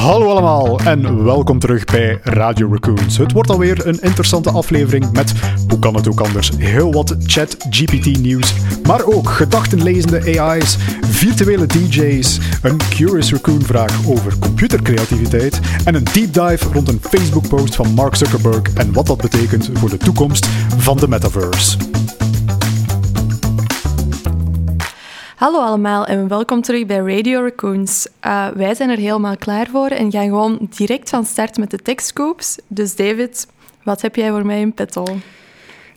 Hallo 0.00 0.28
allemaal 0.28 0.78
en 0.78 1.24
welkom 1.24 1.58
terug 1.58 1.84
bij 1.84 2.18
Radio 2.22 2.68
Raccoons. 2.72 3.18
Het 3.18 3.32
wordt 3.32 3.50
alweer 3.50 3.86
een 3.86 4.00
interessante 4.00 4.50
aflevering 4.50 5.12
met, 5.12 5.32
hoe 5.68 5.78
kan 5.78 5.94
het 5.94 6.08
ook 6.08 6.20
anders, 6.20 6.50
heel 6.56 6.92
wat 6.92 7.16
chat-GPT-nieuws, 7.18 8.54
maar 8.86 9.04
ook 9.04 9.28
gedachtenlezende 9.28 10.40
AI's, 10.40 10.76
virtuele 11.00 11.66
DJ's, 11.66 12.38
een 12.62 12.76
Curious 12.88 13.32
Raccoon-vraag 13.32 14.06
over 14.06 14.38
computercreativiteit 14.38 15.60
en 15.84 15.94
een 15.94 16.04
deep 16.12 16.32
dive 16.32 16.72
rond 16.72 16.88
een 16.88 17.00
Facebook-post 17.02 17.74
van 17.74 17.94
Mark 17.94 18.14
Zuckerberg 18.14 18.72
en 18.74 18.92
wat 18.92 19.06
dat 19.06 19.20
betekent 19.20 19.70
voor 19.74 19.90
de 19.90 19.96
toekomst 19.96 20.46
van 20.76 20.96
de 20.96 21.08
metaverse. 21.08 21.76
Hallo 25.40 25.60
allemaal 25.60 26.06
en 26.06 26.28
welkom 26.28 26.62
terug 26.62 26.86
bij 26.86 26.96
Radio 26.96 27.40
Raccoons. 27.42 28.08
Uh, 28.26 28.48
wij 28.48 28.74
zijn 28.74 28.90
er 28.90 28.96
helemaal 28.96 29.36
klaar 29.36 29.66
voor 29.66 29.88
en 29.88 30.10
gaan 30.10 30.24
gewoon 30.24 30.68
direct 30.76 31.08
van 31.08 31.24
start 31.24 31.56
met 31.56 31.70
de 31.70 31.78
techscoops. 31.78 32.58
Dus 32.66 32.96
David, 32.96 33.46
wat 33.82 34.02
heb 34.02 34.16
jij 34.16 34.30
voor 34.30 34.46
mij 34.46 34.60
in 34.60 34.74
petto? 34.74 35.04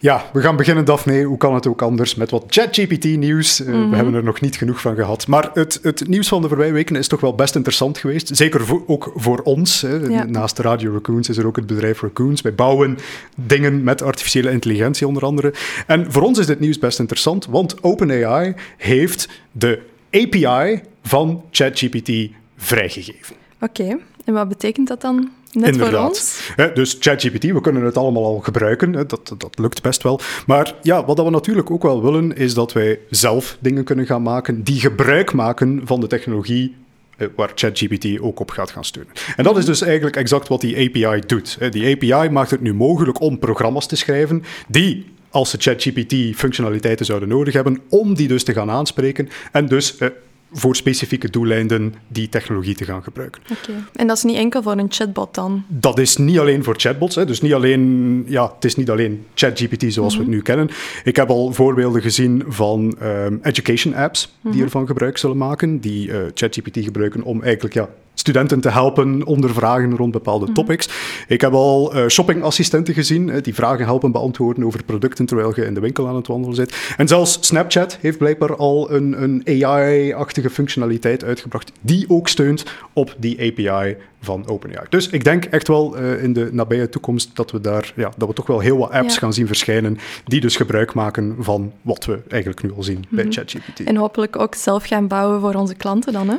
Ja, 0.04 0.30
we 0.34 0.42
gaan 0.42 0.56
beginnen, 0.56 0.86
Daphne. 0.86 1.24
Hoe 1.24 1.38
kan 1.38 1.54
het 1.54 1.68
ook 1.68 1.82
anders? 1.82 2.16
Met 2.16 2.32
wat 2.32 2.44
ChatGPT-nieuws. 2.48 3.60
Uh, 3.62 3.68
We 3.68 3.74
Mhm. 3.74 3.94
hebben 3.94 4.14
er 4.14 4.24
nog 4.24 4.42
niet 4.42 4.56
genoeg 4.56 4.82
van 4.82 4.96
gehad. 4.96 5.28
Maar 5.28 5.50
het, 5.54 5.80
het 5.82 6.08
nieuws 6.08 6.28
van 6.28 6.42
de 6.42 6.48
voorbije 6.48 6.72
weken 6.72 6.96
is 6.96 7.08
toch 7.08 7.20
wel 7.20 7.36
best 7.36 7.56
interessant 7.56 7.98
geweest. 7.98 8.36
Zeker 8.38 8.66
voor, 8.66 8.84
ook 8.88 9.12
voor 9.16 9.40
ons. 9.42 9.82
Hè. 9.82 9.96
Ja. 9.96 10.24
Naast 10.26 10.60
Radio 10.60 10.92
Raccoons 10.94 11.30
is 11.30 11.38
er 11.38 11.48
ook 11.48 11.56
het 11.56 11.68
bedrijf 11.68 12.02
Raccoons. 12.02 12.42
Wij 12.42 12.56
bouwen 12.56 12.98
dingen 13.36 13.84
met 13.84 14.02
artificiële 14.02 14.52
intelligentie, 14.52 15.08
onder 15.08 15.24
andere. 15.24 15.54
En 15.88 16.12
voor 16.12 16.22
ons 16.22 16.40
is 16.40 16.46
dit 16.46 16.60
nieuws 16.60 16.80
best 16.80 17.00
interessant, 17.00 17.46
want 17.46 17.84
OpenAI 17.84 18.54
heeft 18.78 19.30
de 19.52 19.80
API 20.12 20.82
van 21.04 21.44
ChatGPT 21.52 22.12
vrijgegeven. 22.58 23.36
Oké, 23.62 23.98
en 24.26 24.34
wat 24.34 24.48
betekent 24.50 24.88
dat 24.88 25.02
dan 25.02 25.30
net 25.54 25.76
voor 25.76 25.86
Inderdaad. 25.86 26.10
ons? 26.10 26.52
Dus 26.74 26.98
ChatGPT, 27.00 27.44
we 27.44 27.62
kunnen 27.62 27.84
het 27.84 27.98
allemaal 27.98 28.26
al 28.26 28.40
gebruiken. 28.40 28.92
Dat, 28.92 29.34
dat 29.38 29.60
lukt 29.60 29.82
best 29.82 30.04
wel. 30.04 30.20
Maar 30.46 30.76
ja, 30.82 31.06
wat 31.06 31.24
we 31.24 31.30
natuurlijk 31.30 31.72
ook 31.72 31.84
wel 31.84 32.04
willen, 32.04 32.36
is 32.36 32.54
dat 32.54 32.74
wij 32.74 33.00
zelf 33.10 33.58
dingen 33.60 33.84
kunnen 33.84 34.06
gaan 34.06 34.22
maken 34.22 34.64
die 34.64 34.80
gebruik 34.80 35.34
maken 35.34 35.82
van 35.86 36.00
de 36.00 36.08
technologie 36.08 36.76
eh, 37.18 37.28
waar 37.36 37.52
ChatGPT 37.56 38.20
ook 38.20 38.40
op 38.40 38.52
gaat 38.52 38.72
gaan 38.72 38.86
steunen. 38.86 39.14
En 39.36 39.44
dat 39.44 39.58
is 39.58 39.66
dus 39.66 39.82
eigenlijk 39.82 40.16
exact 40.16 40.48
wat 40.48 40.62
die 40.62 40.76
API 40.76 41.22
doet. 41.28 41.58
Die 41.72 41.96
API 41.96 42.30
maakt 42.30 42.52
het 42.52 42.62
nu 42.62 42.74
mogelijk 42.74 43.22
om 43.22 43.40
programma's 43.40 43.88
te 43.88 43.96
schrijven 43.96 44.44
die 44.68 45.06
als 45.30 45.50
ze 45.50 45.58
ChatGPT-functionaliteiten 45.60 47.06
zouden 47.06 47.30
nodig 47.30 47.54
hebben, 47.54 47.80
om 47.90 48.14
die 48.14 48.28
dus 48.28 48.44
te 48.44 48.54
gaan 48.54 48.70
aanspreken 48.70 49.30
en 49.52 49.66
dus 49.66 49.98
eh, 49.98 50.08
voor 50.54 50.76
specifieke 50.76 51.30
doeleinden 51.30 51.94
die 52.08 52.30
technologie 52.30 52.76
te 52.76 52.86
gaan 52.86 53.04
gebruiken. 53.04 53.42
Oké, 53.52 53.72
en 53.94 54.08
dat 54.08 54.18
is 54.18 54.24
niet 54.24 54.36
enkel 54.36 54.62
voor 54.62 54.78
een 54.78 54.92
chatbot 54.92 55.34
dan? 55.36 55.64
Dat 55.68 56.00
is 56.00 56.18
niet 56.18 56.40
alleen 56.40 56.64
voor 56.64 56.76
chatbots. 56.78 57.16
Hè. 57.16 57.26
Dus 57.26 57.42
niet 57.42 57.54
alleen, 57.54 58.26
ja, 58.28 58.54
het 58.56 58.66
is 58.66 58.76
niet 58.76 58.90
alleen 58.90 59.26
ChatGPT 59.34 59.94
zoals 59.94 60.14
we 60.14 60.20
het 60.20 60.30
nu 60.30 60.42
kennen. 60.42 60.70
Ik 61.04 61.16
heb 61.16 61.30
al 61.30 61.54
voorbeelden 61.54 62.02
gezien 62.02 62.44
van 62.48 62.96
ehm, 63.00 63.38
education 63.42 63.96
apps 63.96 64.36
die 64.42 64.64
ervan 64.64 64.88
gebruik 64.88 65.18
zullen 65.18 65.38
maken. 65.38 65.80
Die 65.80 66.12
eh, 66.12 66.20
ChatGPT 66.34 66.78
gebruiken 66.84 67.24
om 67.24 67.42
eigenlijk 67.44 67.74
ja, 67.74 67.90
studenten 68.14 68.60
te 68.62 68.70
helpen 68.70 69.26
onder 69.26 69.54
vragen 69.54 69.96
rond 69.96 70.12
bepaalde 70.12 70.52
topics. 70.52 70.90
Ik 71.28 71.42
heb 71.42 71.54
al 71.54 71.94
eh, 71.94 72.08
shoppingassistenten 72.08 72.94
gezien 72.94 73.30
eh, 73.30 73.42
die 73.44 73.54
vragen 73.54 73.86
helpen 73.86 74.12
beantwoorden 74.12 74.64
over 74.64 74.84
producten 74.84 75.26
terwijl 75.26 75.52
je 75.56 75.66
in 75.66 75.74
de 75.74 75.80
winkel 75.80 76.08
aan 76.08 76.16
het 76.16 76.28
wandelen 76.28 76.56
zit. 76.56 76.94
En 76.98 77.08
zelfs 77.08 77.38
Snapchat 77.42 77.98
heeft 78.02 78.18
blijkbaar 78.18 78.56
al 78.56 78.92
een, 78.92 79.24
een 79.24 79.64
AI-achtige 79.64 80.50
functionaliteit 80.50 81.24
uitgebracht 81.24 81.72
die 81.82 82.06
ook 82.08 82.28
steunt 82.28 82.64
op 82.94 83.16
die 83.20 83.40
API 83.40 83.96
van 84.22 84.48
OpenAI. 84.48 84.86
Dus 84.90 85.10
ik 85.10 85.24
denk 85.24 85.46
echt 85.46 85.68
wel 85.68 85.98
eh, 85.98 86.24
in 86.24 86.34
de 86.34 86.50
nabije 86.52 86.90
toekomst 86.90 87.36
dat 87.36 87.52
we 87.52 87.62
daar 87.62 87.94
ja, 87.96 88.12
dat 88.18 88.28
we 88.28 88.34
toch 88.34 88.48
wel 88.48 88.60
heel 88.60 88.78
wat 88.78 88.92
apps 88.92 89.14
Ja. 89.14 89.20
gaan 89.20 89.34
zien 89.34 89.48
verschijnen 89.48 89.98
die 90.26 90.42
dus 90.42 90.56
gebruik 90.56 90.94
maken 90.94 91.36
van 91.40 91.72
wat 91.82 92.06
we 92.06 92.20
eigenlijk 92.28 92.64
nu 92.64 92.72
al 92.76 92.84
zien 92.84 93.06
bij 93.10 93.26
ChatGPT. 93.30 93.84
En 93.84 93.96
hopelijk 93.96 94.40
ook 94.40 94.56
zelf 94.56 94.86
gaan 94.86 95.08
bouwen 95.08 95.40
voor 95.42 95.54
onze 95.54 95.76
klanten 95.76 96.14
dan, 96.14 96.30
hè? 96.30 96.36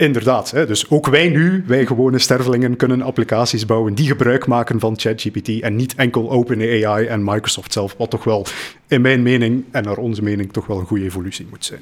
Inderdaad. 0.00 0.50
Hè? 0.50 0.66
Dus 0.66 0.90
ook 0.90 1.06
wij 1.06 1.28
nu, 1.28 1.64
wij 1.66 1.86
gewone 1.86 2.18
stervelingen, 2.18 2.76
kunnen 2.76 3.02
applicaties 3.02 3.66
bouwen 3.66 3.94
die 3.94 4.06
gebruik 4.06 4.46
maken 4.46 4.80
van 4.80 4.98
ChatGPT 4.98 5.60
en 5.60 5.76
niet 5.76 5.94
enkel 5.94 6.30
OpenAI 6.30 7.06
en 7.06 7.24
Microsoft 7.24 7.72
zelf, 7.72 7.94
wat 7.98 8.10
toch 8.10 8.24
wel, 8.24 8.46
in 8.88 9.00
mijn 9.00 9.22
mening 9.22 9.64
en 9.70 9.84
naar 9.84 9.96
onze 9.96 10.22
mening, 10.22 10.52
toch 10.52 10.66
wel 10.66 10.78
een 10.78 10.86
goede 10.86 11.04
evolutie 11.04 11.46
moet 11.50 11.64
zijn. 11.64 11.80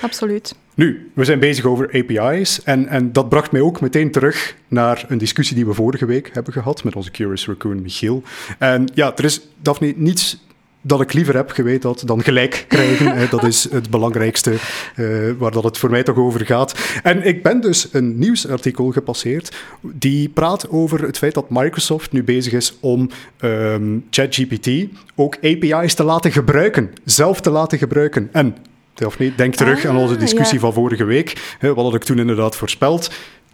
Absoluut. 0.00 0.54
Nu, 0.74 1.10
we 1.14 1.24
zijn 1.24 1.38
bezig 1.38 1.64
over 1.64 1.86
API's 1.92 2.62
en, 2.62 2.86
en 2.86 3.12
dat 3.12 3.28
bracht 3.28 3.52
mij 3.52 3.60
ook 3.60 3.80
meteen 3.80 4.10
terug 4.10 4.56
naar 4.68 5.04
een 5.08 5.18
discussie 5.18 5.56
die 5.56 5.66
we 5.66 5.74
vorige 5.74 6.06
week 6.06 6.30
hebben 6.32 6.52
gehad 6.52 6.84
met 6.84 6.96
onze 6.96 7.10
Curious 7.10 7.46
Raccoon 7.46 7.82
Michiel. 7.82 8.22
En 8.58 8.90
ja, 8.94 9.16
er 9.16 9.24
is, 9.24 9.40
Daphne, 9.62 9.92
niets 9.96 10.46
dat 10.88 11.00
ik 11.00 11.12
liever 11.12 11.34
heb 11.34 11.50
geweten 11.50 11.88
had 11.88 12.02
dan 12.06 12.22
gelijk 12.22 12.64
krijgen. 12.68 13.30
dat 13.30 13.44
is 13.44 13.70
het 13.70 13.90
belangrijkste 13.90 14.52
eh, 14.94 15.06
waar 15.38 15.50
dat 15.50 15.64
het 15.64 15.78
voor 15.78 15.90
mij 15.90 16.02
toch 16.02 16.16
over 16.16 16.46
gaat. 16.46 16.74
En 17.02 17.26
ik 17.26 17.42
ben 17.42 17.60
dus 17.60 17.88
een 17.92 18.18
nieuwsartikel 18.18 18.90
gepasseerd 18.90 19.56
die 19.80 20.28
praat 20.28 20.70
over 20.70 21.02
het 21.02 21.18
feit 21.18 21.34
dat 21.34 21.50
Microsoft 21.50 22.12
nu 22.12 22.24
bezig 22.24 22.52
is 22.52 22.76
om 22.80 23.10
ehm, 23.38 23.98
ChatGPT 24.10 24.70
ook 25.14 25.36
API's 25.36 25.94
te 25.94 26.04
laten 26.04 26.32
gebruiken, 26.32 26.90
zelf 27.04 27.40
te 27.40 27.50
laten 27.50 27.78
gebruiken. 27.78 28.28
En 28.32 28.56
Daphne, 28.94 29.34
denk 29.34 29.54
terug 29.54 29.84
Ah, 29.84 29.90
aan 29.90 29.96
onze 29.96 30.16
discussie 30.16 30.54
ja. 30.54 30.60
van 30.60 30.72
vorige 30.72 31.04
week. 31.04 31.56
Hè, 31.58 31.74
wat 31.74 31.84
had 31.84 31.94
ik 31.94 32.04
toen 32.04 32.18
inderdaad 32.18 32.56
voorspeld? 32.56 33.10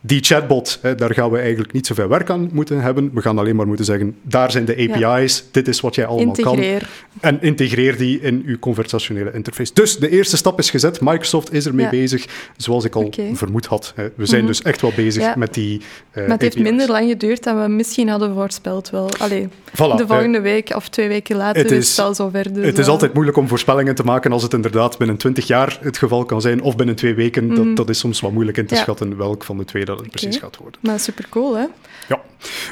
Die 0.06 0.20
chatbot, 0.22 0.78
hè, 0.82 0.94
daar 0.94 1.15
gaan 1.15 1.31
we 1.31 1.38
eigenlijk 1.38 1.72
niet 1.72 1.87
zoveel 1.87 2.09
werk 2.09 2.31
aan 2.31 2.50
moeten 2.53 2.81
hebben. 2.81 3.10
We 3.15 3.20
gaan 3.20 3.38
alleen 3.38 3.56
maar 3.56 3.66
moeten 3.66 3.84
zeggen, 3.84 4.16
daar 4.22 4.50
zijn 4.50 4.65
de 4.65 4.88
API's, 5.03 5.44
dit 5.50 5.69
is 5.69 5.81
wat 5.81 5.94
jij 5.94 6.06
allemaal 6.06 6.34
Integreer. 6.37 6.78
kan. 6.78 6.88
En 7.31 7.38
integreer 7.42 7.97
die 7.97 8.20
in 8.20 8.43
uw 8.47 8.59
conversationele 8.59 9.31
interface. 9.34 9.70
Dus 9.75 9.97
de 9.97 10.09
eerste 10.10 10.37
stap 10.37 10.59
is 10.59 10.70
gezet. 10.70 11.00
Microsoft 11.00 11.53
is 11.53 11.66
ermee 11.66 11.84
Ja. 11.84 11.91
bezig, 11.91 12.26
zoals 12.56 12.84
ik 12.84 12.94
al 12.94 13.12
vermoed 13.32 13.66
had. 13.66 13.93
hè. 13.97 14.09
We 14.16 14.26
zijn 14.26 14.41
Mhm. 14.41 14.50
dus 14.50 14.62
echt 14.62 14.81
wel 14.81 14.93
bezig 14.97 15.22
Ja. 15.22 15.34
met 15.37 15.54
die 15.54 15.81
eh, 16.10 16.22
Maar 16.22 16.31
het 16.32 16.43
heeft 16.43 16.59
minder 16.59 16.88
lang 16.88 17.09
geduurd 17.09 17.43
dan 17.43 17.62
we 17.62 17.69
misschien 17.69 18.09
hadden 18.09 18.34
voorspeld 18.34 18.91
wel. 18.91 19.09
Allee, 19.19 19.48
Voilà, 19.70 19.97
de 19.97 20.04
volgende 20.06 20.41
week 20.41 20.72
of 20.76 20.88
twee 20.88 21.09
weken 21.09 21.37
later 21.37 21.62
Het 21.62 21.70
is 21.70 21.97
het 21.97 22.06
al 22.06 22.14
zover. 22.14 22.53
Dus, 22.53 22.64
Het 22.66 22.78
is 22.78 22.87
altijd 22.87 23.14
moeilijk 23.14 23.37
om 23.37 23.48
voorspellingen 23.48 23.94
te 23.94 24.04
maken 24.04 24.32
als 24.32 24.43
het 24.43 24.53
inderdaad 24.53 24.98
binnen 24.98 25.16
20 25.16 25.47
jaar 25.47 25.78
het 25.82 25.98
geval 25.98 26.25
kan 26.25 26.41
zijn, 26.41 26.62
of 26.62 26.76
binnen 26.76 26.94
twee 26.94 27.14
weken. 27.14 27.47
Mhm. 27.47 27.54
Dat, 27.54 27.76
dat 27.76 27.88
is 27.88 27.98
soms 27.98 28.20
wat 28.20 28.32
moeilijk 28.32 28.56
in 28.59 28.66
te 28.66 28.75
schatten 28.76 29.16
welk 29.16 29.44
van 29.44 29.56
de 29.59 29.64
twee 29.64 29.84
dat 29.84 29.94
het 29.99 30.10
precies 30.10 30.37
gaat 30.37 30.56
worden. 30.56 30.81
Maar 30.82 31.00
super 31.00 31.27
cool, 31.28 31.56
hè? 31.56 31.65
Ja. 32.09 32.22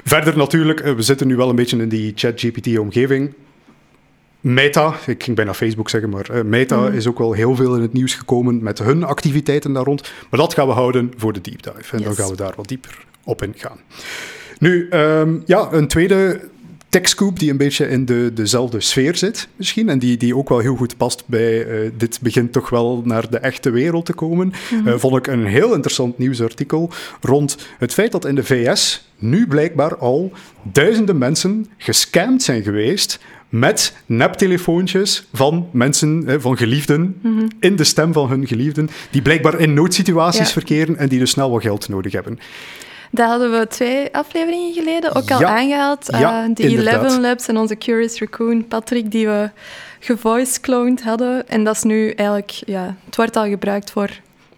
Verder 0.04 0.36
natuurlijk, 0.36 0.80
eh, 0.80 0.94
we 0.94 1.02
zitten 1.02 1.26
nu 1.26 1.36
wel 1.36 1.48
een 1.48 1.56
beetje 1.56 1.76
in 1.78 1.88
die 1.88 2.12
ChatGPT-omgeving. 2.14 3.34
Meta, 4.40 4.94
ik 5.06 5.22
ging 5.22 5.36
bijna 5.36 5.54
Facebook 5.54 5.90
zeggen, 5.90 6.10
maar 6.10 6.30
eh, 6.30 6.42
Meta 6.42 6.76
Mhm. 6.80 6.94
is 6.96 7.06
ook 7.06 7.18
wel 7.18 7.32
heel 7.32 7.56
veel 7.56 7.74
in 7.74 7.82
het 7.82 7.92
nieuws 7.92 8.14
gekomen 8.14 8.62
met 8.62 8.78
hun 8.78 9.04
activiteiten 9.04 9.72
daar 9.72 9.84
rond. 9.84 10.12
Maar 10.30 10.40
dat 10.40 10.54
gaan 10.54 10.66
we 10.66 10.72
houden 10.72 11.12
voor 11.16 11.32
de 11.32 11.40
deep 11.40 11.62
dive. 11.62 11.96
En 11.96 12.02
dan 12.02 12.14
gaan 12.14 12.28
we 12.30 12.36
daar 12.36 12.52
wat 12.56 12.68
dieper 12.68 13.04
op 13.24 13.42
ingaan. 13.42 13.78
Nu, 14.58 14.88
ehm, 14.88 15.34
ja, 15.46 15.68
een 15.72 15.88
tweede 15.88 16.40
techscoop 16.92 17.38
die 17.38 17.50
een 17.50 17.56
beetje 17.56 17.88
in 17.88 18.04
de, 18.04 18.30
dezelfde 18.34 18.80
sfeer 18.80 19.16
zit 19.16 19.48
misschien. 19.56 19.88
En 19.88 19.98
die, 19.98 20.16
die 20.16 20.36
ook 20.36 20.48
wel 20.48 20.58
heel 20.58 20.76
goed 20.76 20.96
past 20.96 21.22
bij 21.26 21.66
eh, 21.66 21.90
dit 21.96 22.18
begint 22.22 22.52
toch 22.52 22.70
wel 22.70 23.02
naar 23.04 23.30
de 23.30 23.38
echte 23.38 23.70
wereld 23.70 24.06
te 24.06 24.12
komen. 24.12 24.52
eh, 24.84 24.94
vond 24.96 25.16
ik 25.16 25.26
een 25.26 25.46
heel 25.46 25.74
interessant 25.74 26.18
nieuwsartikel 26.18 26.90
rond 27.20 27.56
het 27.78 27.92
feit 27.92 28.12
dat 28.12 28.24
in 28.24 28.34
de 28.34 28.44
VS 28.44 29.08
nu 29.18 29.46
blijkbaar 29.46 29.96
al 29.96 30.32
duizenden 30.62 31.18
mensen 31.18 31.66
gescamd 31.76 32.42
zijn 32.42 32.62
geweest 32.62 33.18
met 33.48 33.96
neptelefoontjes 34.06 35.26
van 35.32 35.68
mensen, 35.72 36.40
van 36.40 36.56
geliefden, 36.56 37.20
in 37.60 37.76
de 37.76 37.84
stem 37.84 38.12
van 38.12 38.28
hun 38.28 38.46
geliefden, 38.46 38.88
die 39.10 39.22
blijkbaar 39.22 39.60
in 39.60 39.74
noodsituaties 39.74 40.38
Ja. 40.46 40.52
verkeren 40.52 40.96
en 40.96 41.08
die 41.08 41.18
dus 41.18 41.30
snel 41.30 41.50
wat 41.50 41.62
geld 41.62 41.88
nodig 41.88 42.12
hebben. 42.12 42.38
Dat 43.14 43.28
hadden 43.28 43.50
we 43.58 43.66
twee 43.66 44.14
afleveringen 44.14 44.72
geleden 44.72 45.14
ook 45.14 45.30
al 45.30 45.40
Ja. 45.40 45.48
aangehaald. 45.58 46.06
Ja, 46.10 46.42
Eh, 46.44 46.54
de 46.54 46.62
inderdaad. 46.62 47.04
11 47.04 47.18
Labs 47.18 47.48
en 47.48 47.56
onze 47.56 47.76
Curious 47.76 48.18
Raccoon, 48.18 48.66
Patrick, 48.68 49.10
die 49.10 49.26
we 49.26 49.50
gevoice-cloned 50.00 51.02
hadden. 51.02 51.48
En 51.48 51.64
dat 51.64 51.74
is 51.76 51.82
nu 51.82 52.10
eigenlijk, 52.10 52.50
ja, 52.50 52.96
het 53.06 53.16
wordt 53.16 53.36
al 53.36 53.46
gebruikt 53.48 53.90
voor 53.90 54.10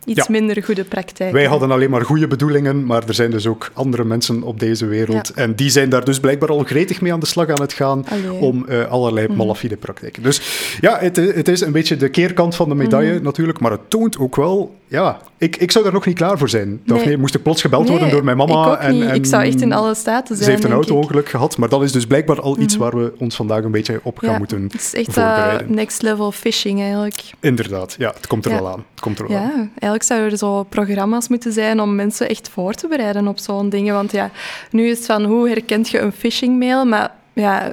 iets 0.04 0.18
Ja. 0.18 0.26
minder 0.28 0.62
goede 0.64 0.84
praktijken. 0.84 1.34
Wij 1.36 1.44
hadden 1.46 1.70
alleen 1.70 1.90
maar 1.90 2.02
goede 2.04 2.26
bedoelingen, 2.26 2.84
maar 2.86 3.02
er 3.08 3.14
zijn 3.14 3.30
dus 3.30 3.46
ook 3.46 3.70
andere 3.72 4.04
mensen 4.04 4.42
op 4.42 4.60
deze 4.60 4.86
wereld. 4.86 5.32
Ja. 5.34 5.42
En 5.42 5.54
die 5.54 5.70
zijn 5.70 5.88
daar 5.88 6.04
dus 6.04 6.20
blijkbaar 6.20 6.48
al 6.48 6.58
gretig 6.64 7.00
mee 7.00 7.12
aan 7.12 7.20
de 7.20 7.26
slag 7.26 7.48
aan 7.48 7.60
het 7.60 7.72
gaan 7.72 8.04
Allee. 8.08 8.30
om 8.40 8.66
eh, 8.68 8.90
allerlei 8.90 9.26
Mhm. 9.26 9.36
malafide 9.36 9.76
praktijken. 9.76 10.22
Dus 10.22 10.40
ja, 10.80 10.98
het, 10.98 11.16
het 11.16 11.48
is 11.48 11.60
een 11.60 11.72
beetje 11.72 11.96
de 11.96 12.08
keerkant 12.08 12.54
van 12.56 12.68
de 12.68 12.74
medaille 12.74 13.14
Mhm. 13.14 13.22
natuurlijk, 13.24 13.60
maar 13.60 13.70
het 13.70 13.90
toont 13.90 14.18
ook 14.18 14.36
wel 14.36 14.74
ja, 14.88 15.18
ik, 15.44 15.56
ik 15.56 15.70
zou 15.70 15.84
daar 15.84 15.92
nog 15.92 16.06
niet 16.06 16.16
klaar 16.16 16.38
voor 16.38 16.48
zijn. 16.48 16.80
Nee. 16.84 17.16
moest 17.18 17.34
ik 17.34 17.42
plots 17.42 17.60
gebeld 17.60 17.82
Nee, 17.82 17.90
worden 17.90 18.10
door 18.10 18.24
mijn 18.24 18.36
mama. 18.36 18.72
ik 18.72 18.78
en, 18.80 19.08
en 19.08 19.14
Ik 19.14 19.26
zou 19.26 19.44
echt 19.44 19.60
in 19.60 19.72
alle 19.72 19.94
staten 19.94 20.36
zijn, 20.36 20.44
Ze 20.44 20.50
heeft 20.50 20.62
een. 20.64 20.68
Mhm. 20.70 20.78
auto-ongeluk 20.78 21.28
gehad, 21.28 21.56
maar 21.58 21.68
dat 21.68 21.82
is 21.82 21.92
dus 21.92 22.06
blijkbaar 22.06 22.40
al 22.40 22.58
iets 22.58 22.76
waar 22.76 22.96
we 22.96 23.12
ons 23.18 23.36
vandaag 23.36 23.64
een 23.64 23.70
beetje 23.70 24.00
op 24.02 24.18
gaan 24.18 24.30
Ja, 24.30 24.38
moeten 24.38 24.62
Het 24.62 24.74
is 24.74 24.94
echt 24.94 25.16
eh, 25.16 25.54
next 25.66 26.02
level 26.02 26.32
phishing 26.32 26.80
eigenlijk. 26.80 27.22
Inderdaad, 27.40 27.94
ja, 27.98 28.12
het 28.16 28.26
komt 28.26 28.44
er 28.44 28.50
Ja. 28.50 28.58
wel 28.58 28.68
aan. 28.68 28.84
Het 28.90 29.00
komt 29.00 29.18
er 29.18 29.28
wel 29.28 29.36
aan. 29.36 29.42
Ja, 29.42 29.68
eigenlijk 29.68 30.02
zouden 30.02 30.30
er 30.30 30.38
zo 30.38 30.62
programma's 30.62 31.28
moeten 31.28 31.52
zijn 31.52 31.80
om 31.80 31.94
mensen 31.94 32.28
echt 32.28 32.48
voor 32.52 32.72
te 32.74 32.88
bereiden 32.88 33.28
op 33.28 33.38
zo'n 33.38 33.68
dingen. 33.68 33.94
Want 33.94 34.12
ja, 34.12 34.30
nu 34.70 34.88
is 34.88 34.96
het 34.96 35.06
van 35.06 35.24
hoe 35.24 35.48
herkent 35.48 35.88
je 35.88 35.98
een 35.98 36.12
phishing-mail, 36.12 36.84
maar 36.84 37.12
ja, 37.32 37.72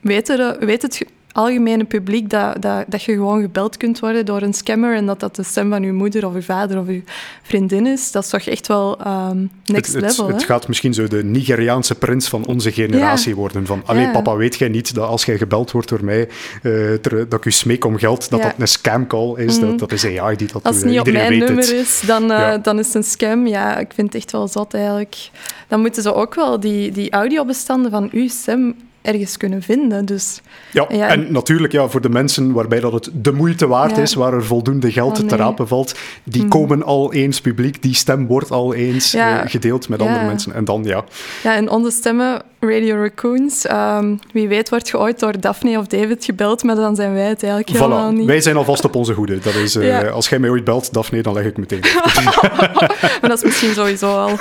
weet, 0.00 0.28
er, 0.28 0.56
weet 0.60 0.82
het 0.82 1.02
algemene 1.38 1.84
publiek 1.84 2.30
dat, 2.30 2.62
dat, 2.62 2.84
dat 2.88 3.02
je 3.02 3.12
gewoon 3.12 3.40
gebeld 3.40 3.76
kunt 3.76 3.98
worden 4.00 4.26
door 4.26 4.42
een 4.42 4.54
scammer 4.54 4.96
en 4.96 5.06
dat 5.06 5.20
dat 5.20 5.36
de 5.36 5.42
stem 5.42 5.70
van 5.70 5.82
je 5.82 5.92
moeder 5.92 6.26
of 6.26 6.34
je 6.34 6.42
vader 6.42 6.78
of 6.78 6.86
je 6.86 7.02
vriendin 7.42 7.86
is, 7.86 8.10
dat 8.12 8.24
is 8.24 8.28
toch 8.30 8.42
echt 8.42 8.66
wel 8.66 8.98
ehm, 8.98 9.38
next 9.64 9.92
het, 9.92 10.02
het, 10.04 10.16
level, 10.18 10.28
het 10.28 10.44
gaat 10.44 10.68
misschien 10.68 10.94
zo 10.94 11.06
de 11.08 11.24
Nigeriaanse 11.24 11.94
prins 11.94 12.28
van 12.28 12.46
onze 12.46 12.72
generatie 12.72 13.34
worden. 13.36 13.66
Van, 13.66 13.82
allee 13.86 14.02
Ja. 14.02 14.10
papa, 14.10 14.36
weet 14.36 14.56
jij 14.58 14.68
niet 14.68 14.94
dat 14.94 15.08
als 15.08 15.24
jij 15.24 15.38
gebeld 15.38 15.70
wordt 15.70 15.88
door 15.88 16.04
mij, 16.04 16.28
eh, 16.62 16.72
ter- 16.94 17.28
dat 17.28 17.38
ik 17.38 17.44
u 17.44 17.50
smeek 17.50 17.84
om 17.84 17.98
geld, 17.98 18.30
dat 18.30 18.38
Ja. 18.40 18.44
dat 18.46 18.54
een 18.58 18.68
scamcall 18.68 19.34
is? 19.36 19.58
Mhm. 19.58 19.66
Dat, 19.66 19.78
dat 19.78 19.92
is 19.92 20.04
AI 20.04 20.36
die 20.36 20.48
dat 20.52 20.62
Als 20.64 20.76
het 20.76 20.84
niet 20.84 21.00
op 21.00 21.10
mijn 21.10 21.38
nummer 21.38 21.56
het. 21.56 21.70
is, 21.72 22.02
dan, 22.06 22.30
eh, 22.32 22.54
dan 22.62 22.78
is 22.78 22.86
het 22.86 22.94
een 22.94 23.02
scam. 23.04 23.46
Ja, 23.46 23.78
ik 23.78 23.90
vind 23.94 24.12
het 24.12 24.22
echt 24.22 24.32
wel 24.32 24.48
zot 24.48 24.74
eigenlijk. 24.74 25.30
Dan 25.68 25.80
moeten 25.80 26.02
ze 26.02 26.14
ook 26.14 26.34
wel 26.34 26.60
die, 26.60 26.90
die 26.92 27.10
audiobestanden 27.10 27.90
van 27.90 28.08
uw 28.12 28.28
stem 28.28 28.74
ergens 29.12 29.36
kunnen 29.36 29.62
vinden. 29.62 30.04
Dus 30.04 30.40
Ja, 30.72 30.86
Ja. 30.88 31.08
en 31.08 31.32
natuurlijk 31.32 31.72
ja, 31.72 31.88
voor 31.88 32.00
de 32.00 32.08
mensen 32.08 32.52
waarbij 32.52 32.80
dat 32.80 32.92
het 32.92 33.10
de 33.12 33.32
moeite 33.32 33.66
waard 33.66 33.96
Ja. 33.96 34.02
is, 34.02 34.14
waar 34.14 34.32
er 34.32 34.44
voldoende 34.44 34.92
geld 34.92 35.10
Oh, 35.10 35.16
te 35.16 35.34
nee. 35.36 35.36
rapen 35.44 35.68
valt, 35.68 35.94
die 36.24 36.40
Mhm. 36.40 36.50
komen 36.50 36.82
al 36.82 37.12
eens 37.12 37.40
publiek, 37.40 37.82
die 37.82 37.94
stem 37.94 38.26
wordt 38.26 38.50
al 38.50 38.74
eens 38.74 39.10
Ja. 39.12 39.42
eh, 39.42 39.50
gedeeld 39.50 39.88
met 39.88 40.00
andere 40.02 40.24
mensen. 40.24 40.54
En 40.54 40.64
dan 40.64 40.82
ja, 40.84 41.04
ja, 41.42 41.54
en 41.56 41.70
onze 41.70 41.90
stemmen, 41.90 42.42
Radio 42.60 42.96
Raccoons, 42.96 43.66
ehm, 43.66 44.14
wie 44.32 44.48
weet 44.48 44.68
wordt 44.68 44.88
je 44.88 44.98
ooit 44.98 45.18
door 45.18 45.40
Daphne 45.40 45.78
of 45.78 45.86
David 45.86 46.24
gebeld, 46.24 46.62
maar 46.62 46.74
dan 46.74 46.96
zijn 46.96 47.12
wij 47.12 47.28
het 47.28 47.42
eigenlijk 47.42 47.72
helemaal 47.78 48.12
voilà. 48.12 48.16
niet. 48.16 48.26
wij 48.26 48.40
zijn 48.40 48.56
alvast 48.56 48.84
op 48.84 48.94
onze 48.94 49.12
hoede. 49.12 49.38
Dat 49.38 49.54
is, 49.54 49.76
eh. 49.76 50.12
Als 50.12 50.28
jij 50.28 50.38
mij 50.38 50.50
ooit 50.50 50.64
belt, 50.64 50.92
Daphne, 50.92 51.22
dan 51.22 51.34
leg 51.34 51.44
ik 51.44 51.56
meteen. 51.56 51.80
Maar 53.20 53.30
dat 53.30 53.38
is 53.38 53.42
misschien 53.44 53.72
sowieso 53.74 54.16
al. 54.16 54.30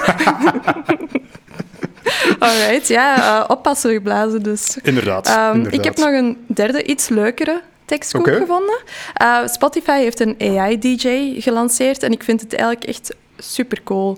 Alright, 2.39 2.87
ja, 2.87 3.15
eh, 3.41 3.49
oppassen 3.49 3.91
geblazen 3.93 4.43
dus. 4.43 4.77
Inderdaad. 4.83 5.27
Ehm, 5.27 5.53
inderdaad. 5.55 5.73
Ik 5.79 5.83
heb 5.83 5.97
nog 5.97 6.07
een 6.11 6.37
derde, 6.47 6.83
iets 6.83 7.09
leukere 7.09 7.61
tekstgroep 7.85 8.27
Oké. 8.27 8.35
gevonden. 8.35 8.79
Eh, 9.13 9.37
Spotify 9.45 9.99
heeft 9.99 10.19
een 10.19 10.35
AI-DJ 10.39 11.39
gelanceerd 11.41 12.03
en 12.03 12.11
ik 12.11 12.23
vind 12.23 12.41
het 12.41 12.53
eigenlijk 12.55 12.83
echt 12.89 13.15
super 13.37 13.83
cool. 13.83 14.17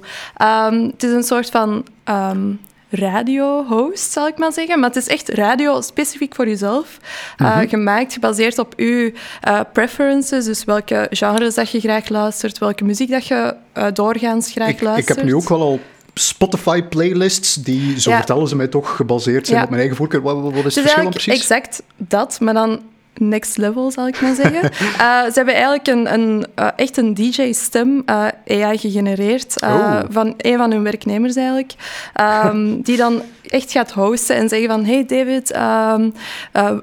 het 0.92 1.04
is 1.04 1.12
een 1.12 1.24
soort 1.24 1.50
van 1.50 1.86
ehm, 2.04 2.52
radio-host, 2.92 4.12
zal 4.12 4.28
ik 4.28 4.38
maar 4.38 4.54
zeggen. 4.54 4.80
Maar 4.80 4.90
het 4.90 4.98
is 4.98 5.08
echt 5.08 5.30
radio 5.30 5.82
specifiek 5.82 6.36
voor 6.36 6.48
jezelf. 6.48 6.98
Eh, 7.38 7.56
Mhm. 7.58 7.68
Gemaakt, 7.68 8.14
gebaseerd 8.14 8.60
op 8.60 8.74
uw 8.76 9.12
eh, 9.42 9.60
preferences. 9.74 10.46
Dus 10.46 10.64
welke 10.64 11.08
genres 11.10 11.56
dat 11.56 11.70
je 11.72 11.80
graag 11.80 12.10
luistert, 12.10 12.58
welke 12.58 12.84
muziek 12.84 13.10
dat 13.10 13.28
je 13.28 13.56
eh, 13.74 13.86
doorgaans 13.94 14.52
graag 14.52 14.70
ik, 14.70 14.82
luistert. 14.82 15.10
ik 15.10 15.16
heb 15.16 15.26
nu 15.26 15.36
ook 15.36 15.50
wel 15.50 15.62
al 15.62 15.80
Spotify-playlists 16.14 17.54
die, 17.54 18.00
zo 18.00 18.10
Ja. 18.10 18.16
vertellen 18.18 18.48
ze 18.48 18.56
mij 18.56 18.68
toch, 18.68 18.96
gebaseerd 18.96 19.46
zijn 19.46 19.58
Ja. 19.58 19.64
op 19.64 19.70
mijn 19.70 19.82
eigen 19.82 19.98
voorkeur. 19.98 20.22
Wat, 20.22 20.42
wat 20.42 20.54
is 20.54 20.58
het, 20.64 20.66
is 20.76 20.82
verschil 20.92 21.10
precies? 21.10 21.34
exact 21.34 21.84
dat, 21.98 22.40
maar 22.40 22.54
dan 22.54 22.82
next 23.20 23.58
level, 23.58 23.92
zal 23.92 24.08
ik 24.08 24.22
maar 24.22 24.36
zeggen. 24.36 24.62
Eh, 25.00 25.24
ze 25.26 25.32
hebben 25.34 25.54
eigenlijk 25.54 25.88
een, 25.88 26.14
een, 26.14 26.46
eh, 26.56 26.68
echt 26.76 26.98
een 26.98 27.14
DJ-stem, 27.14 28.02
eh, 28.06 28.26
AI 28.50 28.78
gegenereerd, 28.78 29.62
Oh. 29.64 30.00
van 30.10 30.34
een 30.38 30.58
van 30.58 30.72
hun 30.72 30.84
werknemers 30.84 31.36
eigenlijk, 31.36 31.74
ehm, 32.14 32.76
die 32.88 32.98
dan 32.98 33.22
echt 33.48 33.72
gaat 33.72 33.92
hosten 33.92 34.36
en 34.36 34.50
zeggen 34.50 34.68
van 34.70 34.86
hey 34.86 35.06
David, 35.06 35.52
eh, 35.52 35.94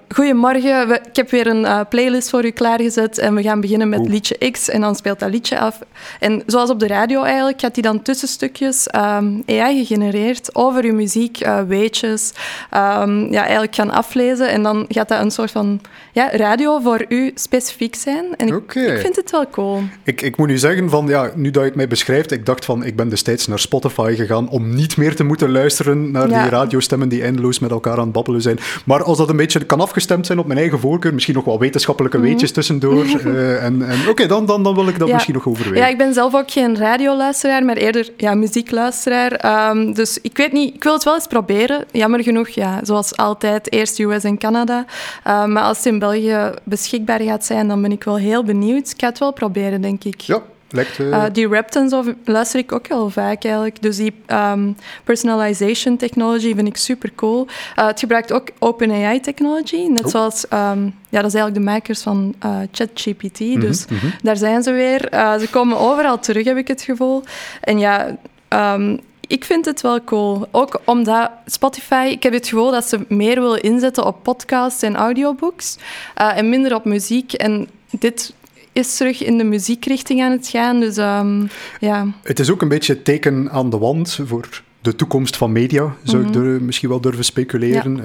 goedemorgen, 0.08 0.88
we- 0.88 1.00
ik 1.08 1.16
heb 1.16 1.30
weer 1.30 1.46
een 1.46 1.86
playlist 1.88 2.30
voor 2.30 2.44
u 2.44 2.50
klaargezet 2.50 3.18
en 3.18 3.34
we 3.34 3.42
gaan 3.42 3.60
beginnen 3.60 3.88
met 3.88 4.08
liedje 4.08 4.50
X 4.50 4.68
en 4.68 4.80
dan 4.80 4.94
speelt 4.94 5.18
dat 5.20 5.30
liedje 5.30 5.58
af. 5.58 5.78
En 6.20 6.42
zoals 6.46 6.70
op 6.70 6.80
de 6.80 6.86
radio 6.86 7.22
eigenlijk, 7.22 7.60
gaat 7.60 7.74
hij 7.74 7.82
dan 7.82 8.02
tussenstukjes 8.02 8.86
ehm, 8.86 9.40
AI 9.46 9.76
gegenereerd 9.84 10.54
over 10.54 10.84
uw 10.84 10.94
muziek, 10.94 11.46
weetjes, 11.66 12.32
ja, 13.30 13.42
eigenlijk 13.44 13.74
gaan 13.74 13.90
aflezen 13.90 14.48
en 14.48 14.62
dan 14.62 14.84
gaat 14.88 15.08
dat 15.08 15.20
een 15.20 15.30
soort 15.30 15.50
van 15.50 15.80
ja, 16.12 16.25
radio 16.32 16.78
voor 16.81 17.05
u 17.08 17.31
specifiek 17.34 17.94
zijn. 17.94 18.25
En 18.37 18.46
ik, 18.49 18.75
ik 18.75 18.99
vind 18.99 19.17
het 19.17 19.31
wel 19.31 19.50
cool. 19.50 19.82
Ik, 20.05 20.23
ik 20.23 20.37
moet 20.37 20.49
nu 20.49 20.58
zeggen, 20.58 20.90
van, 20.90 21.06
ja, 21.06 21.31
nu 21.34 21.50
dat 21.50 21.62
je 21.62 21.69
het 21.69 21.76
mij 21.76 21.88
beschrijft, 21.88 22.31
ik 22.32 22.46
dacht 22.46 22.64
van, 22.64 22.84
ik 22.84 22.96
ben 22.96 23.08
destijds 23.08 23.46
naar 23.46 23.58
Spotify 23.58 24.14
gegaan 24.17 24.49
om 24.49 24.75
niet 24.75 24.96
meer 24.96 25.17
te 25.17 25.25
moeten 25.25 25.50
luisteren 25.52 26.11
naar 26.11 26.28
Ja. 26.28 26.40
die 26.43 26.50
radiostemmen 26.50 27.08
die 27.08 27.23
eindeloos 27.23 27.58
met 27.58 27.70
elkaar 27.70 27.96
aan 27.96 28.00
het 28.02 28.12
babbelen 28.12 28.43
zijn. 28.43 28.58
Maar 28.84 29.02
als 29.02 29.19
dat 29.19 29.28
een 29.28 29.37
beetje 29.37 29.64
kan 29.64 29.81
afgestemd 29.81 30.26
zijn 30.26 30.38
op 30.38 30.46
mijn 30.46 30.58
eigen 30.58 30.78
voorkeur, 30.78 31.14
misschien 31.14 31.34
nog 31.34 31.44
wel 31.44 31.58
wetenschappelijke 31.58 32.20
weetjes 32.20 32.52
tussendoor, 32.52 33.05
eh, 33.25 33.64
en, 33.64 33.88
en 33.88 34.08
oké, 34.08 34.26
dan, 34.26 34.46
dan, 34.46 34.62
dan 34.62 34.75
wil 34.75 34.88
ik 34.88 34.99
dat 34.99 34.99
Mhm. 34.99 35.06
Ja. 35.06 35.14
misschien 35.14 35.34
nog 35.34 35.46
overwegen. 35.46 35.78
Ja, 35.78 35.87
ik 35.93 35.99
ben 35.99 36.14
zelf 36.14 36.34
ook 36.34 36.50
geen 36.50 36.76
radioluisteraar, 36.76 37.64
maar 37.64 37.76
eerder 37.76 38.11
ja, 38.17 38.34
muziekluisteraar. 38.34 39.32
Ehm, 39.32 39.93
dus 39.93 40.19
ik 40.23 40.37
weet 40.37 40.52
niet, 40.52 40.75
ik 40.75 40.82
wil 40.84 40.93
het 40.93 41.05
wel 41.05 41.14
eens 41.14 41.26
proberen. 41.26 41.84
Jammer 41.93 42.23
genoeg, 42.23 42.49
ja, 42.49 42.81
zoals 42.82 43.17
altijd, 43.17 43.73
eerst 43.73 43.99
US 43.99 44.25
en 44.25 44.38
Canada. 44.38 44.84
Ehm, 45.25 45.52
maar 45.52 45.62
als 45.62 45.76
het 45.76 45.87
in 45.87 45.99
België 45.99 46.15
beschikbaar 46.64 47.20
gaat 47.20 47.44
zijn, 47.44 47.68
dan 47.68 47.82
ben 47.82 47.92
ik 47.92 48.04
wel 48.04 48.16
heel 48.16 48.44
benieuwd. 48.44 48.90
Ik 48.90 49.00
ga 49.00 49.08
het 49.08 49.18
wel 49.18 49.32
proberen, 49.32 49.80
denk 49.80 50.04
ik. 50.04 50.20
Ja, 50.20 50.42
lijkt... 50.70 50.98
Eh, 50.98 51.24
die 51.32 51.48
rapt 51.48 51.76
en 51.76 51.88
zo 51.88 52.04
luister 52.24 52.60
ik 52.60 52.72
ook 52.72 52.86
heel 52.86 53.10
vaak 53.10 53.44
eigenlijk. 53.44 53.82
Dus 53.82 53.96
die 53.96 54.14
ehm, 54.26 54.72
personalization 55.04 55.96
technology 55.96 56.54
vind 56.54 56.68
ik 56.68 56.76
super 56.76 57.12
cool. 57.14 57.46
Eh, 57.76 57.86
het 57.86 58.00
gebruikt 58.00 58.32
ook 58.32 58.48
OpenAI 58.58 59.20
technology, 59.20 59.86
net 59.86 60.04
Oh. 60.04 60.10
zoals 60.10 60.48
ehm, 60.48 60.84
ja, 60.84 61.20
dat 61.22 61.32
is 61.32 61.34
eigenlijk 61.34 61.54
de 61.54 61.70
makers 61.70 62.02
van 62.02 62.34
ChatGPT. 62.72 63.38
Dus 63.38 63.86
mhm. 63.86 64.06
daar 64.22 64.36
zijn 64.36 64.62
ze 64.62 64.72
weer. 64.72 65.00
Ze 65.40 65.46
komen 65.50 65.78
overal 65.78 66.18
terug, 66.18 66.44
heb 66.44 66.56
ik 66.56 66.68
het 66.68 66.82
gevoel. 66.82 67.22
En 67.60 67.78
ja. 67.78 68.16
ehm, 68.48 68.96
ik 69.26 69.44
vind 69.44 69.64
het 69.64 69.81
wel 69.81 70.05
cool. 70.05 70.49
Ook 70.50 70.81
omdat 70.84 71.31
Spotify, 71.46 72.08
ik 72.11 72.23
heb 72.23 72.32
het 72.32 72.49
gevoel 72.49 72.70
dat 72.70 72.84
ze 72.84 73.05
meer 73.08 73.40
willen 73.40 73.61
inzetten 73.61 74.06
op 74.06 74.23
podcasts 74.23 74.82
en 74.82 74.96
audiobooks 74.96 75.76
eh, 76.14 76.37
en 76.37 76.49
minder 76.49 76.75
op 76.75 76.84
muziek. 76.84 77.32
En 77.32 77.69
dit 77.90 78.34
is 78.73 78.96
terug 78.96 79.25
in 79.25 79.38
de 79.38 79.44
muziekrichting 79.44 80.23
aan 80.23 80.31
het 80.31 80.49
gaan. 80.49 80.81
Dus 80.81 80.96
ehm, 80.96 81.46
ja, 81.81 82.06
Het 82.23 82.38
is 82.38 82.50
ook 82.50 82.62
een 82.62 82.69
beetje 82.69 83.02
teken 83.02 83.50
aan 83.50 83.70
de 83.70 83.78
wand 83.78 84.19
voor 84.26 84.62
de 84.81 84.96
toekomst 84.96 85.37
van 85.37 85.52
media, 85.52 85.96
zou 86.02 86.23
ik 86.26 86.34
Mhm. 86.34 86.64
misschien 86.64 86.88
wel 86.88 87.00
durven 87.00 87.25
speculeren. 87.25 87.96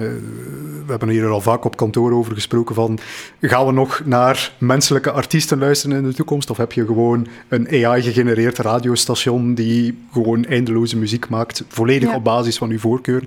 we 0.86 0.90
hebben 0.90 1.08
hier 1.08 1.26
al 1.28 1.40
vaak 1.40 1.64
op 1.64 1.76
kantoor 1.76 2.12
over 2.12 2.34
gesproken 2.34 2.74
van, 2.74 2.98
gaan 3.40 3.66
we 3.66 3.72
nog 3.72 4.02
naar 4.04 4.52
menselijke 4.58 5.10
artiesten 5.10 5.58
luisteren 5.58 5.96
in 5.96 6.02
de 6.02 6.14
toekomst? 6.14 6.50
Of 6.50 6.56
heb 6.56 6.72
je 6.72 6.86
gewoon 6.86 7.26
een 7.48 7.68
AI-gegenereerd 7.68 8.58
radiostation 8.58 9.54
die 9.54 9.98
gewoon 10.12 10.44
eindeloze 10.44 10.96
muziek 10.96 11.28
maakt, 11.28 11.64
volledig 11.68 12.08
Ja. 12.08 12.14
op 12.14 12.24
basis 12.24 12.58
van 12.58 12.70
uw 12.70 12.78
voorkeur? 12.78 13.22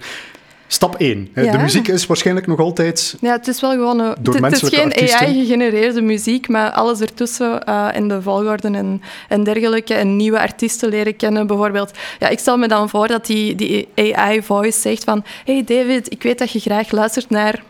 Stap 0.68 0.96
1. 0.96 1.30
De 1.34 1.58
muziek 1.58 1.88
is 1.88 2.06
waarschijnlijk 2.06 2.48
nog 2.48 2.60
altijd... 2.60 3.18
ja, 3.22 3.32
het 3.32 3.48
is 3.48 3.62
wel 3.62 3.72
gewoon 3.72 4.00
een, 4.00 4.16
Door 4.20 4.36
het, 4.36 4.62
is 4.62 4.70
geen. 4.70 4.94
AI-gegenereerde 4.94 6.02
muziek, 6.02 6.48
maar 6.48 6.72
alles 6.72 7.02
ertussen 7.02 7.64
eh 7.64 7.88
in 7.94 8.08
de 8.08 8.22
volgorde 8.22 8.68
en, 8.68 9.02
en 9.30 9.44
dergelijke. 9.44 9.94
En 9.94 10.16
nieuwe 10.16 10.40
artiesten 10.40 10.90
leren 10.90 11.16
kennen, 11.16 11.48
bijvoorbeeld. 11.48 11.92
Ja, 12.20 12.28
ik 12.28 12.40
stel 12.40 12.58
me 12.58 12.68
dan 12.68 12.90
voor 12.90 13.08
dat 13.08 13.26
die, 13.26 13.56
die 13.56 13.88
AI-voice 13.96 14.80
zegt 14.80 15.04
van... 15.04 15.24
Hey 15.46 15.64
David, 15.66 16.12
ik 16.12 16.24
weet 16.24 16.40
dat 16.40 16.52
je 16.52 16.60
graag 16.60 16.92
luistert 16.92 17.30
naar 17.30 17.64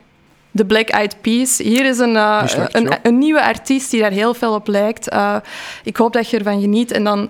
de 0.51 0.65
Black 0.65 0.89
Eyed 0.89 1.21
Peas. 1.21 1.57
Hier 1.57 1.85
is 1.85 1.99
een, 1.99 2.15
eh, 2.15 2.47
slecht, 2.47 2.75
een, 2.75 2.97
een 3.03 3.17
nieuwe 3.17 3.43
artiest 3.43 3.91
die 3.91 4.01
daar 4.01 4.11
heel 4.11 4.33
veel 4.33 4.53
op 4.53 4.67
lijkt. 4.67 5.09
Eh, 5.09 5.35
ik 5.83 5.97
hoop 5.97 6.13
dat 6.13 6.29
je 6.29 6.37
ervan 6.37 6.61
geniet. 6.61 6.91
En 6.91 7.03
dan... 7.03 7.29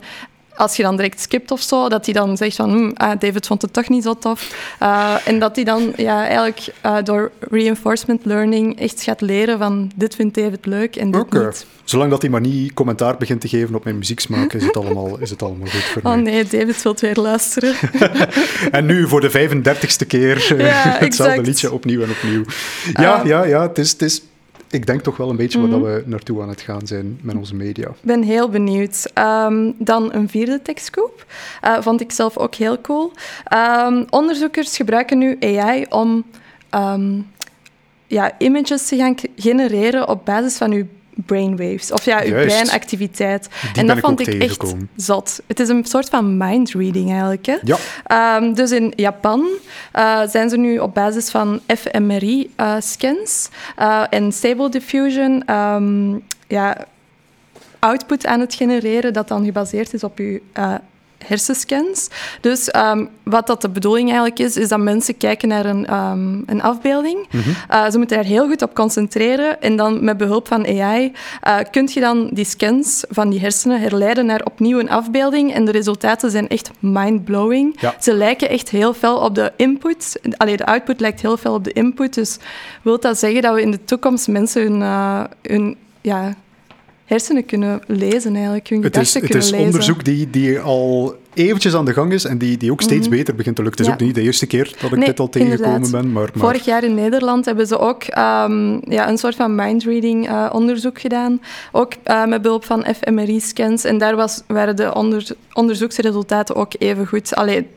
Als 0.58 0.76
je 0.76 0.84
dan 0.84 0.96
direct 0.96 1.20
skipt 1.22 1.52
of 1.52 1.62
zo, 1.62 1.90
dat 1.90 2.06
hij 2.06 2.14
dan 2.14 2.38
zegt 2.38 2.56
van 2.56 2.70
hm, 2.72 2.92
ah, 2.94 3.20
David 3.20 3.48
vond 3.48 3.62
het 3.62 3.74
toch 3.74 3.90
niet 3.90 4.04
zo 4.04 4.14
tof. 4.18 4.74
Eh, 4.80 5.16
en 5.26 5.40
dat 5.40 5.56
hij 5.56 5.66
dan 5.66 5.94
ja, 5.96 6.24
eigenlijk 6.26 6.66
eh, 6.82 6.96
door 7.04 7.32
reinforcement 7.40 8.26
learning 8.26 8.80
echt 8.80 9.02
gaat 9.04 9.22
leren 9.22 9.58
van 9.58 9.92
dit 9.96 10.16
vindt 10.16 10.36
David 10.36 10.66
leuk 10.66 10.96
en 10.96 11.12
dit 11.12 11.32
niet. 11.34 11.66
Zolang 11.84 12.10
dat 12.12 12.22
hij 12.22 12.32
maar 12.32 12.42
niet 12.42 12.74
commentaar 12.74 13.18
begint 13.18 13.42
te 13.42 13.48
geven 13.48 13.76
op 13.76 13.84
mijn 13.84 13.98
muzieksmaak, 13.98 14.54
is 14.54 14.64
het 14.66 14.78
allemaal, 14.78 15.20
is 15.20 15.30
het 15.30 15.42
allemaal 15.44 15.68
goed 15.68 15.84
voor 15.84 16.02
Oh 16.02 16.12
mij. 16.14 16.22
nee, 16.22 16.44
David 16.44 16.82
wilt 16.82 17.00
weer 17.00 17.16
luisteren. 17.16 17.76
En 18.72 18.86
nu 18.86 19.08
voor 19.08 19.22
de 19.22 19.32
35ste 19.32 20.08
keer 20.08 20.56
eh, 20.58 20.60
Ja, 20.60 20.66
hetzelfde 21.00 21.06
exact. 21.06 21.48
liedje 21.48 21.72
opnieuw 21.72 22.02
en 22.02 22.10
opnieuw. 22.10 22.44
Ja, 22.94 23.22
ja, 23.26 23.44
ja. 23.44 23.62
Het 23.62 23.78
is, 23.78 23.92
het 23.92 24.02
is, 24.02 24.22
ik 24.76 24.86
denk 24.86 25.02
toch 25.02 25.18
wel 25.18 25.30
een 25.30 25.36
beetje 25.36 25.60
waar 25.60 25.68
Mhm. 25.70 25.80
dat 25.82 25.88
we 25.88 26.04
naartoe 26.06 26.42
aan 26.42 26.50
het 26.50 26.62
gaan 26.62 26.88
zijn 26.88 27.20
met 27.22 27.36
onze 27.36 27.56
media. 27.56 27.88
Ik 27.88 27.96
ben 28.02 28.22
heel 28.24 28.50
benieuwd. 28.50 29.12
Ehm, 29.14 29.72
dan 29.78 30.14
een 30.14 30.30
vierde 30.30 30.62
tekstgroep. 30.62 31.26
Eh, 31.62 31.78
vond 31.82 32.02
ik 32.02 32.12
zelf 32.12 32.38
ook 32.38 32.56
heel 32.56 32.82
cool. 32.82 33.12
Ehm, 33.44 34.04
onderzoekers 34.10 34.76
gebruiken 34.76 35.18
nu 35.18 35.38
AI 35.40 35.86
om 35.90 36.24
ehm, 36.70 37.20
ja, 38.08 38.32
images 38.38 38.88
te 38.88 38.96
gaan 38.96 39.16
genereren 39.36 40.08
op 40.10 40.26
basis 40.26 40.58
van 40.58 40.72
uw 40.72 40.86
brainwaves. 41.16 41.92
Of 41.92 42.06
ja, 42.06 42.22
uw 42.24 42.30
Juist. 42.30 42.56
breinactiviteit. 42.56 43.50
Die 43.62 43.82
en 43.82 43.88
dat 43.88 44.00
vond 44.00 44.20
ik 44.20 44.28
echt 44.28 44.76
zot. 44.96 45.40
Het 45.48 45.60
is 45.60 45.70
een 45.70 45.86
soort 45.86 46.10
van 46.10 46.38
mindreading 46.38 47.10
eigenlijk. 47.10 47.46
Hè? 47.46 47.56
Ja. 47.64 47.78
Ehm, 48.04 48.54
dus 48.54 48.72
in 48.72 48.94
Japan 48.96 49.48
eh, 49.92 50.22
zijn 50.28 50.50
ze 50.50 50.58
nu 50.58 50.78
op 50.80 50.94
basis 50.94 51.30
van 51.30 51.60
fMRI-scans 51.68 53.50
eh, 53.76 54.04
en 54.10 54.32
Stable 54.32 54.70
Diffusion 54.70 55.44
ehm, 55.46 56.18
ja, 56.48 56.86
output 57.80 58.26
aan 58.26 58.40
het 58.40 58.54
genereren 58.54 59.14
dat 59.14 59.28
dan 59.28 59.46
gebaseerd 59.46 59.94
is 59.94 60.04
op 60.04 60.18
je 60.18 60.42
eh, 60.54 60.74
hersenscans. 61.28 62.10
Dus 62.42 62.72
ehm, 62.72 63.06
wat 63.24 63.48
dat 63.48 63.62
de 63.62 63.70
bedoeling 63.70 64.08
eigenlijk 64.08 64.40
is, 64.40 64.58
is 64.58 64.68
dat 64.68 64.80
mensen 64.80 65.18
kijken 65.18 65.48
naar 65.48 65.66
een, 65.66 65.86
ehm, 65.86 66.42
een 66.46 66.62
afbeelding. 66.62 67.28
Eh, 67.68 67.90
ze 67.90 67.98
moeten 67.98 68.18
daar 68.18 68.26
heel 68.26 68.48
goed 68.48 68.62
op 68.62 68.76
concentreren 68.76 69.62
en 69.62 69.76
dan 69.76 70.04
met 70.04 70.18
behulp 70.18 70.48
van 70.48 70.66
AI 70.66 71.12
eh 71.42 71.58
kun 71.72 71.90
je 71.94 72.00
dan 72.00 72.30
die 72.32 72.46
scans 72.46 73.04
van 73.10 73.30
die 73.30 73.40
hersenen 73.40 73.82
herleiden 73.82 74.26
naar 74.26 74.44
opnieuw 74.44 74.80
een 74.80 74.90
afbeelding 74.90 75.54
en 75.54 75.66
de 75.66 75.72
resultaten 75.72 76.32
zijn 76.32 76.48
echt 76.48 76.72
mind-blowing. 76.80 77.82
Ja. 77.82 77.96
Ze 78.00 78.14
lijken 78.14 78.50
echt 78.50 78.70
heel 78.70 78.94
veel 78.94 79.18
op 79.18 79.36
de 79.36 79.52
input. 79.56 80.20
Allee, 80.38 80.58
de 80.58 80.66
output 80.66 81.00
lijkt 81.00 81.22
heel 81.22 81.38
veel 81.38 81.54
op 81.54 81.64
de 81.64 81.74
input, 81.74 82.14
dus 82.14 82.38
wil 82.82 83.00
dat 83.00 83.20
zeggen 83.20 83.42
dat 83.42 83.54
we 83.54 83.62
in 83.62 83.72
de 83.72 83.86
toekomst 83.86 84.28
mensen 84.28 84.62
hun, 84.62 84.82
eh, 84.82 85.24
hun 85.42 85.78
ja, 86.02 86.36
hersenen 87.06 87.46
kunnen 87.46 87.82
lezen 87.88 88.36
eigenlijk, 88.36 88.68
hun 88.70 88.84
Het 88.84 88.98
is, 88.98 89.12
gedachten 89.12 89.22
het 89.22 89.30
kunnen 89.30 89.46
is 89.48 89.52
lezen. 89.52 89.66
onderzoek 89.66 90.04
die, 90.06 90.30
die 90.30 90.60
al 90.60 91.16
eventjes 91.34 91.74
aan 91.76 91.86
de 91.86 91.94
gang 91.94 92.14
is 92.14 92.26
en 92.26 92.38
die, 92.38 92.58
die 92.58 92.72
ook 92.72 92.82
steeds 92.82 93.10
beter 93.10 93.36
begint 93.36 93.56
te 93.56 93.62
lukken. 93.64 93.82
Het 93.86 93.92
is 93.94 93.96
Mhm. 93.96 94.04
Ja. 94.04 94.10
ook 94.10 94.16
niet 94.16 94.24
de 94.24 94.30
eerste 94.30 94.48
keer 94.48 94.74
dat 94.82 94.92
ik 94.92 94.98
Nee, 94.98 95.06
dit 95.08 95.20
al 95.20 95.30
tegengekomen 95.30 95.74
inderdaad. 95.76 96.02
ben, 96.02 96.12
maar, 96.12 96.30
maar 96.34 96.44
Vorig 96.46 96.66
jaar 96.66 96.84
in 96.84 96.96
Nederland 96.96 97.46
hebben 97.46 97.68
ze 97.68 97.78
ook 97.80 98.04
ehm, 98.04 98.92
ja, 98.92 99.10
een 99.10 99.18
soort 99.18 99.36
van 99.36 99.56
mindreading 99.56 100.28
eh, 100.28 100.50
onderzoek 100.54 101.00
gedaan. 101.00 101.42
Ook 101.72 101.94
eh, 102.04 102.26
met 102.26 102.42
behulp 102.42 102.66
van 102.66 102.86
fMRI-scans. 103.02 103.84
En 103.84 103.98
daar 103.98 104.16
was, 104.16 104.42
waren 104.48 104.76
de 104.76 104.94
onder, 104.94 105.28
onderzoeksresultaten 105.54 106.56
ook 106.56 106.72
even 106.78 107.08
goed. 107.08 107.36
Allee, 107.36 107.68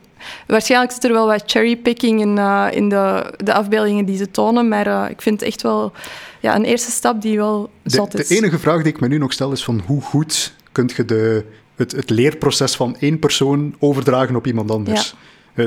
waarschijnlijk 0.47 0.91
zit 0.91 1.03
er 1.03 1.13
wel 1.13 1.27
wat 1.27 1.43
cherrypicking 1.45 2.21
in, 2.21 2.37
eh, 2.37 2.65
in 2.71 2.89
de, 2.89 3.33
de 3.37 3.53
afbeeldingen 3.53 4.05
die 4.05 4.17
ze 4.17 4.31
tonen. 4.31 4.67
Maar 4.67 5.11
ik 5.11 5.21
vind 5.21 5.39
het 5.39 5.49
echt 5.49 5.61
wel 5.61 5.91
ja, 6.39 6.55
een 6.55 6.63
eerste 6.65 6.91
stap 6.91 7.21
die 7.21 7.37
wel 7.37 7.69
de, 7.83 7.89
zot 7.89 8.11
de 8.11 8.17
is. 8.17 8.29
enige 8.29 8.59
vraag 8.59 8.77
die 8.83 8.93
ik 8.93 8.99
me 8.99 9.07
nu 9.07 9.17
nog 9.17 9.33
stel 9.33 9.51
is 9.51 9.63
van 9.63 9.81
hoe 9.85 10.01
goed 10.01 10.53
kun 10.71 10.89
je 10.95 11.05
de, 11.05 11.43
het, 11.75 11.91
het 11.91 12.09
leerproces 12.09 12.75
van 12.75 12.95
één 12.99 13.19
persoon 13.19 13.75
overdragen 13.79 14.35
op 14.35 14.47
iemand 14.47 14.71
anders? 14.71 15.15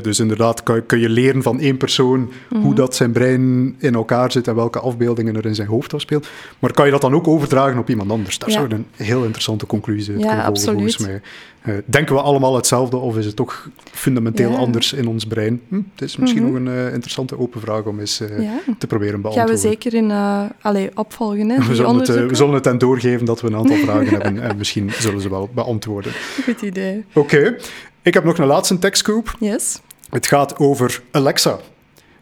Dus 0.02 0.20
inderdaad, 0.20 0.62
kan, 0.62 0.86
kun 0.86 0.98
je 1.00 1.08
leren 1.08 1.42
van 1.42 1.60
één 1.60 1.76
persoon 1.76 2.32
Mhm. 2.50 2.62
hoe 2.62 2.74
dat 2.74 2.94
zijn 2.96 3.12
brein 3.12 3.74
in 3.78 3.94
elkaar 3.94 4.32
zit 4.32 4.48
en 4.48 4.54
welke 4.54 4.78
afbeeldingen 4.80 5.36
er 5.36 5.46
in 5.46 5.54
zijn 5.54 5.68
hoofd 5.68 5.94
afspeelt. 5.94 6.28
Maar 6.58 6.72
kan 6.72 6.84
je 6.86 6.90
dat 6.92 7.00
dan 7.00 7.14
ook 7.14 7.28
overdragen 7.28 7.78
op 7.78 7.88
iemand 7.90 8.10
anders? 8.10 8.38
Daar 8.38 8.48
Ja. 8.48 8.54
zou 8.54 8.70
een 8.74 8.86
heel 8.96 9.22
interessante 9.22 9.66
conclusie 9.66 10.12
uit 10.12 10.22
Ja, 10.22 10.28
kunnen 10.28 10.44
volgen, 10.46 10.72
volgens 10.72 10.98
mij. 10.98 11.20
Eh, 11.62 11.75
denken 11.85 12.14
we 12.14 12.21
allemaal 12.21 12.54
hetzelfde 12.57 12.97
of 12.97 13.16
is 13.16 13.26
het 13.26 13.37
toch 13.37 13.69
fundamenteel 13.90 14.50
Ja. 14.50 14.57
anders 14.57 14.92
in 14.92 15.07
ons 15.09 15.25
brein? 15.25 15.61
Hm, 15.69 15.75
het 15.95 16.02
is 16.02 16.16
misschien 16.16 16.42
Mhm. 16.42 16.52
nog 16.52 16.61
een 16.75 16.87
eh, 16.87 16.92
interessante 16.92 17.38
open 17.38 17.61
vraag 17.61 17.83
om 17.85 18.00
eens 18.00 18.21
eh, 18.21 18.42
Ja. 18.42 18.61
te 18.78 18.87
proberen 18.87 19.12
Gaan 19.12 19.23
beantwoorden. 19.23 19.54
we 19.54 19.61
zeker 19.61 19.95
in, 19.95 20.11
allee, 20.61 20.90
opvolgen, 20.95 21.49
hè, 21.49 21.57
We 21.69 21.75
zullen, 21.75 21.97
het, 21.99 22.09
we 22.09 22.35
zullen 22.35 22.54
het 22.54 22.64
hen 22.64 22.78
doorgeven 22.78 23.26
dat 23.26 23.40
we 23.40 23.47
een 23.47 23.57
aantal 23.57 23.76
vragen 23.87 24.07
hebben 24.23 24.42
en 24.42 24.57
misschien 24.57 24.90
zullen 24.99 25.21
ze 25.21 25.28
wel 25.31 25.50
beantwoorden. 25.54 26.12
Goed 26.45 26.62
idee. 26.62 27.04
Oké, 27.14 27.57
ik 28.02 28.14
heb 28.14 28.25
nog 28.25 28.38
een 28.38 28.47
laatste 28.47 28.78
techscoop. 28.78 29.37
Yes. 29.40 29.81
Het 30.11 30.26
gaat 30.26 30.59
over 30.59 31.02
Alexa. 31.11 31.59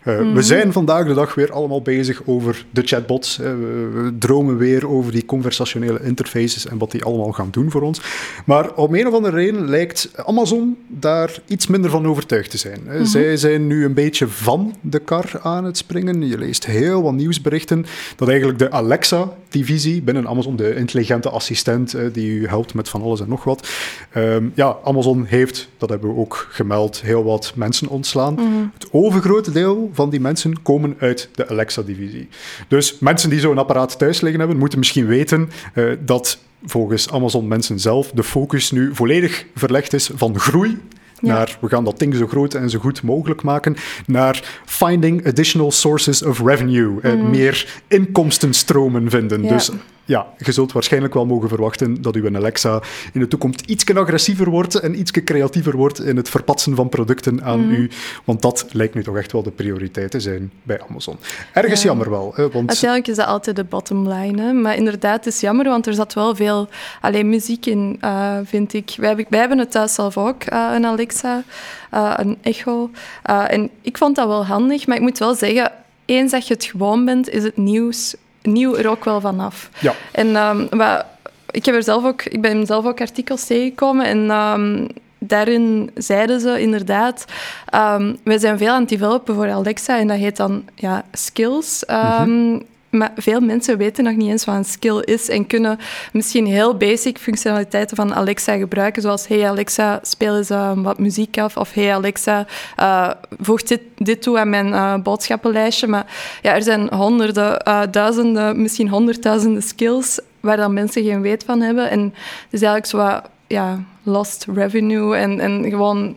Eh, 0.03 0.19
Mhm. 0.21 0.33
We 0.35 0.43
zijn 0.43 0.73
vandaag 0.73 1.07
de 1.07 1.15
dag 1.15 1.35
weer 1.35 1.53
allemaal 1.53 1.83
bezig 1.83 2.23
over 2.27 2.65
de 2.71 2.83
chatbots. 2.85 3.37
hè. 3.37 3.57
We, 3.57 4.13
dromen 4.19 4.57
weer 4.57 4.89
over 4.89 5.13
die 5.13 5.25
conversationele 5.25 6.01
interfaces 6.03 6.67
en 6.67 6.79
wat 6.79 6.91
die 6.91 7.05
allemaal 7.05 7.33
gaan 7.33 7.49
doen 7.51 7.71
voor 7.71 7.83
ons. 7.83 8.01
Maar 8.47 8.75
om 8.75 8.95
een 8.95 9.07
of 9.07 9.15
andere 9.15 9.37
reden 9.37 9.69
lijkt 9.69 10.11
Amazon 10.27 10.77
daar 10.89 11.39
iets 11.47 11.67
minder 11.67 11.91
van 11.91 12.07
overtuigd 12.07 12.51
te 12.51 12.59
zijn. 12.59 12.81
hè. 12.85 13.05
Zij 13.05 13.37
zijn 13.37 13.67
nu 13.67 13.85
een 13.85 13.95
beetje 13.95 14.29
van 14.29 14.75
de 14.81 14.99
kar 14.99 15.31
aan 15.43 15.65
het 15.65 15.77
springen. 15.77 16.27
Je 16.29 16.39
leest 16.39 16.67
heel 16.67 17.03
wat 17.03 17.13
nieuwsberichten 17.13 17.87
dat 18.17 18.29
eigenlijk 18.29 18.59
de 18.59 18.71
Alexa-divisie 18.71 20.03
binnen 20.03 20.29
Amazon, 20.29 20.57
de 20.57 20.75
intelligente 20.75 21.29
assistent 21.31 21.95
eh, 21.95 22.05
die 22.13 22.31
u 22.31 22.47
helpt 22.49 22.75
met 22.75 22.89
van 22.89 23.03
alles 23.03 23.21
en 23.21 23.29
nog 23.29 23.45
wat. 23.45 23.69
Ehm, 24.13 24.45
ja, 24.55 24.77
Amazon 24.85 25.25
heeft, 25.25 25.69
dat 25.79 25.89
hebben 25.89 26.15
we 26.15 26.21
ook 26.21 26.47
gemeld, 26.51 27.01
heel 27.01 27.25
wat 27.25 27.53
mensen 27.55 27.89
ontslaan. 27.89 28.39
Het 28.75 28.89
overgrote 28.93 29.53
deel 29.53 29.90
van 29.93 30.11
die 30.11 30.21
mensen 30.21 30.63
komen 30.63 30.97
uit 30.99 31.29
de 31.35 31.49
Alexa-divisie. 31.49 32.29
Dus 32.69 32.99
mensen 32.99 33.31
die 33.31 33.41
zo'n 33.41 33.59
apparaat 33.59 33.99
thuis 33.99 34.21
liggen 34.21 34.41
hebben, 34.41 34.59
moeten 34.59 34.79
misschien 34.79 35.07
weten 35.07 35.51
eh, 35.75 35.85
dat 36.05 36.39
volgens 36.65 37.11
Amazon 37.11 37.49
mensen 37.49 37.81
zelf 37.81 38.11
de 38.11 38.23
focus 38.23 38.71
nu 38.71 38.95
volledig 38.95 39.47
verlegd 39.55 39.93
is 39.93 40.11
van 40.15 40.39
groei 40.39 40.79
Ja. 41.21 41.33
naar 41.33 41.59
we 41.61 41.69
gaan 41.69 41.85
dat 41.85 41.99
ding 41.99 42.15
zo 42.15 42.27
groot 42.27 42.55
en 42.55 42.71
zo 42.71 42.79
goed 42.79 43.03
mogelijk 43.03 43.43
maken, 43.43 43.77
naar 44.07 44.61
finding 44.67 45.27
additional 45.27 45.71
sources 45.71 46.23
of 46.23 46.41
revenue, 46.45 47.01
eh, 47.03 47.13
meer 47.15 47.83
inkomstenstromen 47.89 49.11
vinden. 49.11 49.43
Ja. 49.43 49.49
Dus 49.49 49.71
ja, 50.11 50.27
je 50.39 50.53
zult 50.53 50.73
waarschijnlijk 50.73 51.15
wel 51.15 51.27
mogen 51.27 51.49
verwachten 51.49 52.03
dat 52.03 52.15
uw 52.15 52.37
Alexa 52.37 52.83
in 53.13 53.21
de 53.21 53.29
toekomst 53.29 53.61
iets 53.67 53.85
agressiever 53.95 54.51
wordt 54.51 54.75
en 54.75 54.99
iets 54.99 55.11
creatiever 55.11 55.77
wordt 55.77 56.01
in 56.01 56.17
het 56.17 56.29
verpatsen 56.29 56.75
van 56.75 56.89
producten 56.89 57.43
aan 57.45 57.61
Mhm. 57.61 57.71
u, 57.75 57.91
want 58.25 58.43
dat 58.43 58.67
lijkt 58.73 58.95
nu 58.95 59.03
toch 59.03 59.17
echt 59.17 59.33
wel 59.33 59.43
de 59.43 59.51
prioriteit 59.51 60.11
te 60.11 60.21
zijn 60.21 60.51
bij 60.63 60.81
Amazon. 60.89 61.17
Ergens 61.53 61.81
Ja. 61.83 61.87
jammer 61.87 62.11
wel, 62.11 62.33
hè, 62.35 62.43
want 62.51 62.69
Uiteindelijk 62.69 63.09
is 63.11 63.17
dat 63.17 63.27
altijd 63.27 63.57
de 63.57 63.65
bottom 63.65 64.09
line. 64.09 64.43
Hè? 64.43 64.53
Maar 64.53 64.77
inderdaad, 64.77 65.25
het 65.25 65.35
is 65.35 65.41
jammer, 65.41 65.65
want 65.69 65.87
er 65.87 65.95
zat 65.95 66.15
wel 66.15 66.35
veel 66.37 66.69
alleen 67.01 67.29
muziek 67.29 67.67
in, 67.67 67.97
eh, 68.01 68.37
vind 68.45 68.73
ik. 68.73 68.95
Wij, 68.97 69.09
hebben- 69.09 69.27
wij 69.29 69.39
hebben 69.41 69.59
het 69.59 69.71
thuis 69.71 69.95
zelf 69.95 70.17
ook, 70.19 70.43
eh, 70.43 70.71
een 70.75 70.87
Alexa, 70.87 71.43
eh, 71.91 72.13
een 72.17 72.39
Echo. 72.43 72.91
En 73.23 73.71
ik 73.83 73.99
vond 73.99 74.17
dat 74.17 74.27
wel 74.27 74.47
handig, 74.47 74.87
maar 74.87 74.97
ik 74.97 75.03
moet 75.03 75.19
wel 75.19 75.35
zeggen, 75.35 75.73
eens 76.05 76.31
dat 76.33 76.47
je 76.47 76.55
het 76.55 76.65
gewoon 76.65 77.05
bent, 77.05 77.29
is 77.29 77.43
het 77.43 77.57
nieuws, 77.57 78.15
nieuw 78.43 78.77
er 78.77 78.89
ook 78.89 79.05
wel 79.05 79.21
vanaf. 79.21 79.71
ja, 79.79 79.95
En 80.13 80.37
ehm, 80.37 80.67
wat, 80.71 81.05
ik, 81.51 81.65
heb 81.65 81.75
er 81.75 81.83
zelf 81.83 82.05
ook, 82.05 82.23
ik 82.23 82.41
ben 82.41 82.67
zelf 82.67 82.87
ook 82.87 83.01
artikels 83.01 83.47
tegengekomen 83.47 84.07
en 84.07 84.31
ehm, 84.31 84.87
daarin 85.19 85.91
zeiden 85.95 86.41
ze 86.41 86.61
inderdaad, 86.61 87.25
ehm 87.67 88.15
wij 88.23 88.39
zijn 88.39 88.59
veel 88.59 88.73
aan 88.73 88.81
het 88.81 88.89
developen 88.89 89.35
voor 89.35 89.51
Alexa 89.51 89.99
en 89.99 90.07
dat 90.07 90.19
heet 90.19 90.37
dan 90.37 90.65
ja, 90.75 91.05
skills. 91.13 91.85
Ehm, 91.85 92.59
Maar 92.91 93.13
veel 93.17 93.41
mensen 93.41 93.79
weten 93.79 94.05
nog 94.05 94.15
niet 94.15 94.31
eens 94.31 94.45
wat 94.45 94.55
een 94.55 94.65
skill 94.65 94.99
is 94.99 95.29
en 95.29 95.47
kunnen 95.47 95.79
misschien 96.13 96.47
heel 96.47 96.77
basic 96.77 97.19
functionaliteiten 97.19 97.97
van 97.97 98.15
Alexa 98.15 98.57
gebruiken, 98.57 99.03
zoals 99.03 99.27
hey 99.27 99.49
Alexa, 99.49 99.99
speel 100.03 100.37
eens 100.37 100.51
eh, 100.51 100.73
wat 100.75 100.99
muziek 100.99 101.39
af, 101.39 101.57
of 101.57 101.73
hey 101.73 101.95
Alexa, 101.95 102.47
eh, 102.77 103.11
voeg 103.41 103.63
dit, 103.63 103.81
dit 103.97 104.23
toe 104.23 104.39
aan 104.39 104.51
mijn 104.51 104.73
eh, 104.73 104.95
boodschappenlijstje. 104.97 105.87
Maar 105.87 106.07
ja, 106.43 106.55
er 106.55 106.63
zijn 106.63 106.95
honderden, 106.95 107.59
eh, 107.59 107.83
duizenden, 107.91 108.63
misschien 108.63 108.89
honderdduizenden 108.89 109.63
skills 109.63 110.21
waar 110.41 110.57
dan 110.57 110.73
mensen 110.73 111.05
geen 111.05 111.21
weet 111.21 111.45
van 111.45 111.61
hebben. 111.61 111.91
En 111.91 112.01
het 112.01 112.13
is 112.51 112.63
eigenlijk 112.63 112.87
zo 112.87 112.97
wat, 112.97 113.29
ja, 113.47 113.79
lost 114.03 114.47
revenue 114.55 115.17
en, 115.17 115.41
en 115.41 115.65
gewoon 115.69 116.17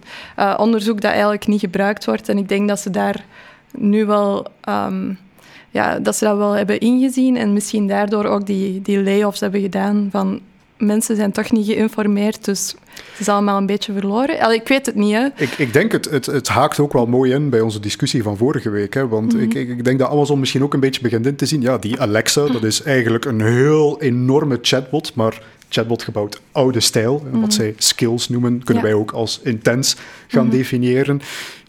onderzoek 0.57 1.01
dat 1.01 1.11
eigenlijk 1.11 1.47
niet 1.47 1.59
gebruikt 1.59 2.05
wordt. 2.05 2.29
En 2.29 2.37
ik 2.37 2.49
denk 2.49 2.67
dat 2.67 2.79
ze 2.79 2.89
daar 2.89 3.25
nu 3.71 4.05
wel... 4.05 4.47
ehm, 4.61 5.11
ja, 5.73 5.99
dat 5.99 6.15
ze 6.15 6.25
dat 6.25 6.37
wel 6.37 6.51
hebben 6.51 6.79
ingezien 6.79 7.37
en 7.37 7.53
misschien 7.53 7.87
daardoor 7.87 8.25
ook 8.25 8.45
die, 8.45 8.81
die 8.81 9.03
layoffs 9.03 9.39
hebben 9.39 9.61
gedaan 9.61 10.07
van 10.11 10.39
mensen 10.77 11.15
zijn 11.15 11.31
toch 11.31 11.51
niet 11.51 11.65
geïnformeerd, 11.65 12.45
dus 12.45 12.75
het 13.11 13.19
is 13.19 13.29
allemaal 13.29 13.57
een 13.57 13.65
beetje 13.65 13.93
verloren. 13.93 14.39
Allee, 14.39 14.59
ik 14.59 14.67
weet 14.67 14.85
het 14.85 14.95
niet, 14.95 15.13
hè. 15.13 15.25
Ik, 15.35 15.49
ik 15.57 15.73
denk 15.73 15.91
het, 15.91 16.09
het, 16.09 16.25
het 16.25 16.47
haakt 16.47 16.79
ook 16.79 16.93
wel 16.93 17.05
mooi 17.05 17.33
in 17.33 17.49
bij 17.49 17.61
onze 17.61 17.79
discussie 17.79 18.23
van 18.23 18.37
vorige 18.37 18.69
week. 18.69 18.93
Hè? 18.93 19.07
Want 19.07 19.39
ik, 19.39 19.53
ik, 19.53 19.69
ik 19.69 19.83
denk 19.83 19.99
dat 19.99 20.09
Amazon 20.09 20.39
misschien 20.39 20.63
ook 20.63 20.73
een 20.73 20.79
beetje 20.79 21.01
begint 21.01 21.25
in 21.25 21.35
te 21.35 21.45
zien. 21.45 21.61
Ja, 21.61 21.77
die 21.77 21.99
Alexa, 21.99 22.47
dat 22.51 22.63
is 22.63 22.81
eigenlijk 22.81 23.25
een 23.25 23.41
heel 23.41 24.01
enorme 24.01 24.59
chatbot, 24.61 25.15
maar 25.15 25.41
chatbot 25.69 26.03
gebouwd 26.03 26.41
oude 26.51 26.79
stijl. 26.79 27.23
Wat 27.31 27.53
zij 27.53 27.73
skills 27.77 28.29
noemen, 28.29 28.63
kunnen 28.63 28.83
Ja. 28.83 28.89
wij 28.89 28.99
ook 28.99 29.11
als 29.11 29.39
intens 29.43 29.95
gaan 30.27 30.49
definiëren. 30.49 31.21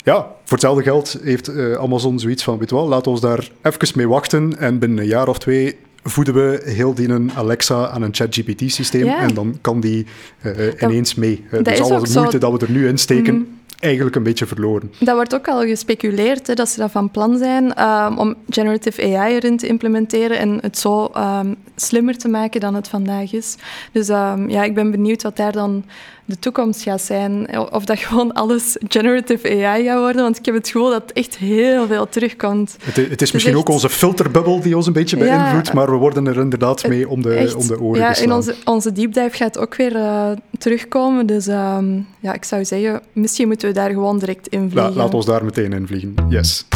Ja, 0.04 0.16
voor 0.16 0.52
hetzelfde 0.52 0.82
geld 0.82 1.18
heeft 1.22 1.48
eh, 1.48 1.72
Amazon 1.74 2.18
zoiets 2.18 2.42
van, 2.44 2.58
weet 2.58 2.68
je 2.70 2.74
wel, 2.74 2.88
laten 2.88 3.12
we 3.12 3.20
daar 3.20 3.50
even 3.62 3.96
mee 3.96 4.08
wachten 4.08 4.58
en 4.58 4.78
binnen 4.78 4.98
een 4.98 5.06
jaar 5.06 5.28
of 5.28 5.38
twee 5.38 5.76
voeden 6.02 6.34
we 6.34 6.62
heel 6.64 6.94
die 6.94 7.08
een 7.08 7.30
Alexa 7.34 7.88
aan 7.88 8.02
een 8.02 8.14
ChatGPT-systeem 8.14 9.04
Ja. 9.04 9.18
en 9.18 9.34
dan 9.34 9.58
kan 9.60 9.80
die 9.80 10.06
eh, 10.40 10.52
ineens 10.80 11.14
mee. 11.14 11.44
Dat 11.50 11.64
dus 11.64 11.80
alle 11.80 11.98
ook 11.98 12.06
zo. 12.06 12.18
moeite 12.20 12.38
dat 12.38 12.52
we 12.52 12.66
er 12.66 12.72
nu 12.72 12.88
in 12.88 12.98
steken, 12.98 13.58
eigenlijk 13.80 14.16
een 14.16 14.22
beetje 14.22 14.46
verloren. 14.46 14.92
Dat 14.98 15.14
wordt 15.14 15.34
ook 15.34 15.48
al 15.48 15.60
gespeculeerd, 15.60 16.46
hè, 16.46 16.54
dat 16.54 16.68
ze 16.68 16.80
dat 16.80 16.90
van 16.90 17.10
plan 17.10 17.38
zijn 17.38 17.88
um, 17.88 18.18
om 18.18 18.34
generative 18.48 19.16
AI 19.16 19.34
erin 19.34 19.56
te 19.56 19.66
implementeren 19.66 20.38
en 20.38 20.58
het 20.60 20.78
zo 20.78 21.10
um, 21.16 21.56
slimmer 21.76 22.18
te 22.18 22.28
maken 22.28 22.60
dan 22.60 22.74
het 22.74 22.88
vandaag 22.88 23.32
is. 23.32 23.56
Dus 23.92 24.08
um, 24.08 24.50
ja, 24.50 24.62
ik 24.62 24.74
ben 24.74 24.90
benieuwd 24.90 25.22
wat 25.22 25.36
daar 25.36 25.52
dan 25.52 25.84
de 26.24 26.38
toekomst 26.38 26.82
gaat 26.82 27.00
zijn. 27.00 27.58
Of 27.72 27.84
dat 27.84 27.98
gewoon 27.98 28.32
alles 28.32 28.76
generative 28.88 29.64
AI 29.64 29.84
gaat 29.84 29.98
worden. 29.98 30.22
Want 30.22 30.38
ik 30.38 30.44
heb 30.44 30.54
het 30.54 30.68
gevoel 30.68 30.90
dat 30.90 31.10
echt 31.12 31.36
heel 31.36 31.86
veel 31.86 32.08
terugkomt. 32.08 32.76
Het, 32.82 32.96
het 32.96 33.22
is 33.22 33.32
misschien 33.32 33.56
ook 33.56 33.68
onze 33.68 33.88
filterbubbel 33.88 34.60
die 34.60 34.76
ons 34.76 34.86
een 34.86 34.92
beetje 34.92 35.16
beïnvloedt, 35.16 35.72
maar 35.72 35.90
we 35.90 35.96
worden 35.96 36.26
er 36.26 36.38
inderdaad 36.38 36.88
mee 36.88 37.08
om 37.08 37.22
de, 37.22 37.54
om 37.56 37.66
de 37.66 37.80
oren 37.80 38.00
ja, 38.00 38.08
geslaan. 38.08 38.28
Ja, 38.28 38.34
onze, 38.34 38.54
onze 38.64 38.92
deep 38.92 39.14
dive 39.14 39.36
gaat 39.36 39.58
ook 39.58 39.74
weer 39.74 39.96
uh, 39.96 40.30
terugkomen. 40.58 41.26
Dus 41.26 41.46
um, 41.46 42.06
ja, 42.20 42.32
ik 42.32 42.44
zou 42.44 42.64
zeggen, 42.64 43.00
misschien 43.12 43.46
moeten 43.46 43.68
we 43.68 43.74
daar 43.74 43.90
gewoon 43.90 44.18
direct 44.18 44.48
in 44.48 44.70
vliegen. 44.70 44.94
La, 44.94 45.02
laat 45.02 45.14
ons 45.14 45.26
daar 45.26 45.44
meteen 45.44 45.72
in 45.72 45.86
vliegen. 45.86 46.14
Yes. 46.28 46.66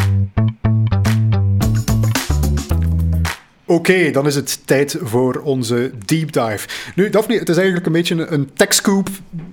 Oké, 3.69 3.91
okay, 3.91 4.11
dan 4.11 4.27
is 4.27 4.35
het 4.35 4.61
tijd 4.65 4.97
voor 5.01 5.41
onze 5.45 5.91
deep 6.05 6.33
dive. 6.33 6.69
Nu, 6.95 7.11
Daphne, 7.11 7.39
het 7.39 7.49
is 7.49 7.57
eigenlijk 7.57 7.87
een 7.87 7.93
beetje 7.93 8.27
een 8.27 8.51
techscoop 8.55 9.09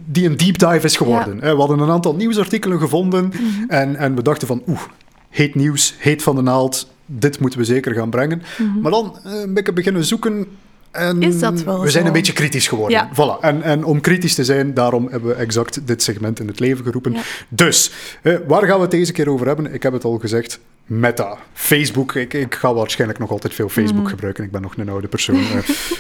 die 0.06 0.26
een 0.26 0.38
deep 0.38 0.58
dive 0.58 0.86
is 0.86 0.98
geworden. 0.98 1.36
Ja. 1.36 1.54
We 1.54 1.60
hadden 1.60 1.80
een 1.80 1.90
aantal 1.90 2.16
nieuwsartikelen 2.16 2.80
gevonden 2.80 3.24
mm 3.24 3.32
-hmm. 3.32 3.70
en, 3.70 3.96
en 3.96 4.16
we 4.16 4.22
dachten 4.22 4.48
van, 4.48 4.64
oeh, 4.68 4.82
heet 5.30 5.56
nieuws, 5.56 5.96
heet 5.98 6.24
van 6.24 6.36
de 6.36 6.42
naald, 6.42 6.94
dit 7.06 7.40
moeten 7.40 7.60
we 7.60 7.66
zeker 7.66 7.94
gaan 7.94 8.10
brengen. 8.10 8.42
Mm 8.58 8.72
-hmm. 8.72 8.82
Maar 8.82 8.92
dan 8.92 9.18
uh, 9.26 9.42
een 9.42 9.54
beetje 9.54 9.74
beginnen 9.74 10.06
zoeken 10.06 10.48
en 10.96 11.22
is 11.22 11.40
dat 11.40 11.64
wel 11.64 11.82
we 11.82 11.90
zijn 11.90 12.02
zo? 12.04 12.08
een 12.08 12.16
beetje 12.16 12.34
kritisch 12.34 12.68
geworden. 12.68 12.98
Ja. 12.98 13.10
Voilà. 13.14 13.40
En, 13.44 13.62
en 13.62 13.84
om 13.84 14.02
kritisch 14.02 14.36
te 14.36 14.44
zijn, 14.44 14.74
daarom 14.74 15.08
hebben 15.12 15.30
we 15.30 15.36
exact 15.36 15.88
dit 15.88 16.04
segment 16.04 16.40
in 16.40 16.48
het 16.48 16.60
leven 16.60 16.84
geroepen. 16.86 17.14
Ja. 17.14 17.22
Dus, 17.50 17.92
eh, 18.22 18.36
waar 18.48 18.66
gaan 18.66 18.76
we 18.76 18.82
het 18.82 18.92
deze 18.92 19.12
keer 19.12 19.30
over 19.30 19.48
hebben? 19.48 19.74
Ik 19.74 19.84
heb 19.84 19.94
het 19.94 20.04
al 20.04 20.18
gezegd. 20.18 20.60
Meta, 20.86 21.38
Facebook. 21.54 22.14
Ik, 22.16 22.34
ik 22.34 22.56
ga 22.56 22.74
waarschijnlijk 22.74 23.20
nog 23.20 23.32
altijd 23.32 23.54
veel 23.54 23.70
Facebook 23.70 24.02
Mhm. 24.02 24.10
gebruiken. 24.10 24.44
Ik 24.44 24.52
ben 24.52 24.62
nog 24.62 24.78
een 24.78 24.90
oude 24.90 25.08
persoon. 25.08 25.40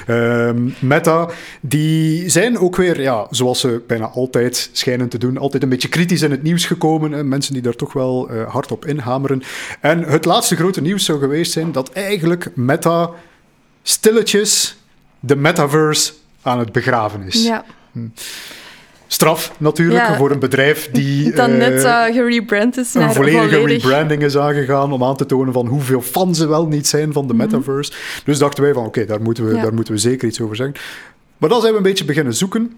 Eh, 0.05 0.47
ehm, 0.47 0.69
Meta, 0.79 1.29
die 1.61 2.29
zijn 2.29 2.57
ook 2.57 2.75
weer, 2.75 3.01
ja, 3.01 3.27
zoals 3.29 3.59
ze 3.59 3.81
bijna 3.87 4.05
altijd 4.07 4.69
schijnen 4.71 5.09
te 5.09 5.17
doen, 5.17 5.37
altijd 5.37 5.63
een 5.63 5.69
beetje 5.69 5.87
kritisch 5.89 6.21
in 6.21 6.31
het 6.31 6.43
nieuws 6.43 6.65
gekomen. 6.65 7.27
Mensen 7.27 7.53
die 7.53 7.61
daar 7.61 7.75
toch 7.75 7.93
wel 7.93 8.29
eh, 8.29 8.51
hard 8.53 8.71
op 8.71 8.85
inhameren. 8.85 9.43
En 9.81 10.03
het 10.03 10.25
laatste 10.25 10.55
grote 10.55 10.81
nieuws 10.81 11.05
zou 11.05 11.19
geweest 11.19 11.51
zijn 11.51 11.71
dat 11.71 11.91
eigenlijk 11.91 12.49
Meta 12.55 13.09
stilletjes 13.83 14.77
de 15.25 15.35
metaverse 15.35 16.13
aan 16.41 16.59
het 16.59 16.71
begraven 16.71 17.21
is. 17.21 17.45
Ja. 17.45 17.65
Straf 19.07 19.51
natuurlijk 19.57 20.07
Ja. 20.07 20.17
voor 20.17 20.31
een 20.31 20.39
bedrijf 20.39 20.89
die 20.91 21.31
eh, 21.33 21.45
net 21.45 21.83
uh, 21.83 22.03
gerebrand 22.03 22.77
is 22.77 22.93
een 22.93 23.13
volledige 23.13 23.47
volledig... 23.59 23.83
rebranding 23.83 24.23
is 24.23 24.37
aangegaan 24.37 24.91
om 24.91 25.03
aan 25.03 25.15
te 25.15 25.25
tonen 25.25 25.53
van 25.53 25.67
hoeveel 25.67 26.01
fans 26.01 26.37
ze 26.37 26.47
wel 26.47 26.67
niet 26.67 26.87
zijn 26.87 27.13
van 27.13 27.27
de 27.27 27.33
metaverse. 27.33 27.91
Dus 28.25 28.37
dachten 28.37 28.63
wij 28.63 28.73
van 28.73 28.85
oké, 28.85 29.05
daar, 29.05 29.21
moeten 29.21 29.43
we, 29.43 29.49
Mhm. 29.49 29.57
Ja. 29.59 29.63
daar 29.65 29.73
moeten 29.73 29.93
we 29.93 29.99
zeker 29.99 30.27
iets 30.27 30.41
over 30.41 30.55
zeggen. 30.55 30.75
Maar 31.37 31.49
dan 31.49 31.59
zijn 31.61 31.71
we 31.71 31.77
een 31.77 31.83
beetje 31.83 32.05
beginnen 32.05 32.33
zoeken. 32.33 32.77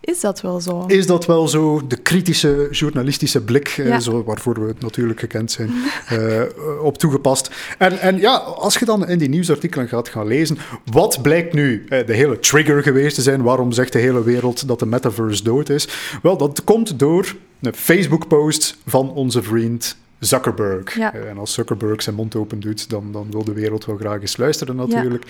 Is 0.00 0.20
dat 0.20 0.40
wel 0.40 0.60
zo? 0.60 0.84
Is 0.86 1.06
dat 1.06 1.26
wel 1.26 1.48
zo 1.48 1.86
de 1.86 1.96
kritische 1.96 2.68
journalistische 2.70 3.40
blik, 3.40 3.68
eh, 3.68 3.86
Ja. 3.86 4.00
zo, 4.00 4.24
waarvoor 4.24 4.60
we 4.60 4.66
het 4.66 4.80
natuurlijk 4.80 5.20
gekend 5.20 5.50
zijn, 5.50 5.70
eh, 6.08 6.42
op 6.82 6.98
toegepast? 6.98 7.50
En, 7.78 7.98
en 8.00 8.18
ja, 8.18 8.36
als 8.36 8.78
je 8.78 8.84
dan 8.84 9.08
in 9.08 9.18
die 9.18 9.28
nieuwsartikelen 9.28 9.88
gaat 9.88 10.08
gaan 10.08 10.26
lezen, 10.26 10.58
wat 10.84 11.22
blijkt 11.22 11.52
nu 11.52 11.84
eh, 11.88 12.06
de 12.06 12.14
hele 12.14 12.38
trigger 12.38 12.82
geweest 12.82 13.14
te 13.14 13.22
zijn? 13.22 13.42
Waarom 13.42 13.72
zegt 13.72 13.92
de 13.92 13.98
hele 13.98 14.24
wereld 14.24 14.68
dat 14.68 14.78
de 14.78 14.86
metaverse 14.86 15.42
dood 15.42 15.68
is? 15.68 15.88
Wel, 16.22 16.36
dat 16.36 16.64
komt 16.64 16.98
door 16.98 17.34
een 17.60 17.74
Facebook-post 17.74 18.76
van 18.86 19.10
onze 19.10 19.42
vriend 19.42 19.96
Zuckerberg. 20.18 20.96
Ja. 20.96 21.14
En 21.14 21.38
als 21.38 21.52
Zuckerberg 21.52 22.02
zijn 22.02 22.16
mond 22.16 22.34
open 22.34 22.60
doet, 22.60 22.90
dan, 22.90 23.12
dan 23.12 23.26
wil 23.30 23.44
de 23.44 23.52
wereld 23.52 23.84
wel 23.84 23.96
graag 23.96 24.20
eens 24.20 24.36
luisteren 24.36 24.76
natuurlijk. 24.76 25.24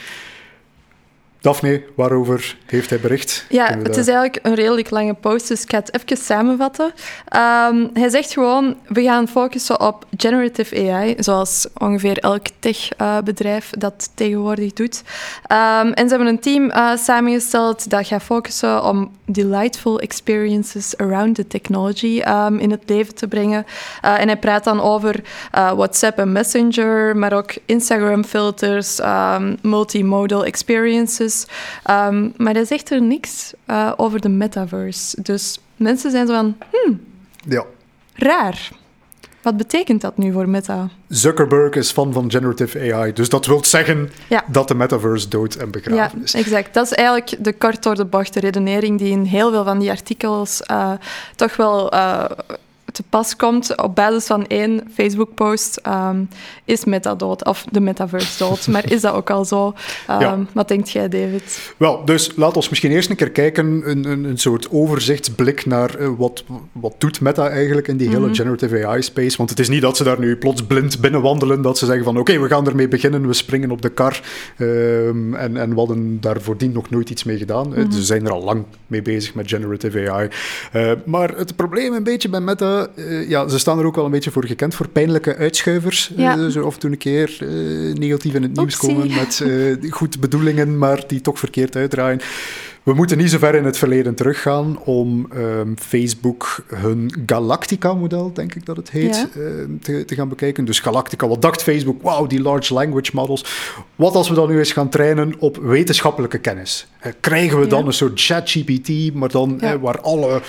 Daphne, 1.40 1.83
waarover 1.95 2.57
heeft 2.66 2.90
hij 2.90 3.00
bericht? 3.00 3.47
Ja, 3.49 3.66
het 3.83 3.97
is 3.97 4.07
eigenlijk 4.07 4.38
een 4.43 4.55
redelijk 4.55 4.90
lange 4.90 5.14
post, 5.14 5.49
dus 5.49 5.62
ik 5.62 5.71
ga 5.71 5.78
het 5.78 5.95
even 5.95 6.25
samenvatten. 6.25 6.93
Ehm, 7.28 7.87
hij 7.93 8.09
zegt 8.09 8.33
gewoon, 8.33 8.76
we 8.87 9.02
gaan 9.02 9.28
focussen 9.28 9.81
op 9.81 10.07
generative 10.16 10.90
AI, 10.90 11.14
zoals 11.19 11.66
ongeveer 11.78 12.19
elk 12.19 12.47
techbedrijf 12.59 13.71
dat 13.78 14.11
tegenwoordig 14.14 14.73
doet. 14.73 15.02
Ehm, 15.47 15.87
en 15.87 16.09
ze 16.09 16.14
hebben 16.14 16.26
een 16.26 16.40
team 16.40 16.71
eh, 16.71 16.97
samengesteld 16.97 17.90
dat 17.90 18.07
gaat 18.07 18.23
focussen 18.23 18.85
om 18.85 19.11
delightful 19.25 20.00
experiences 20.00 20.97
around 20.97 21.35
the 21.35 21.47
technology 21.47 22.21
ehm, 22.21 22.57
in 22.57 22.71
het 22.71 22.83
leven 22.87 23.14
te 23.14 23.28
brengen. 23.28 23.66
Eh, 24.00 24.21
en 24.21 24.26
hij 24.26 24.38
praat 24.38 24.64
dan 24.64 24.81
over 24.81 25.21
eh, 25.52 25.73
WhatsApp 25.73 26.19
en 26.19 26.33
Messenger, 26.33 27.16
maar 27.16 27.33
ook 27.33 27.55
Instagram-filters, 27.66 29.00
ehm, 29.00 29.55
multimodal 29.62 30.45
experiences. 30.45 31.25
Ehm, 31.83 32.28
maar 32.37 32.52
hij 32.54 32.64
zegt 32.64 32.90
er 32.90 33.02
niks 33.02 33.52
eh, 33.66 33.92
over 33.97 34.21
de 34.21 34.28
metaverse. 34.28 35.23
Dus 35.23 35.61
mensen 35.76 36.11
zijn 36.11 36.26
zo 36.26 36.33
van, 36.35 36.56
hmm, 36.71 37.00
Ja. 37.49 37.64
raar. 38.14 38.68
Wat 39.42 39.56
betekent 39.56 40.00
dat 40.00 40.16
nu 40.18 40.33
voor 40.33 40.49
Meta? 40.49 40.88
Zuckerberg 41.09 41.75
is 41.75 41.90
fan 41.90 42.12
van 42.12 42.30
generative 42.30 42.93
AI. 42.95 43.12
Dus 43.12 43.28
dat 43.28 43.47
wil 43.47 43.65
zeggen 43.65 44.10
Ja. 44.28 44.45
dat 44.49 44.69
de 44.69 44.75
metaverse 44.75 45.28
dood 45.28 45.54
en 45.54 45.71
begraven 45.71 46.19
Ja, 46.19 46.25
is. 46.25 46.34
exact. 46.34 46.75
Dat 46.75 46.84
is 46.84 46.93
eigenlijk 46.93 47.45
de 47.45 47.52
kort 47.52 47.82
door 47.82 47.95
de 47.95 48.04
bocht 48.04 48.34
de 48.34 48.41
redenering 48.41 48.99
die 48.99 49.10
in 49.10 49.23
heel 49.25 49.50
veel 49.50 49.65
van 49.65 49.78
die 49.78 49.91
artikels 49.91 50.62
eh, 50.62 50.93
toch 51.36 51.56
wel 51.56 51.91
eh, 51.91 52.25
te 52.97 53.02
pas 53.09 53.37
komt. 53.37 53.76
Op 53.82 53.95
basis 53.95 54.26
van 54.26 54.47
één 54.47 54.82
Facebook-post 54.95 55.76
ehm, 55.76 56.17
is 56.65 56.85
Meta 56.85 57.15
dood, 57.15 57.45
of 57.45 57.65
de 57.71 57.80
metaverse 57.80 58.39
dood. 58.39 58.67
maar 58.73 58.91
is 58.93 59.00
dat 59.00 59.15
ook 59.15 59.30
al 59.30 59.45
zo? 59.45 59.75
Ehm, 60.06 60.21
Ja. 60.21 60.39
Wat 60.52 60.69
denkt 60.69 60.91
jij, 60.91 61.09
David? 61.09 61.75
Wel, 61.76 62.04
dus 62.04 62.32
laat 62.37 62.56
ons 62.56 62.69
misschien 62.69 62.91
eerst 62.91 63.11
een 63.11 63.17
keer 63.17 63.30
kijken, 63.30 63.82
een, 63.85 64.11
een, 64.11 64.25
een 64.25 64.39
soort 64.39 64.71
overzichtsblik 64.71 65.67
naar 65.67 65.95
eh, 65.95 66.09
wat, 66.17 66.45
wat 66.73 66.95
doet 66.99 67.21
Meta 67.21 67.49
eigenlijk 67.49 67.89
in 67.89 67.97
die 67.97 68.09
hele 68.09 68.35
generative 68.35 68.87
AI-space. 68.87 69.37
Want 69.37 69.50
het 69.50 69.59
is 69.59 69.69
niet 69.69 69.82
dat 69.82 69.97
ze 69.97 70.04
daar 70.04 70.19
nu 70.19 70.37
plots 70.37 70.63
blind 70.67 71.00
binnenwandelen, 71.00 71.63
dat 71.63 71.78
ze 71.78 71.87
zeggen 71.87 72.04
van 72.04 72.19
oké, 72.19 72.39
we 72.39 72.49
gaan 72.49 72.67
ermee 72.67 72.89
beginnen, 72.89 73.26
we 73.26 73.32
springen 73.32 73.71
op 73.71 73.82
de 73.82 73.89
kar. 73.89 74.21
Ehm, 74.56 75.35
en, 75.35 75.56
en 75.56 75.71
we 75.71 75.76
hadden 75.76 76.21
daar 76.21 76.41
voordien 76.41 76.73
nog 76.73 76.91
nooit 76.91 77.11
iets 77.11 77.25
mee 77.25 77.39
gedaan. 77.39 77.75
Eh, 77.75 77.85
Ze 77.91 78.02
zijn 78.02 78.25
er 78.26 78.32
al 78.32 78.43
lang 78.45 78.65
mee 78.87 79.02
bezig 79.02 79.35
met 79.35 79.49
generative 79.49 80.11
AI. 80.11 80.28
Eh, 80.73 80.91
maar 81.04 81.37
het 81.37 81.56
probleem 81.56 81.93
een 81.95 82.02
beetje 82.02 82.28
bij 82.28 82.41
Meta, 82.41 82.86
eh, 82.95 83.29
ja, 83.29 83.49
ze 83.49 83.59
staan 83.59 83.79
er 83.79 83.85
ook 83.85 83.95
wel 83.97 84.05
een 84.05 84.11
beetje 84.11 84.31
voor 84.31 84.47
gekend, 84.47 84.75
voor 84.75 84.89
pijnlijke 84.89 85.37
uitschuivers. 85.37 86.13
Ja. 86.17 86.39
Eh, 86.39 86.47
zo 86.47 86.63
af 86.67 86.75
en 86.75 86.81
toe 86.81 86.91
een 86.91 86.99
keer 86.99 87.37
eh, 87.41 87.49
negatief 87.95 88.35
in 88.35 88.43
het 88.43 88.57
nieuws 88.57 88.77
komen 88.77 89.15
met 89.15 89.45
goed 89.91 90.21
bedoelingen, 90.21 90.79
maar 90.79 91.05
die 91.07 91.21
toch 91.21 91.39
verkeerd 91.39 91.77
uitdraaien. 91.77 92.21
We 92.83 92.95
moeten 92.95 93.19
niet 93.19 93.31
zo 93.31 93.39
ver 93.39 93.55
in 93.55 93.65
het 93.65 93.79
verleden 93.79 94.15
teruggaan 94.15 94.79
om 94.79 95.27
ehm, 95.33 95.75
Facebook 95.77 96.65
hun 96.75 97.23
Galactica-model, 97.27 98.33
denk 98.33 98.55
ik 98.55 98.67
dat 98.67 98.77
het 98.77 98.91
heet, 98.91 99.15
Ja. 99.35 99.41
ehm, 99.41 99.79
te, 99.81 100.05
te 100.05 100.15
gaan 100.15 100.29
bekijken. 100.29 100.65
Dus 100.65 100.81
Galactica, 100.81 101.29
wat 101.29 101.43
dacht 101.43 101.63
Facebook? 101.63 102.03
Wauw, 102.03 102.27
die 102.27 102.41
large 102.43 102.75
language 102.75 103.11
models. 103.15 103.45
Wat 103.97 104.15
als 104.15 104.29
we 104.29 104.35
dan 104.35 104.49
nu 104.49 104.59
eens 104.59 104.73
gaan 104.73 104.89
trainen 104.89 105.35
op 105.39 105.57
wetenschappelijke 105.57 106.39
kennis? 106.39 106.87
Krijgen 107.21 107.61
we 107.61 107.67
dan 107.67 107.81
Ja. 107.81 107.87
een 107.87 107.93
soort 107.93 108.21
ChatGPT, 108.21 109.15
maar 109.15 109.31
dan 109.31 109.57
Ja. 109.61 109.79
waar 109.79 110.01
alle 110.01 110.43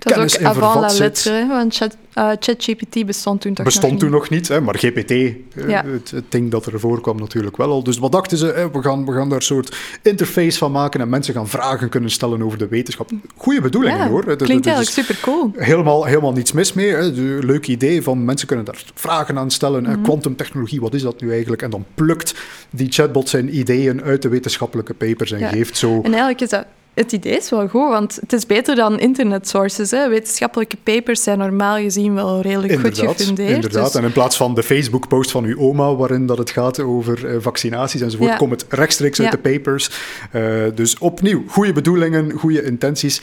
Dat 0.00 0.12
kennis 0.12 0.36
is 0.36 0.40
ook 0.46 0.46
avant 0.56 0.80
la 0.92 0.98
lettre, 0.98 1.32
hè, 1.32 1.46
want 1.48 1.74
Chat, 1.76 1.96
eh, 2.12 2.28
ChatGPT 2.38 3.06
bestond 3.06 3.40
toen 3.40 3.54
toch 3.54 3.64
Bestond 3.64 3.92
nog 3.92 4.00
toen 4.00 4.10
niet. 4.10 4.18
nog 4.18 4.30
niet, 4.30 4.48
hè, 4.48 4.60
maar 4.60 4.74
GPT, 4.78 5.10
eh, 5.10 5.34
Ja. 5.68 5.84
het, 5.86 6.10
het 6.10 6.24
ding 6.28 6.50
dat 6.50 6.66
ervoor 6.66 7.00
kwam 7.00 7.16
natuurlijk 7.18 7.56
wel 7.56 7.70
al. 7.70 7.82
Dus 7.82 7.98
wat 7.98 8.12
dachten 8.12 8.38
ze? 8.38 8.52
Eh, 8.52 8.66
we, 8.72 8.82
gaan, 8.82 9.06
we 9.06 9.12
gaan 9.12 9.28
daar 9.28 9.38
een 9.38 9.44
soort 9.44 9.76
interface 10.02 10.58
van 10.58 10.72
maken 10.72 11.00
en 11.00 11.08
mensen 11.08 11.34
gaan 11.34 11.48
vragen 11.48 11.88
kunnen 11.88 12.10
stellen 12.10 12.42
over 12.42 12.58
de 12.58 12.68
wetenschap. 12.68 13.10
Goeie 13.36 13.60
bedoelingen 13.60 13.98
Ja, 13.98 14.08
hoor. 14.08 14.24
Dat- 14.24 14.42
klinkt 14.42 14.66
is 14.66 14.72
eigenlijk 14.72 15.06
super 15.08 15.22
cool. 15.32 15.52
Helemaal, 15.56 16.04
helemaal 16.04 16.32
niets 16.32 16.52
mis 16.52 16.72
mee. 16.72 16.88
Hè. 16.90 17.02
Leuk 17.40 17.66
idee 17.66 18.02
van 18.02 18.24
mensen 18.24 18.46
kunnen 18.46 18.64
daar 18.64 18.82
vragen 18.94 19.38
aan 19.38 19.50
stellen. 19.50 19.86
Hè. 19.86 20.00
Quantumtechnologie, 20.00 20.80
wat 20.80 20.94
is 20.94 21.02
dat 21.02 21.20
nu 21.20 21.30
eigenlijk? 21.32 21.62
En 21.62 21.70
dan 21.70 21.84
plukt 21.94 22.34
die 22.70 22.92
chatbot 22.92 23.28
zijn 23.28 23.56
ideeën 23.58 24.02
uit 24.02 24.22
de 24.22 24.28
wetenschappelijke 24.28 24.94
papers 24.94 25.32
en 25.32 25.38
Ja. 25.38 25.48
geeft 25.48 25.76
zo... 25.76 25.94
En 25.96 26.04
eigenlijk 26.10 26.40
is 26.40 26.48
dat... 26.48 26.64
Het 27.00 27.12
idee 27.12 27.36
is 27.36 27.50
wel 27.50 27.68
goed, 27.68 27.88
want 27.88 28.18
het 28.20 28.32
is 28.32 28.46
beter 28.46 28.74
dan 28.74 28.98
internet 28.98 29.48
sources. 29.48 29.90
Hè. 29.90 30.08
Wetenschappelijke 30.08 30.76
papers 30.82 31.22
zijn 31.22 31.38
normaal 31.38 31.76
gezien 31.76 32.14
wel 32.14 32.40
redelijk 32.40 32.72
goed 32.72 32.84
Inderdaad, 32.84 33.16
gefundeerd. 33.20 33.50
inderdaad. 33.54 33.84
dus- 33.84 33.94
En 33.94 34.04
in 34.04 34.12
plaats 34.12 34.36
van 34.36 34.54
de 34.54 34.62
Facebook-post 34.62 35.30
van 35.30 35.44
uw 35.44 35.58
oma, 35.58 35.94
waarin 35.94 36.26
dat 36.26 36.38
het 36.38 36.50
gaat 36.50 36.80
over 36.80 37.26
eh, 37.26 37.36
vaccinaties 37.40 38.00
enzovoort, 38.00 38.30
Ja. 38.30 38.36
komt 38.36 38.50
het 38.50 38.66
rechtstreeks 38.68 39.20
uit 39.20 39.30
de 39.30 39.38
papers. 39.38 39.90
Eh, 40.32 40.42
dus 40.74 40.98
opnieuw, 40.98 41.42
goede 41.48 41.72
bedoelingen, 41.72 42.30
goede 42.32 42.62
intenties. 42.64 43.22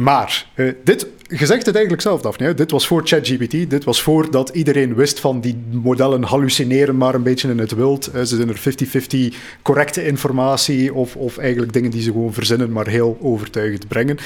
Maar 0.00 0.46
eh, 0.54 0.72
dit, 0.84 1.06
je 1.28 1.46
het 1.66 1.74
eigenlijk 1.74 2.00
zelf, 2.02 2.20
Daphne. 2.20 2.46
hè. 2.46 2.54
Dit 2.54 2.70
was 2.70 2.86
voor 2.86 3.00
ChatGPT. 3.04 3.70
Dit 3.70 3.84
was 3.84 4.02
voordat 4.02 4.48
iedereen 4.48 4.94
wist 4.94 5.20
van 5.20 5.40
die 5.40 5.56
modellen 5.70 6.22
hallucineren 6.22 6.96
maar 6.96 7.14
een 7.14 7.22
beetje 7.22 7.50
in 7.50 7.58
het 7.58 7.74
wild. 7.74 8.04
Ze 8.14 8.24
zijn 8.24 8.48
er 8.48 9.32
50-50 9.32 9.36
correcte 9.62 10.06
informatie 10.06 10.94
of, 10.94 11.16
of 11.16 11.38
eigenlijk 11.38 11.72
dingen 11.72 11.90
die 11.90 12.02
ze 12.02 12.10
gewoon 12.10 12.32
verzinnen, 12.32 12.72
maar 12.72 12.86
heel 12.86 13.18
overtuigend 13.20 13.88
brengen. 13.88 14.18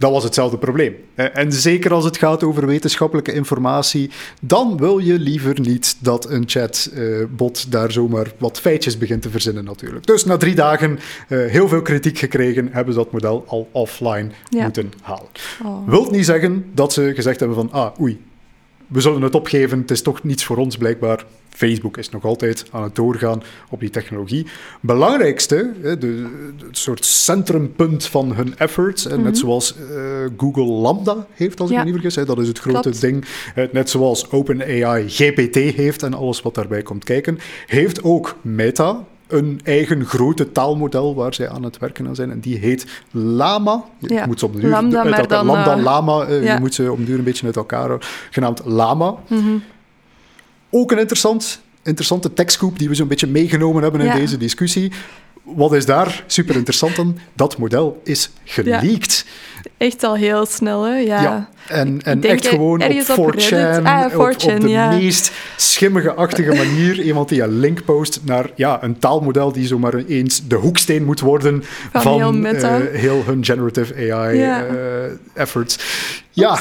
Dat 0.00 0.10
was 0.10 0.24
hetzelfde 0.24 0.58
probleem. 0.58 0.94
En 1.14 1.52
zeker 1.52 1.92
als 1.92 2.04
het 2.04 2.16
gaat 2.16 2.44
over 2.44 2.66
wetenschappelijke 2.66 3.32
informatie, 3.32 4.10
dan 4.40 4.76
wil 4.76 4.98
je 4.98 5.18
liever 5.18 5.60
niet 5.60 5.96
dat 5.98 6.30
een 6.30 6.44
chatbot 6.46 7.72
daar 7.72 7.92
zomaar 7.92 8.32
wat 8.38 8.60
feitjes 8.60 8.98
begint 8.98 9.22
te 9.22 9.30
verzinnen 9.30 9.64
natuurlijk. 9.64 10.06
Dus 10.06 10.24
na 10.24 10.36
drie 10.36 10.54
dagen 10.54 10.98
heel 11.28 11.68
veel 11.68 11.82
kritiek 11.82 12.18
gekregen, 12.18 12.68
hebben 12.72 12.94
ze 12.94 12.98
dat 12.98 13.12
model 13.12 13.44
al 13.46 13.68
offline 13.72 14.30
moeten 14.50 14.92
halen. 15.02 15.28
Oh. 15.64 15.88
Wilt 15.88 16.10
niet 16.10 16.24
zeggen 16.24 16.64
dat 16.74 16.92
ze 16.92 17.12
gezegd 17.14 17.40
hebben 17.40 17.56
van, 17.56 17.72
ah, 17.72 18.00
oei, 18.00 18.20
we 18.90 19.00
zullen 19.00 19.22
het 19.22 19.34
opgeven, 19.34 19.78
het 19.78 19.90
is 19.90 20.02
toch 20.02 20.22
niets 20.22 20.44
voor 20.44 20.56
ons 20.56 20.76
blijkbaar. 20.76 21.24
Facebook 21.48 21.96
is 21.96 22.10
nog 22.10 22.24
altijd 22.24 22.64
aan 22.70 22.82
het 22.82 22.94
doorgaan 22.94 23.42
op 23.68 23.80
die 23.80 23.90
technologie. 23.90 24.46
Belangrijkste, 24.80 25.72
het 25.82 26.06
soort 26.70 27.04
centrumpunt 27.04 28.04
van 28.04 28.34
hun 28.34 28.58
efforts, 28.58 29.04
net 29.04 29.18
mhm. 29.18 29.34
zoals 29.34 29.74
uh, 29.76 29.86
Google 30.36 30.64
Lambda 30.64 31.26
heeft, 31.32 31.60
als 31.60 31.70
ik 31.70 31.76
me 31.76 31.84
niet 31.84 31.92
vergis, 31.92 32.14
dat 32.14 32.38
is 32.38 32.48
het 32.48 32.58
grote 32.58 32.98
ding, 33.00 33.24
net 33.72 33.90
zoals 33.90 34.30
OpenAI 34.30 35.08
GPT 35.08 35.54
heeft 35.54 36.02
en 36.02 36.14
alles 36.14 36.42
wat 36.42 36.54
daarbij 36.54 36.82
komt 36.82 37.04
kijken, 37.04 37.38
heeft 37.66 38.02
ook 38.02 38.36
Meta, 38.42 39.04
een 39.32 39.60
eigen 39.64 40.04
grote 40.04 40.52
taalmodel 40.52 41.14
waar 41.14 41.34
zij 41.34 41.48
aan 41.48 41.62
het 41.62 41.78
werken 41.78 42.06
aan 42.06 42.14
zijn. 42.14 42.30
En 42.30 42.40
die 42.40 42.58
heet 42.58 42.86
Lama. 43.10 43.84
Je 43.98 44.22
moet 44.26 44.38
ze 44.38 44.46
op 44.46 44.52
de 44.52 44.60
duur, 44.60 44.70
Lambda, 44.70 45.02
uit 45.02 45.18
elkaar, 45.18 45.44
Lambda, 45.44 45.76
uh, 45.76 45.82
Lama. 45.82 46.28
Uh, 46.28 46.44
Je 46.44 46.56
moet 46.60 46.74
ze 46.74 46.92
op 46.92 46.98
de 46.98 47.04
duur 47.04 47.18
een 47.18 47.24
beetje 47.24 47.46
uit 47.46 47.56
elkaar 47.56 48.08
Genaamd 48.30 48.60
Lama. 48.64 49.14
Mhm. 49.28 49.56
Ook 50.70 50.92
een 50.92 50.98
interessant, 50.98 51.60
interessante 51.82 52.32
tekstgroep 52.32 52.78
die 52.78 52.88
we 52.88 52.94
zo'n 52.94 53.08
beetje 53.08 53.26
meegenomen 53.26 53.82
hebben 53.82 54.00
in 54.00 54.12
deze 54.12 54.36
discussie. 54.36 54.92
Wat 55.42 55.72
is 55.72 55.86
daar 55.86 56.24
super 56.26 56.54
interessant 56.54 56.98
aan? 56.98 57.18
Dat 57.34 57.58
model 57.58 58.00
is 58.04 58.30
geleakt. 58.44 59.26
Echt 59.76 60.02
al 60.02 60.16
heel 60.16 60.46
snel, 60.46 60.84
hè? 60.84 60.96
Ja. 60.96 61.22
ja. 61.22 61.48
En, 61.68 62.02
en 62.02 62.22
echt 62.22 62.46
gewoon 62.46 62.82
op 62.82 62.90
4chan, 62.90 63.82
ah, 63.82 64.14
op, 64.14 64.26
op, 64.26 64.40
de 64.40 64.88
meest 64.98 65.32
schimmige-achtige 65.56 66.54
manier. 66.54 67.00
Iemand 67.10 67.28
die 67.28 67.42
een 67.42 67.58
link 67.58 67.84
post 67.84 68.20
naar 68.24 68.50
ja, 68.54 68.82
een 68.82 68.98
taalmodel 68.98 69.52
die 69.52 69.66
zomaar 69.66 69.94
eens 69.94 70.48
de 70.48 70.56
hoeksteen 70.56 71.04
moet 71.04 71.20
worden 71.20 71.64
van, 71.92 72.02
van 72.02 72.44
heel, 72.44 72.54
uh, 72.54 72.76
heel, 72.92 73.22
hun 73.26 73.44
generative 73.44 74.12
AI 74.12 74.38
ja. 74.38 74.66
uh, 74.66 74.72
efforts. 75.34 75.78
Ja, 76.32 76.60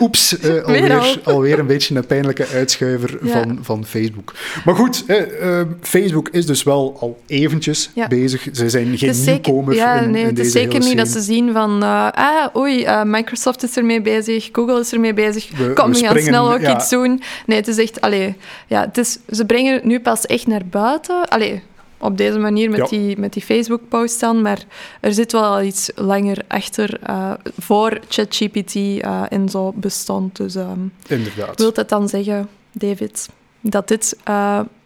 oeps, 0.00 0.36
uh, 0.38 0.64
alweer, 0.64 1.20
alweer 1.24 1.58
een 1.58 1.66
beetje 1.66 1.94
een 1.94 2.06
pijnlijke 2.06 2.46
uitschuiver 2.46 3.18
van, 3.22 3.58
van 3.62 3.86
Facebook. 3.86 4.34
Maar 4.64 4.74
goed, 4.74 5.04
uh, 5.06 5.60
Facebook 5.80 6.28
is 6.28 6.46
dus 6.46 6.62
wel 6.62 6.96
al 7.00 7.20
eventjes 7.26 7.90
bezig. 8.08 8.48
Ze 8.52 8.70
zijn 8.70 8.98
geen 8.98 9.24
nieuwkomer 9.24 9.74
ja, 9.74 10.00
in, 10.00 10.10
nee, 10.10 10.22
in 10.22 10.28
Het 10.28 10.38
is 10.38 10.52
zeker 10.52 10.80
niet 10.80 10.96
dat 10.96 11.08
ze 11.08 11.20
zien 11.20 11.52
van, 11.52 11.82
uh, 11.82 12.08
ah, 12.28 12.56
oei, 12.56 13.04
Microsoft 13.04 13.62
is 13.62 13.76
ermee 13.76 14.00
bezig, 14.00 14.48
Google 14.52 14.80
is 14.80 14.92
ermee 14.92 15.14
bezig, 15.14 15.50
we, 15.56 15.72
kom, 15.72 15.92
we, 15.92 15.98
gaan 15.98 16.18
snel 16.18 16.52
ook 16.52 16.68
iets 16.68 16.88
doen. 16.88 17.22
Nee, 17.46 17.58
het 17.58 17.68
is 17.68 17.78
echt, 17.78 18.00
allee, 18.00 18.36
ja, 18.66 18.80
het 18.80 18.98
is, 18.98 19.18
ze 19.30 19.44
brengen 19.44 19.72
het 19.72 19.84
nu 19.84 20.00
pas 20.00 20.26
echt 20.26 20.46
naar 20.46 20.66
buiten. 20.66 21.28
Allee, 21.28 21.62
op 21.98 22.16
deze 22.16 22.38
manier 22.38 22.70
met 22.70 22.88
die, 22.88 23.18
met 23.18 23.32
die 23.32 23.42
Facebook-post 23.42 24.20
dan. 24.20 24.42
Maar 24.42 24.64
er 25.00 25.14
zit 25.14 25.32
wel 25.32 25.42
al 25.42 25.62
iets 25.62 25.90
langer 25.94 26.38
achter 26.48 26.98
uh, 27.08 27.32
voor 27.58 27.98
ChatGPT 28.08 28.74
uh, 28.74 29.22
en 29.28 29.48
zo 29.48 29.72
bestond. 29.72 30.36
Dus 30.36 30.54
um, 30.54 30.92
Inderdaad. 31.06 31.58
Wilt 31.58 31.74
dat 31.74 31.88
dan 31.88 32.08
zeggen, 32.08 32.48
David, 32.72 33.28
dat 33.60 33.88
dit 33.88 34.16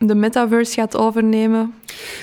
de 0.07 0.15
metaverse 0.15 0.75
gaat 0.75 0.97
overnemen? 0.97 1.75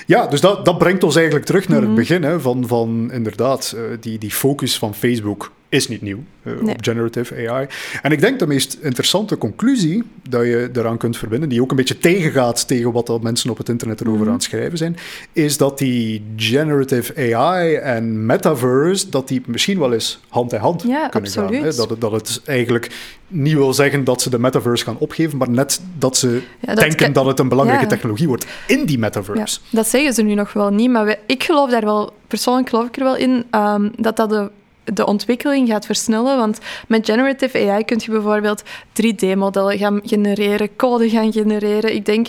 Ja, 0.06 0.26
dus 0.26 0.40
dat, 0.40 0.64
dat 0.64 0.78
brengt 0.78 1.04
ons 1.04 1.16
eigenlijk 1.16 1.46
terug 1.46 1.68
naar 1.68 1.78
het 1.78 1.86
mhm. 1.86 1.98
begin 1.98 2.22
hè, 2.22 2.40
van, 2.40 2.66
van 2.66 3.10
inderdaad 3.12 3.76
die, 4.00 4.18
die 4.18 4.30
focus 4.30 4.78
van 4.78 4.94
Facebook 4.94 5.50
is 5.70 5.88
niet 5.88 6.02
nieuw 6.02 6.18
uh, 6.42 6.68
op 6.68 6.76
generative 6.80 7.48
AI. 7.48 7.66
En 8.02 8.12
ik 8.12 8.20
denk 8.20 8.38
de 8.38 8.46
meest 8.46 8.78
interessante 8.80 9.38
conclusie 9.38 10.02
dat 10.28 10.42
je 10.42 10.70
eraan 10.72 10.96
kunt 10.96 11.16
verbinden, 11.16 11.48
die 11.48 11.62
ook 11.62 11.70
een 11.70 11.76
beetje 11.76 11.98
tegengaat 11.98 12.68
tegen 12.68 12.92
wat 12.92 13.06
dat 13.06 13.22
mensen 13.22 13.50
op 13.50 13.58
het 13.58 13.68
internet 13.68 14.00
erover 14.00 14.20
mm 14.20 14.28
aan 14.28 14.34
het 14.34 14.42
schrijven 14.42 14.78
zijn, 14.78 14.96
is 15.32 15.56
dat 15.56 15.78
die 15.78 16.22
generative 16.36 17.34
AI 17.34 17.74
en 17.74 18.26
metaverse, 18.26 19.08
dat 19.08 19.28
die 19.28 19.42
misschien 19.46 19.78
wel 19.78 19.92
eens 19.92 20.20
hand 20.28 20.52
in 20.52 20.58
hand 20.58 20.82
ja, 20.82 21.08
kunnen 21.08 21.28
absoluut. 21.28 21.54
gaan. 21.54 21.64
Hè? 21.64 21.74
Dat, 21.74 21.90
het, 21.90 22.00
dat 22.00 22.12
het 22.12 22.40
eigenlijk 22.44 22.90
niet 23.28 23.54
wil 23.54 23.74
zeggen 23.74 24.04
dat 24.04 24.22
ze 24.22 24.30
de 24.30 24.38
metaverse 24.38 24.84
gaan 24.84 24.98
opgeven, 24.98 25.38
maar 25.38 25.50
net 25.50 25.80
dat 25.98 26.16
ze 26.16 26.42
denken 26.74 27.12
dat 27.12 27.26
het 27.26 27.38
een 27.38 27.48
belangrijke 27.70 27.94
technologie 27.94 28.28
wordt 28.28 28.46
in 28.66 28.86
die 28.86 28.98
metaverse. 28.98 29.60
dat 29.70 29.88
zeggen 29.88 30.14
ze 30.14 30.22
nu 30.22 30.34
nog 30.34 30.52
wel 30.52 30.70
niet, 30.70 30.90
maar 30.90 31.16
ik 31.26 31.42
geloof 31.42 31.70
daar 31.70 31.84
wel, 31.84 32.12
persoonlijk 32.26 32.68
geloof 32.68 32.86
ik 32.86 32.96
er 32.96 33.04
wel 33.04 33.16
in, 33.16 33.44
um, 33.50 33.92
dat 33.96 34.16
dat 34.16 34.30
de 34.30 34.50
de 34.94 35.06
ontwikkeling 35.06 35.68
gaat 35.68 35.86
versnellen. 35.86 36.36
Want 36.36 36.58
met 36.88 37.06
generative 37.06 37.70
AI 37.70 37.84
kun 37.84 38.00
je 38.04 38.10
bijvoorbeeld 38.10 38.62
3D-modellen 38.92 39.78
gaan 39.78 40.00
genereren, 40.04 40.76
code 40.76 41.10
gaan 41.10 41.32
genereren. 41.32 41.94
Ik 41.94 42.06
denk 42.06 42.28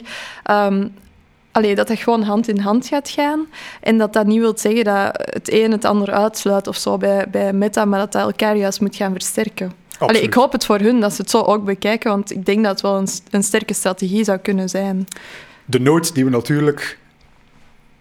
um, 0.52 0.94
dat 1.52 1.88
dat 1.88 2.00
gewoon 2.00 2.24
hand 2.24 2.48
in 2.48 2.60
hand 2.60 2.88
gaat 2.88 3.10
gaan. 3.10 3.46
En 3.82 3.98
dat 3.98 4.14
dat 4.14 4.26
niet 4.26 4.40
wil 4.40 4.58
zeggen 4.58 4.84
dat 4.84 5.30
het 5.34 5.52
een 5.52 5.72
het 5.72 5.86
ander 5.86 6.12
uitsluit 6.12 6.68
of 6.68 6.78
zo 6.78 6.98
bij, 6.98 7.28
bij 7.32 7.54
Meta, 7.54 7.86
maar 7.86 8.00
dat 8.00 8.12
dat 8.12 8.22
elkaar 8.22 8.56
juist 8.56 8.82
moet 8.82 8.96
gaan 8.96 9.12
versterken. 9.12 9.81
Allee, 10.08 10.22
ik 10.22 10.34
hoop 10.34 10.52
het 10.52 10.66
voor 10.66 10.80
hun 10.80 11.00
dat 11.00 11.14
ze 11.14 11.22
het 11.22 11.30
zo 11.30 11.42
ook 11.42 11.66
bekijken, 11.66 12.12
want 12.12 12.32
ik 12.32 12.46
denk 12.46 12.64
dat 12.64 12.72
het 12.72 12.82
wel 12.82 12.98
een, 12.98 13.08
een 13.30 13.44
sterke 13.44 13.74
strategie 13.74 14.24
zou 14.24 14.38
kunnen 14.38 14.70
zijn. 14.70 15.08
De 15.66 15.80
noot 15.80 16.14
die 16.14 16.24
we 16.24 16.30
natuurlijk 16.30 16.98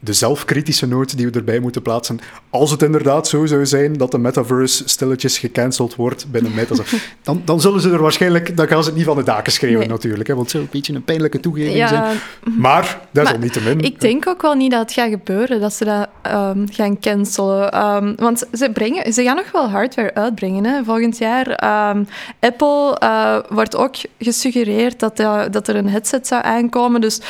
de 0.00 0.12
zelfkritische 0.12 0.86
noot 0.86 1.16
die 1.16 1.26
we 1.26 1.38
erbij 1.38 1.58
moeten 1.58 1.82
plaatsen. 1.82 2.20
Als 2.50 2.70
het 2.70 2.82
inderdaad 2.82 3.28
zo 3.28 3.46
zou 3.46 3.66
zijn 3.66 3.92
dat 3.92 4.10
de 4.10 4.18
metaverse 4.18 4.88
stilletjes 4.88 5.38
gecanceld 5.38 5.94
wordt 5.94 6.30
binnen 6.30 6.54
Meta, 6.60 6.74
dan, 7.22 7.42
dan 7.44 7.60
zullen 7.60 7.80
ze 7.80 7.90
er 7.90 8.02
waarschijnlijk, 8.02 8.56
dan 8.56 8.66
gaan 8.66 8.82
ze 8.82 8.88
het 8.88 8.98
niet 8.98 9.06
van 9.06 9.16
de 9.16 9.22
daken 9.22 9.52
schreeuwen 9.52 9.88
natuurlijk, 9.88 10.28
hè, 10.28 10.34
want 10.34 10.46
het 10.46 10.56
zou 10.56 10.64
een 10.64 10.70
beetje 10.72 10.94
een 10.94 11.04
pijnlijke 11.04 11.40
toegeving 11.40 11.88
zijn. 11.88 12.18
Maar 12.58 13.00
desalniettemin. 13.10 13.80
Ik 13.80 14.00
denk 14.00 14.26
ook 14.28 14.42
wel 14.42 14.54
niet 14.54 14.70
dat 14.70 14.80
het 14.80 14.92
gaat 14.92 15.10
gebeuren, 15.10 15.60
dat 15.60 15.72
ze 15.72 15.84
dat 15.84 16.08
um, 16.32 16.66
gaan 16.72 16.98
cancelen. 17.00 17.84
Um, 17.84 18.14
want 18.16 18.44
ze, 18.52 18.70
brengen, 18.72 19.12
ze 19.12 19.22
gaan 19.22 19.36
nog 19.36 19.52
wel 19.52 19.68
hardware 19.68 20.14
uitbrengen 20.14 20.64
hè, 20.64 20.84
volgend 20.84 21.18
jaar. 21.18 21.46
Um, 21.90 22.06
Apple 22.40 23.00
uh, 23.02 23.38
wordt 23.48 23.76
ook 23.76 23.94
gesuggereerd 24.18 25.00
dat, 25.00 25.20
uh, 25.20 25.42
dat 25.50 25.68
er 25.68 25.76
een 25.76 25.88
headset 25.88 26.26
zou 26.26 26.44
aankomen, 26.44 27.00
dus 27.00 27.20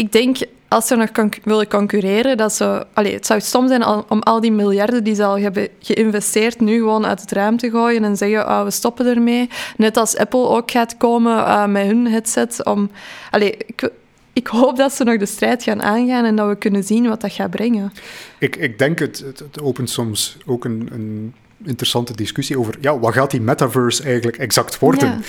ik 0.00 0.12
denk 0.12 0.36
als 0.68 0.86
ze 0.86 0.96
nog 0.96 1.08
willen 1.44 1.68
concurreren, 1.68 2.36
dat 2.36 2.52
ze, 2.52 2.86
allez, 2.92 3.12
het 3.12 3.26
zou 3.26 3.40
stom 3.40 3.68
zijn 3.68 3.86
om 3.86 4.20
al 4.20 4.40
die 4.40 4.52
miljarden 4.52 5.04
die 5.04 5.14
ze 5.14 5.24
al 5.24 5.38
hebben 5.38 5.68
geïnvesteerd 5.78 6.60
nu 6.60 6.78
gewoon 6.78 7.06
uit 7.06 7.20
het 7.20 7.32
ruim 7.32 7.56
te 7.56 7.70
gooien 7.70 8.04
en 8.04 8.16
zeggen, 8.16 8.48
oh, 8.48 8.64
we 8.64 8.70
stoppen 8.70 9.06
ermee. 9.06 9.48
Net 9.76 9.96
als 9.96 10.16
Apple 10.16 10.48
ook 10.48 10.70
gaat 10.70 10.96
komen 10.96 11.36
uh, 11.36 11.66
met 11.66 11.86
hun 11.86 12.06
headset. 12.06 12.64
Om, 12.64 12.90
allez, 13.30 13.50
ik, 13.66 13.90
ik 14.32 14.46
hoop 14.46 14.76
dat 14.76 14.92
ze 14.92 15.04
nog 15.04 15.16
de 15.16 15.26
strijd 15.26 15.62
gaan 15.62 15.82
aangaan 15.82 16.24
en 16.24 16.36
dat 16.36 16.48
we 16.48 16.56
kunnen 16.56 16.84
zien 16.84 17.08
wat 17.08 17.20
dat 17.20 17.32
gaat 17.32 17.50
brengen. 17.50 17.92
Ik, 18.38 18.56
ik 18.56 18.78
denk, 18.78 18.98
het, 18.98 19.18
het, 19.18 19.38
het 19.38 19.60
opent 19.60 19.90
soms 19.90 20.36
ook 20.46 20.64
een, 20.64 20.88
een 20.92 21.34
interessante 21.64 22.12
discussie 22.16 22.58
over 22.58 22.74
ja, 22.80 22.98
wat 22.98 23.12
gaat 23.12 23.30
die 23.30 23.40
metaverse 23.40 24.02
eigenlijk 24.02 24.36
exact 24.36 24.78
worden? 24.78 25.08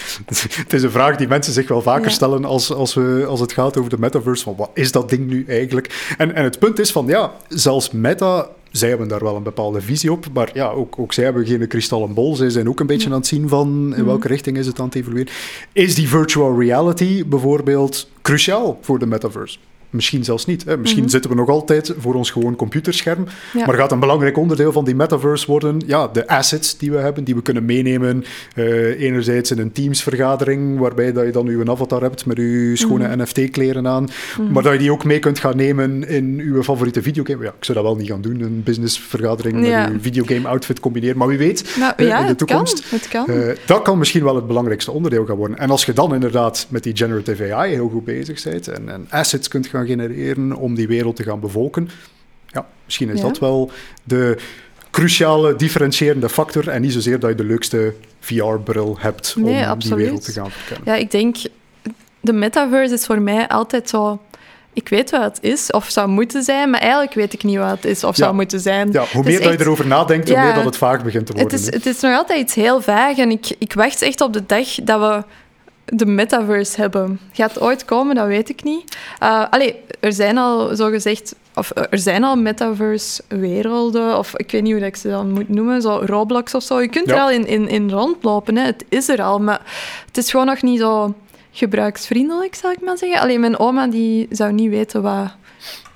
het 0.55 0.73
is 0.73 0.83
een 0.83 0.91
vraag 0.91 1.15
die 1.15 1.27
mensen 1.27 1.53
zich 1.53 1.67
wel 1.67 1.81
vaker 1.81 2.11
stellen 2.11 2.45
als, 2.45 2.73
als, 2.73 2.93
we, 2.93 3.25
als 3.27 3.39
het 3.39 3.51
gaat 3.51 3.77
over 3.77 3.89
de 3.89 3.99
metaverse. 3.99 4.43
Van 4.43 4.55
wat 4.55 4.69
is 4.73 4.91
dat 4.91 5.09
ding 5.09 5.27
nu 5.27 5.45
eigenlijk? 5.47 6.13
En, 6.17 6.35
en 6.35 6.43
het 6.43 6.59
punt 6.59 6.79
is 6.79 6.91
van 6.91 7.05
ja, 7.07 7.31
zelfs 7.47 7.91
Meta 7.91 8.49
zij 8.71 8.89
hebben 8.89 9.07
daar 9.07 9.23
wel 9.23 9.35
een 9.35 9.43
bepaalde 9.43 9.81
visie 9.81 10.11
op, 10.11 10.25
maar 10.33 10.49
ja, 10.53 10.69
ook, 10.69 10.99
ook 10.99 11.13
zij 11.13 11.23
hebben 11.23 11.45
geen 11.45 11.67
kristallen 11.67 12.13
bol. 12.13 12.35
Zij 12.35 12.49
zijn 12.49 12.69
ook 12.69 12.79
een 12.79 12.85
beetje 12.85 13.09
aan 13.09 13.15
het 13.15 13.27
zien 13.27 13.49
van 13.49 13.67
in 13.67 13.89
mhm. 13.89 14.05
welke 14.05 14.27
richting 14.27 14.57
is 14.57 14.67
het 14.67 14.79
aan 14.79 14.85
het 14.85 14.95
evolueren. 14.95 15.33
Is 15.71 15.95
die 15.95 16.07
virtual 16.07 16.59
reality 16.59 17.25
bijvoorbeeld 17.25 18.09
cruciaal 18.21 18.77
voor 18.81 18.99
de 18.99 19.05
metaverse? 19.05 19.57
Misschien 19.91 20.23
zelfs 20.23 20.45
niet. 20.45 20.65
Hè. 20.65 20.77
Misschien 20.77 21.01
mhm. 21.01 21.11
zitten 21.11 21.29
we 21.29 21.35
nog 21.35 21.49
altijd 21.49 21.93
voor 21.97 22.13
ons 22.13 22.31
gewoon 22.31 22.55
computerscherm. 22.55 23.27
Maar 23.65 23.73
gaat 23.73 23.91
een 23.91 23.99
belangrijk 23.99 24.37
onderdeel 24.37 24.71
van 24.71 24.85
die 24.85 24.95
metaverse 24.95 25.47
worden 25.47 25.81
ja, 25.87 26.07
de 26.07 26.27
assets 26.27 26.77
die 26.77 26.91
we 26.91 26.97
hebben, 26.97 27.23
die 27.23 27.35
we 27.35 27.41
kunnen 27.41 27.65
meenemen. 27.65 28.23
Uh, 28.55 29.01
enerzijds 29.01 29.51
in 29.51 29.59
een 29.59 29.71
Teams-vergadering, 29.71 30.79
waarbij 30.79 31.11
dat 31.11 31.25
je 31.25 31.31
dan 31.31 31.47
uw 31.47 31.69
avatar 31.69 32.01
hebt 32.01 32.25
met 32.25 32.37
uw 32.37 32.75
schone 32.75 33.07
mhm. 33.07 33.21
NFT-kleren 33.21 33.87
aan. 33.87 34.09
Mhm. 34.37 34.51
Maar 34.51 34.63
dat 34.63 34.73
je 34.73 34.79
die 34.79 34.91
ook 34.91 35.03
mee 35.03 35.19
kunt 35.19 35.39
gaan 35.39 35.55
nemen 35.55 36.07
in 36.07 36.39
uw 36.39 36.63
favoriete 36.63 37.01
videogame. 37.01 37.43
Ja, 37.43 37.53
ik 37.57 37.65
zou 37.65 37.77
dat 37.77 37.87
wel 37.87 37.95
niet 37.95 38.09
gaan 38.09 38.21
doen, 38.21 38.41
een 38.41 38.63
business-vergadering 38.63 39.59
met 39.59 39.89
uw 39.89 39.99
videogame-outfit 39.99 40.79
combineren. 40.79 41.17
Maar 41.17 41.27
wie 41.27 41.37
weet, 41.37 41.75
nou, 41.79 41.93
ja, 42.03 42.19
in 42.19 42.27
de 42.27 42.35
toekomst. 42.35 42.89
Kan, 42.89 43.25
kan. 43.25 43.35
Uh, 43.35 43.51
dat 43.65 43.81
kan 43.81 43.97
misschien 43.97 44.23
wel 44.23 44.35
het 44.35 44.47
belangrijkste 44.47 44.91
onderdeel 44.91 45.25
gaan 45.25 45.35
worden. 45.35 45.57
En 45.57 45.69
als 45.69 45.85
je 45.85 45.93
dan 45.93 46.13
inderdaad 46.13 46.67
met 46.69 46.83
die 46.83 46.95
generative 46.95 47.53
AI 47.53 47.73
heel 47.73 47.89
goed 47.89 48.05
bezig 48.05 48.43
bent 48.43 48.67
en, 48.67 48.89
en 48.89 49.07
assets 49.09 49.47
kunt 49.47 49.67
gaan 49.67 49.80
genereren 49.85 50.55
om 50.55 50.75
die 50.75 50.87
wereld 50.87 51.15
te 51.15 51.23
gaan 51.23 51.39
bevolken. 51.39 51.89
Ja, 52.47 52.67
misschien 52.85 53.09
is 53.09 53.21
dat 53.21 53.39
wel 53.39 53.71
de 54.03 54.37
cruciale 54.91 55.55
differentiërende 55.55 56.29
factor 56.29 56.67
en 56.67 56.81
niet 56.81 56.93
zozeer 56.93 57.19
dat 57.19 57.29
je 57.29 57.35
de 57.35 57.43
leukste 57.43 57.93
VR-bril 58.19 58.97
hebt 58.99 59.35
om 59.37 59.79
die 59.79 59.95
wereld 59.95 60.23
te 60.23 60.31
gaan 60.31 60.51
verkennen. 60.51 60.93
Ja, 60.93 60.99
ik 60.99 61.11
denk, 61.11 61.35
de 62.19 62.33
metaverse 62.33 62.93
is 62.93 63.05
voor 63.05 63.21
mij 63.21 63.47
altijd 63.47 63.89
zo 63.89 64.19
ik 64.73 64.89
weet 64.89 65.09
wat 65.09 65.21
het 65.21 65.37
is 65.41 65.71
of 65.71 65.89
zou 65.89 66.07
moeten 66.07 66.43
zijn, 66.43 66.69
maar 66.69 66.79
eigenlijk 66.79 67.13
weet 67.13 67.33
ik 67.33 67.43
niet 67.43 67.57
wat 67.57 67.69
het 67.69 67.85
is 67.85 68.03
of 68.03 68.15
zou 68.15 68.33
moeten 68.33 68.59
zijn. 68.59 68.91
Ja, 68.91 69.05
hoe 69.13 69.23
meer 69.23 69.41
dat 69.41 69.51
je 69.51 69.61
erover 69.61 69.87
nadenkt, 69.87 70.29
hoe 70.29 70.39
meer 70.39 70.53
dat 70.53 70.63
het 70.63 70.77
vaag 70.77 71.03
begint 71.03 71.25
te 71.25 71.33
worden. 71.33 71.51
Het 71.51 71.67
is, 71.67 71.73
het 71.73 71.85
is 71.85 71.99
nog 71.99 72.15
altijd 72.15 72.39
iets 72.39 72.55
heel 72.55 72.81
vaag 72.81 73.17
en 73.17 73.31
ik, 73.31 73.55
ik 73.59 73.73
wacht 73.73 74.01
echt 74.01 74.21
op 74.21 74.33
de 74.33 74.45
dag 74.45 74.67
dat 74.83 74.99
we 74.99 75.23
de 75.93 76.05
metaverse 76.05 76.81
hebben. 76.81 77.19
Gaat 77.31 77.53
het 77.53 77.63
ooit 77.63 77.85
komen? 77.85 78.15
Dat 78.15 78.27
weet 78.27 78.49
ik 78.49 78.63
niet. 78.63 78.97
Uh, 79.23 79.45
allee, 79.49 79.75
er 79.99 80.13
zijn 80.13 80.37
al 80.37 80.75
zo 80.75 80.89
gezegd, 80.89 81.35
of 81.55 81.71
er 81.75 81.99
zijn 81.99 82.23
al 82.23 82.35
metaverse-werelden, 82.35 84.17
of 84.17 84.37
ik 84.37 84.51
weet 84.51 84.61
niet 84.61 84.73
hoe 84.73 84.85
ik 84.85 84.95
ze 84.95 85.09
dan 85.09 85.31
moet 85.31 85.49
noemen, 85.49 85.81
zo 85.81 86.01
Roblox 86.05 86.53
of 86.53 86.63
zo. 86.63 86.81
Je 86.81 86.87
kunt 86.87 87.11
er 87.11 87.19
al 87.19 87.31
in, 87.31 87.47
in, 87.47 87.67
in 87.67 87.89
rondlopen, 87.89 88.55
hè. 88.55 88.65
het 88.65 88.85
is 88.89 89.09
er 89.09 89.21
al, 89.21 89.39
maar 89.39 89.61
het 90.05 90.17
is 90.17 90.29
gewoon 90.31 90.45
nog 90.45 90.61
niet 90.61 90.79
zo 90.79 91.13
gebruiksvriendelijk, 91.51 92.55
zal 92.55 92.71
ik 92.71 92.81
maar 92.81 92.97
zeggen. 92.97 93.19
Alleen 93.19 93.39
mijn 93.39 93.59
oma 93.59 93.87
die 93.87 94.27
zou 94.29 94.51
niet 94.51 94.69
weten 94.69 95.01
wat, 95.01 95.35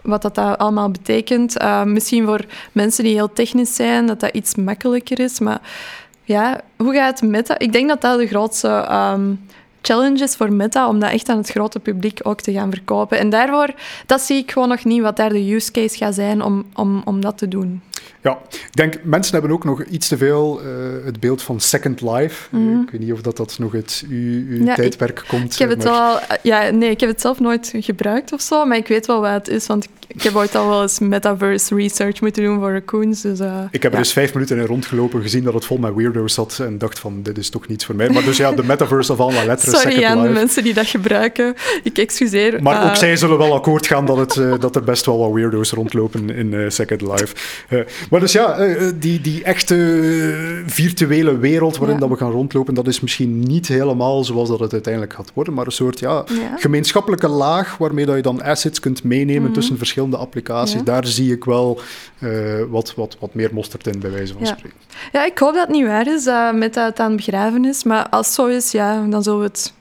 wat 0.02 0.22
dat 0.22 0.38
allemaal 0.38 0.90
betekent. 0.92 1.62
Uh, 1.62 1.84
misschien 1.84 2.26
voor 2.26 2.46
mensen 2.72 3.04
die 3.04 3.14
heel 3.14 3.34
technisch 3.34 3.76
zijn, 3.76 4.08
dat 4.08 4.20
dat 4.20 4.34
iets 4.34 4.56
makkelijker 4.56 5.20
is. 5.20 5.40
Maar 5.40 5.62
ja, 6.24 6.62
hoe 6.78 6.94
gaat 6.94 7.20
het 7.20 7.30
met 7.30 7.48
dat? 7.48 7.62
Ik 7.62 7.72
denk 7.72 7.88
dat 7.90 8.02
dat 8.02 8.20
de 8.20 8.28
grootste 8.28 8.88
um, 8.92 9.46
challenge 9.86 10.24
is 10.24 10.36
voor 10.36 10.54
Meta, 10.54 10.88
om 10.88 11.00
dat 11.00 11.12
echt 11.12 11.30
aan 11.30 11.38
het 11.38 11.50
grote 11.50 11.80
publiek 11.80 12.20
ook 12.24 12.42
te 12.42 12.52
gaan 12.52 12.72
verkopen. 12.72 13.20
En 13.20 13.30
daarvoor, 13.30 13.74
dat 14.06 14.22
zie 14.22 14.38
ik 14.38 14.52
gewoon 14.52 14.70
nog 14.70 14.84
niet, 14.84 15.02
wat 15.02 15.18
daar 15.18 15.30
de 15.30 15.54
use 15.54 15.72
case 15.72 15.98
gaat 15.98 16.16
zijn 16.16 16.42
om, 16.42 16.66
om, 16.74 17.02
om 17.06 17.22
dat 17.22 17.38
te 17.38 17.48
doen. 17.48 17.82
Ja, 18.22 18.40
ik 18.52 18.76
denk, 18.76 18.96
mensen 19.04 19.34
hebben 19.34 19.52
ook 19.52 19.64
nog 19.64 19.84
iets 19.84 20.08
te 20.08 20.18
veel 20.18 20.62
uh, 20.62 21.06
het 21.06 21.20
beeld 21.20 21.42
van 21.42 21.60
Second 21.60 22.02
Life. 22.02 22.56
Mm. 22.56 22.82
Ik 22.82 22.90
weet 22.90 23.02
niet 23.02 23.12
of 23.12 23.22
dat, 23.22 23.38
dat 23.38 23.56
nog 23.60 23.74
uit 23.74 24.06
uw, 24.10 24.46
uw 24.50 24.66
ja, 24.66 24.76
tijdperk 24.76 25.20
ik, 25.20 25.26
komt. 25.28 25.54
Ik 25.54 25.60
heb, 25.60 25.70
het 25.70 25.84
wel, 25.84 26.20
ja, 26.42 26.70
nee, 26.70 26.90
ik 26.90 27.00
heb 27.00 27.10
het 27.10 27.22
zelf 27.22 27.40
nooit 27.40 27.74
gebruikt 27.76 28.34
of 28.34 28.42
zo, 28.42 28.66
maar 28.66 28.78
ik 28.78 28.88
weet 28.88 29.06
wel 29.06 29.22
wat 29.22 29.32
het 29.32 29.48
is, 29.48 29.68
want 29.68 29.88
ik 30.08 30.22
heb 30.22 30.36
ooit 30.36 30.56
al 30.56 30.68
wel 30.68 30.82
eens 30.82 31.00
metaverse 31.00 31.76
research 31.76 32.22
moeten 32.22 32.44
doen 32.44 32.60
voor 32.60 32.72
Raccoons. 32.72 33.22
Dus, 33.22 33.40
uh, 33.40 33.60
ik 33.72 33.84
heb 33.84 33.92
er 33.92 33.98
dus 33.98 34.14
vijf 34.14 34.34
minuten 34.34 34.58
in 34.58 34.66
rondgelopen, 34.66 35.22
gezien 35.22 35.44
dat 35.44 35.54
het 35.54 35.66
vol 35.66 35.78
met 35.78 35.96
weirdo's 35.96 36.34
zat 36.34 36.60
en 36.60 36.78
dacht 36.78 37.00
van, 37.00 37.24
dit 37.24 37.38
is 37.38 37.50
toch 37.50 37.68
niets 37.68 37.86
voor 37.86 37.96
mij. 37.96 38.10
Maar 38.10 38.24
dus 38.24 38.38
ja, 38.38 38.52
de 38.52 38.64
metaverse 38.74 39.12
of 39.12 39.20
allemaal 39.20 39.46
letteren, 39.46 39.74
Sorry 39.74 39.92
Second 39.92 40.12
aan 40.12 40.18
Life. 40.18 40.28
de 40.28 40.34
mensen 40.34 40.64
die 40.64 40.74
dat 40.74 40.88
gebruiken. 40.88 41.56
Ik 41.84 41.98
excuseer. 41.98 42.64
Maar 42.64 42.82
uh, 42.82 42.90
ook 42.90 42.96
zij 42.96 43.16
zullen 43.16 43.38
wel 43.38 43.54
akkoord 43.54 43.88
gaan 43.88 44.06
dat, 44.06 44.18
het, 44.18 44.62
dat 44.62 44.76
er 44.76 44.84
best 44.84 45.06
wel 45.06 45.18
wat 45.18 45.32
weirdo's 45.32 45.72
rondlopen 45.72 46.30
in 46.30 46.72
Second 46.72 47.02
Life. 47.02 47.36
Maar 48.10 48.20
dus 48.20 48.32
ja, 48.32 48.58
die, 49.00 49.22
die 49.22 49.44
echte 49.44 49.76
virtuele 50.66 51.38
wereld 51.38 51.78
waarin 51.78 51.96
ja. 51.96 52.02
dat 52.02 52.10
we 52.10 52.16
gaan 52.24 52.32
rondlopen, 52.32 52.74
dat 52.74 52.88
is 52.88 53.00
misschien 53.00 53.40
niet 53.40 53.68
helemaal 53.68 54.24
zoals 54.24 54.50
dat 54.50 54.60
het 54.60 54.74
uiteindelijk 54.74 55.14
gaat 55.14 55.32
worden, 55.34 55.54
maar 55.54 55.66
een 55.66 55.72
soort 55.72 56.00
ja, 56.00 56.24
ja. 56.28 56.58
gemeenschappelijke 56.58 57.28
laag 57.28 57.78
waarmee 57.78 58.06
dat 58.06 58.16
je 58.16 58.22
dan 58.22 58.42
assets 58.42 58.80
kunt 58.80 59.04
meenemen 59.04 59.40
mm 59.40 59.46
-hmm. 59.46 59.54
tussen 59.54 59.78
verschillende 59.78 60.18
applicaties. 60.18 60.84
Daar 60.84 61.06
zie 61.06 61.32
ik 61.32 61.44
wel 61.44 61.80
uh, 62.20 62.64
wat, 62.70 62.94
wat, 62.96 63.18
wat 63.20 63.34
meer 63.34 63.50
mosterd 63.54 63.88
in, 63.88 64.00
bij 64.00 64.12
wijze 64.12 64.34
van 64.34 64.46
spreken. 64.46 64.78
Ja, 65.12 65.26
ik 65.26 65.38
hoop 65.38 65.54
dat 65.54 65.68
het 65.68 65.76
niet 65.76 65.86
waar 65.86 66.08
is, 66.08 66.26
uh, 66.26 66.54
met 66.54 66.74
dat 66.74 66.86
het 66.86 67.00
aan 67.00 67.12
het 67.12 67.26
begraven 67.26 67.66
is, 67.66 67.84
maar 67.84 68.10
als 68.10 68.26
het 68.26 68.36
zo 68.36 68.46
is, 68.46 68.72
ja, 68.72 69.06
dan 69.10 69.24
zullen 69.24 69.40
we 69.40 69.46
het 69.46 69.74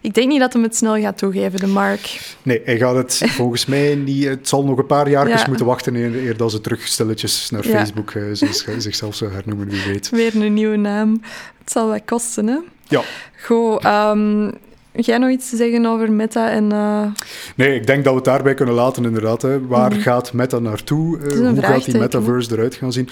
ik 0.00 0.14
denk 0.14 0.28
niet 0.28 0.40
dat 0.40 0.52
hem 0.52 0.62
het 0.62 0.76
snel 0.76 1.00
gaat 1.00 1.18
toegeven, 1.18 1.60
de 1.60 1.66
Mark. 1.66 2.20
Nee, 2.42 2.60
hij 2.64 2.78
gaat 2.78 2.94
het 2.94 3.22
volgens 3.40 3.66
mij 3.66 3.94
niet... 3.94 4.24
Het 4.24 4.48
zal 4.48 4.64
nog 4.64 4.78
een 4.78 4.86
paar 4.86 5.08
jaar 5.08 5.28
ja. 5.28 5.44
moeten 5.48 5.66
wachten 5.66 5.94
eer, 5.94 6.14
eer 6.14 6.36
dat 6.36 6.50
ze 6.50 6.60
terug 6.60 6.86
stilletjes 6.86 7.50
naar 7.50 7.66
ja. 7.66 7.70
Facebook 7.70 8.14
uh, 8.14 8.24
zichzelf 8.78 9.14
zou 9.14 9.32
hernoemen, 9.32 9.68
wie 9.68 9.82
weet. 9.86 10.10
Weer 10.10 10.36
een 10.36 10.54
nieuwe 10.54 10.76
naam. 10.76 11.22
Het 11.58 11.72
zal 11.72 11.88
wat 11.88 12.02
kosten, 12.04 12.46
hè? 12.46 12.56
Ja. 12.88 13.02
Goed, 13.42 13.84
um, 13.84 14.52
jij 14.92 15.18
nog 15.18 15.30
iets 15.30 15.50
te 15.50 15.56
zeggen 15.56 15.86
over 15.86 16.12
Meta 16.12 16.50
en... 16.50 16.72
Uh... 16.72 17.06
Nee, 17.54 17.74
ik 17.74 17.86
denk 17.86 18.04
dat 18.04 18.12
we 18.12 18.18
het 18.18 18.28
daarbij 18.28 18.54
kunnen 18.54 18.74
laten, 18.74 19.04
inderdaad. 19.04 19.42
Hè. 19.42 19.66
Waar 19.66 19.92
mm. 19.92 20.00
gaat 20.00 20.32
Meta 20.32 20.58
naartoe? 20.58 21.18
Uh, 21.18 21.48
hoe 21.48 21.62
gaat 21.62 21.84
die 21.84 21.98
metaverse 21.98 22.52
eruit 22.52 22.74
gaan 22.74 22.92
zien? 22.92 23.08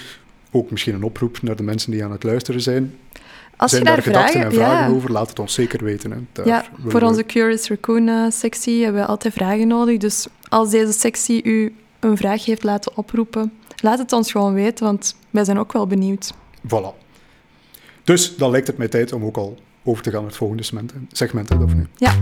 Ook 0.51 0.71
misschien 0.71 0.95
een 0.95 1.03
oproep 1.03 1.41
naar 1.41 1.55
de 1.55 1.63
mensen 1.63 1.91
die 1.91 2.03
aan 2.03 2.11
het 2.11 2.23
luisteren 2.23 2.61
zijn. 2.61 2.93
Als 3.57 3.71
zijn 3.71 3.83
je 3.83 3.89
daar, 3.89 4.01
gedachten 4.01 4.31
vragen, 4.31 4.51
en 4.51 4.65
vragen 4.65 4.89
ja. 4.89 4.95
over? 4.95 5.11
Laat 5.11 5.29
het 5.29 5.39
ons 5.39 5.53
zeker 5.53 5.83
weten. 5.83 6.11
Hè. 6.33 6.43
Ja, 6.43 6.65
voor 6.85 7.01
onze 7.01 7.23
Curious 7.23 7.67
Raccoon-sectie 7.67 8.83
hebben 8.83 9.01
we 9.01 9.07
altijd 9.07 9.33
vragen 9.33 9.67
nodig. 9.67 9.97
Dus 9.97 10.27
als 10.47 10.69
deze 10.69 10.91
sectie 10.91 11.43
u 11.43 11.75
een 11.99 12.17
vraag 12.17 12.45
heeft 12.45 12.63
laten 12.63 12.97
oproepen, 12.97 13.53
laat 13.81 13.99
het 13.99 14.13
ons 14.13 14.31
gewoon 14.31 14.53
weten, 14.53 14.85
want 14.85 15.15
wij 15.29 15.43
zijn 15.43 15.59
ook 15.59 15.73
wel 15.73 15.87
benieuwd. 15.87 16.33
Voilà. 16.67 17.05
Dus 18.03 18.35
dan 18.35 18.51
lijkt 18.51 18.67
het 18.67 18.77
mij 18.77 18.87
tijd 18.87 19.13
om 19.13 19.25
ook 19.25 19.37
al 19.37 19.57
over 19.83 20.03
te 20.03 20.09
gaan 20.09 20.19
naar 20.19 20.29
het 20.29 20.37
volgende 20.37 20.63
segment, 20.63 20.93
segment 21.11 21.51
of 21.51 21.75
niet? 21.75 21.87
Ja. 21.95 22.13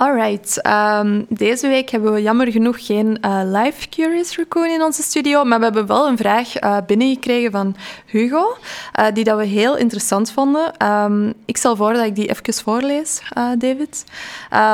Alright, 0.00 0.66
um, 0.66 1.26
deze 1.28 1.68
week 1.68 1.90
hebben 1.90 2.12
we 2.12 2.22
jammer 2.22 2.52
genoeg 2.52 2.86
geen 2.86 3.18
uh, 3.24 3.40
live 3.44 3.88
Curious 3.88 4.36
Raccoon 4.36 4.66
in 4.70 4.82
onze 4.82 5.02
studio, 5.02 5.44
maar 5.44 5.58
we 5.58 5.64
hebben 5.64 5.86
wel 5.86 6.08
een 6.08 6.16
vraag 6.16 6.62
uh, 6.62 6.76
binnengekregen 6.86 7.50
van 7.50 7.76
Hugo, 8.06 8.56
uh, 8.98 9.06
die 9.14 9.24
dat 9.24 9.38
we 9.38 9.44
heel 9.44 9.76
interessant 9.76 10.32
vonden. 10.32 10.86
Um, 10.86 11.32
ik 11.44 11.56
stel 11.56 11.76
voor 11.76 11.92
dat 11.92 12.04
ik 12.04 12.14
die 12.14 12.28
even 12.28 12.54
voorlees, 12.54 13.22
David. 13.58 14.04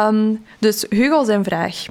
Um, 0.09 0.45
dus 0.59 0.87
Hugo 0.89 1.25
zijn 1.25 1.45
vraag. 1.45 1.87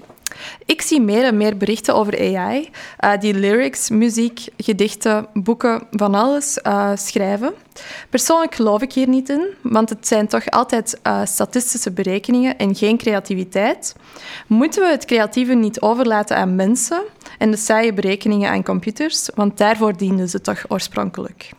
Ik 0.65 0.81
zie 0.81 1.01
meer 1.01 1.23
en 1.23 1.37
meer 1.37 1.57
berichten 1.57 1.95
over 1.95 2.37
AI, 2.37 2.69
uh, 2.99 3.11
die 3.19 3.33
lyrics, 3.33 3.89
muziek, 3.89 4.45
gedichten, 4.57 5.27
boeken, 5.33 5.87
van 5.91 6.15
alles 6.15 6.59
uh, 6.63 6.91
schrijven. 6.95 7.53
Persoonlijk 8.09 8.55
geloof 8.55 8.81
ik 8.81 8.93
hier 8.93 9.07
niet 9.07 9.29
in, 9.29 9.47
want 9.61 9.89
het 9.89 10.07
zijn 10.07 10.27
toch 10.27 10.49
altijd 10.49 10.99
uh, 11.03 11.21
statistische 11.25 11.91
berekeningen 11.91 12.57
en 12.57 12.75
geen 12.75 12.97
creativiteit. 12.97 13.95
Moeten 14.47 14.81
we 14.83 14.89
het 14.89 15.05
creatieve 15.05 15.53
niet 15.53 15.81
overlaten 15.81 16.37
aan 16.37 16.55
mensen 16.55 17.03
en 17.37 17.51
de 17.51 17.57
saaie 17.57 17.93
berekeningen 17.93 18.49
aan 18.49 18.63
computers, 18.63 19.29
want 19.35 19.57
daarvoor 19.57 19.97
dienden 19.97 20.29
ze 20.29 20.41
toch 20.41 20.63
oorspronkelijk? 20.67 21.51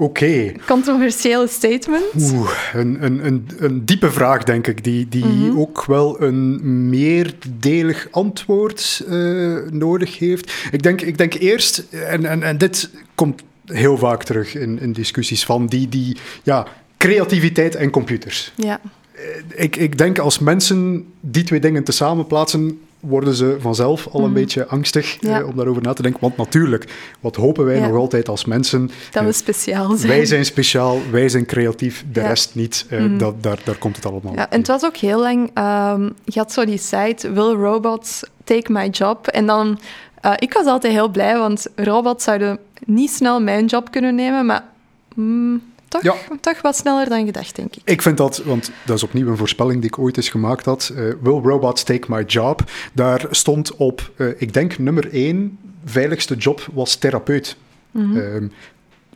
Oké. 0.00 0.24
Okay. 0.24 0.56
Controversiële 0.66 1.46
statement. 1.48 2.04
Oeh, 2.32 2.50
een, 2.72 3.04
een, 3.04 3.26
een, 3.26 3.48
een, 3.58 3.84
diepe 3.84 4.10
vraag, 4.10 4.44
denk 4.44 4.66
ik, 4.66 4.84
die, 4.84 5.08
die 5.08 5.24
mm 5.24 5.48
-hmm. 5.48 5.58
ook 5.58 5.84
wel 5.84 6.22
een 6.22 6.88
meerdelig 6.88 8.08
antwoord 8.10 9.04
uh, 9.08 9.58
nodig 9.70 10.18
heeft. 10.18 10.52
Ik 10.70 10.82
denk, 10.82 11.00
ik 11.00 11.18
denk 11.18 11.34
eerst, 11.34 11.84
en, 11.90 12.24
en, 12.24 12.42
en 12.42 12.58
dit 12.58 12.90
komt 13.14 13.42
heel 13.64 13.98
vaak 13.98 14.22
terug 14.24 14.54
in, 14.54 14.80
in 14.80 14.92
discussies 14.92 15.44
van 15.44 15.66
die, 15.66 15.88
die 15.88 16.16
ja, 16.42 16.66
creativiteit 16.96 17.74
en 17.74 17.90
computers. 17.90 18.52
Ja. 18.56 18.80
Ik, 19.54 19.76
ik 19.76 19.98
denk 19.98 20.18
als 20.18 20.38
mensen 20.38 21.06
die 21.20 21.44
twee 21.44 21.60
dingen 21.60 21.84
tezamen 21.84 22.26
plaatsen, 22.26 22.80
worden 23.00 23.34
ze 23.34 23.56
vanzelf 23.60 24.08
al 24.10 24.20
een 24.20 24.28
mm. 24.28 24.34
beetje 24.34 24.66
angstig 24.66 25.16
ja. 25.20 25.40
uh, 25.40 25.48
om 25.48 25.56
daarover 25.56 25.82
na 25.82 25.92
te 25.92 26.02
denken. 26.02 26.20
Want 26.20 26.36
natuurlijk, 26.36 26.84
wat 27.20 27.36
hopen 27.36 27.64
wij 27.64 27.78
ja. 27.78 27.86
nog 27.86 27.96
altijd 27.96 28.28
als 28.28 28.44
mensen? 28.44 28.90
Dat 29.10 29.24
we 29.24 29.32
speciaal 29.32 29.96
zijn. 29.96 30.12
Wij 30.12 30.24
zijn 30.24 30.44
speciaal, 30.44 30.98
wij 31.10 31.28
zijn 31.28 31.46
creatief, 31.46 32.04
de 32.12 32.20
ja. 32.20 32.26
rest 32.26 32.54
niet. 32.54 32.86
Uh, 32.90 33.00
mm. 33.00 33.18
dat, 33.18 33.42
daar, 33.42 33.58
daar 33.64 33.76
komt 33.76 33.96
het 33.96 34.06
allemaal 34.06 34.34
Ja, 34.34 34.50
en 34.50 34.58
het 34.58 34.68
was 34.68 34.84
ook 34.84 34.96
heel 34.96 35.20
lang... 35.20 35.38
Um, 35.38 36.12
je 36.24 36.38
had 36.38 36.52
zo 36.52 36.64
die 36.64 36.78
site, 36.78 37.32
Will 37.32 37.52
Robots 37.52 38.22
Take 38.44 38.72
My 38.72 38.88
Job? 38.88 39.26
En 39.26 39.46
dan... 39.46 39.78
Uh, 40.24 40.32
ik 40.36 40.52
was 40.52 40.66
altijd 40.66 40.92
heel 40.92 41.08
blij, 41.08 41.38
want 41.38 41.66
robots 41.76 42.24
zouden 42.24 42.58
niet 42.84 43.10
snel 43.10 43.40
mijn 43.40 43.66
job 43.66 43.90
kunnen 43.90 44.14
nemen, 44.14 44.46
maar... 44.46 44.64
Mm, 45.14 45.62
toch, 45.90 46.02
ja. 46.02 46.14
toch 46.40 46.60
wat 46.62 46.76
sneller 46.76 47.08
dan 47.08 47.24
gedacht, 47.24 47.56
denk 47.56 47.76
ik. 47.76 47.82
Ik 47.84 48.02
vind 48.02 48.16
dat, 48.16 48.42
want 48.44 48.70
dat 48.84 48.96
is 48.96 49.02
opnieuw 49.02 49.28
een 49.28 49.36
voorspelling 49.36 49.80
die 49.80 49.90
ik 49.90 49.98
ooit 49.98 50.16
eens 50.16 50.28
gemaakt 50.28 50.64
had. 50.64 50.92
Uh, 50.92 50.98
Will 50.98 51.40
robots 51.42 51.82
take 51.82 52.06
my 52.08 52.22
job? 52.22 52.62
Daar 52.92 53.26
stond 53.30 53.76
op, 53.76 54.10
uh, 54.16 54.28
ik 54.36 54.52
denk 54.52 54.78
nummer 54.78 55.12
één, 55.12 55.58
veiligste 55.84 56.34
job 56.34 56.66
was 56.72 56.96
therapeut. 56.96 57.56
Mm 57.90 58.12
-hmm. 58.12 58.16
um, 58.16 58.52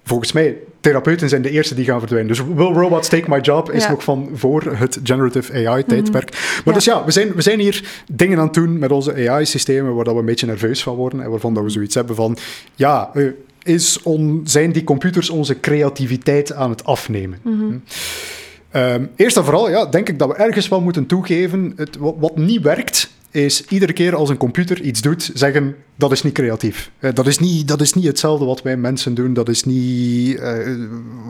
volgens 0.04 0.32
mij, 0.32 0.56
therapeuten 0.80 1.28
zijn 1.28 1.42
de 1.42 1.50
eerste 1.50 1.74
die 1.74 1.84
gaan 1.84 1.98
verdwijnen. 1.98 2.28
Dus 2.28 2.42
Will 2.54 2.72
Robots 2.72 3.08
Take 3.08 3.30
My 3.30 3.38
Job 3.40 3.70
is 3.70 3.84
ja. 3.84 3.90
nog 3.90 4.04
van 4.04 4.30
voor 4.34 4.62
het 4.62 5.00
generative 5.02 5.68
AI-tijdperk. 5.68 6.30
Mm 6.30 6.36
-hmm. 6.36 6.62
Maar 6.64 6.64
ja. 6.64 6.72
dus 6.72 6.84
ja, 6.84 7.04
we 7.04 7.10
zijn, 7.10 7.34
we 7.34 7.42
zijn 7.42 7.60
hier 7.60 8.02
dingen 8.12 8.38
aan 8.38 8.44
het 8.44 8.54
doen 8.54 8.78
met 8.78 8.90
onze 8.90 9.28
AI-systemen 9.28 9.94
waar 9.94 10.04
dat 10.04 10.14
we 10.14 10.20
een 10.20 10.26
beetje 10.26 10.46
nerveus 10.46 10.82
van 10.82 10.94
worden 10.94 11.20
en 11.20 11.30
waarvan 11.30 11.54
dat 11.54 11.62
we 11.62 11.70
zoiets 11.70 11.94
hebben 11.94 12.16
van, 12.16 12.36
ja... 12.74 13.10
Uh, 13.14 13.30
is 13.64 14.02
on, 14.02 14.40
zijn 14.44 14.72
die 14.72 14.84
computers 14.84 15.30
onze 15.30 15.60
creativiteit 15.60 16.52
aan 16.52 16.70
het 16.70 16.84
afnemen. 16.84 17.38
Mm 17.42 17.58
-hmm. 17.58 17.82
um, 18.82 19.10
eerst 19.16 19.36
en 19.36 19.44
vooral 19.44 19.70
ja, 19.70 19.86
denk 19.86 20.08
ik 20.08 20.18
dat 20.18 20.28
we 20.28 20.34
ergens 20.34 20.68
wel 20.68 20.80
moeten 20.80 21.06
toegeven, 21.06 21.72
het, 21.76 21.96
wat, 21.96 22.14
wat, 22.18 22.36
niet 22.36 22.62
werkt, 22.62 23.10
is 23.30 23.64
iedere 23.64 23.92
keer 23.92 24.14
als 24.14 24.28
een 24.28 24.36
computer 24.36 24.80
iets 24.80 25.00
doet, 25.00 25.30
zeggen 25.34 25.76
dat 25.96 26.12
is 26.12 26.22
niet 26.22 26.34
creatief. 26.34 26.90
Uh, 27.00 27.12
dat, 27.14 27.26
is 27.26 27.38
niet, 27.38 27.68
dat 27.68 27.80
is 27.80 27.94
niet 27.94 28.04
hetzelfde 28.04 28.44
wat 28.44 28.62
wij 28.62 28.76
mensen 28.76 29.14
doen, 29.14 29.34
dat 29.34 29.48
is 29.48 29.64
niet 29.64 30.36
uh, 30.36 30.42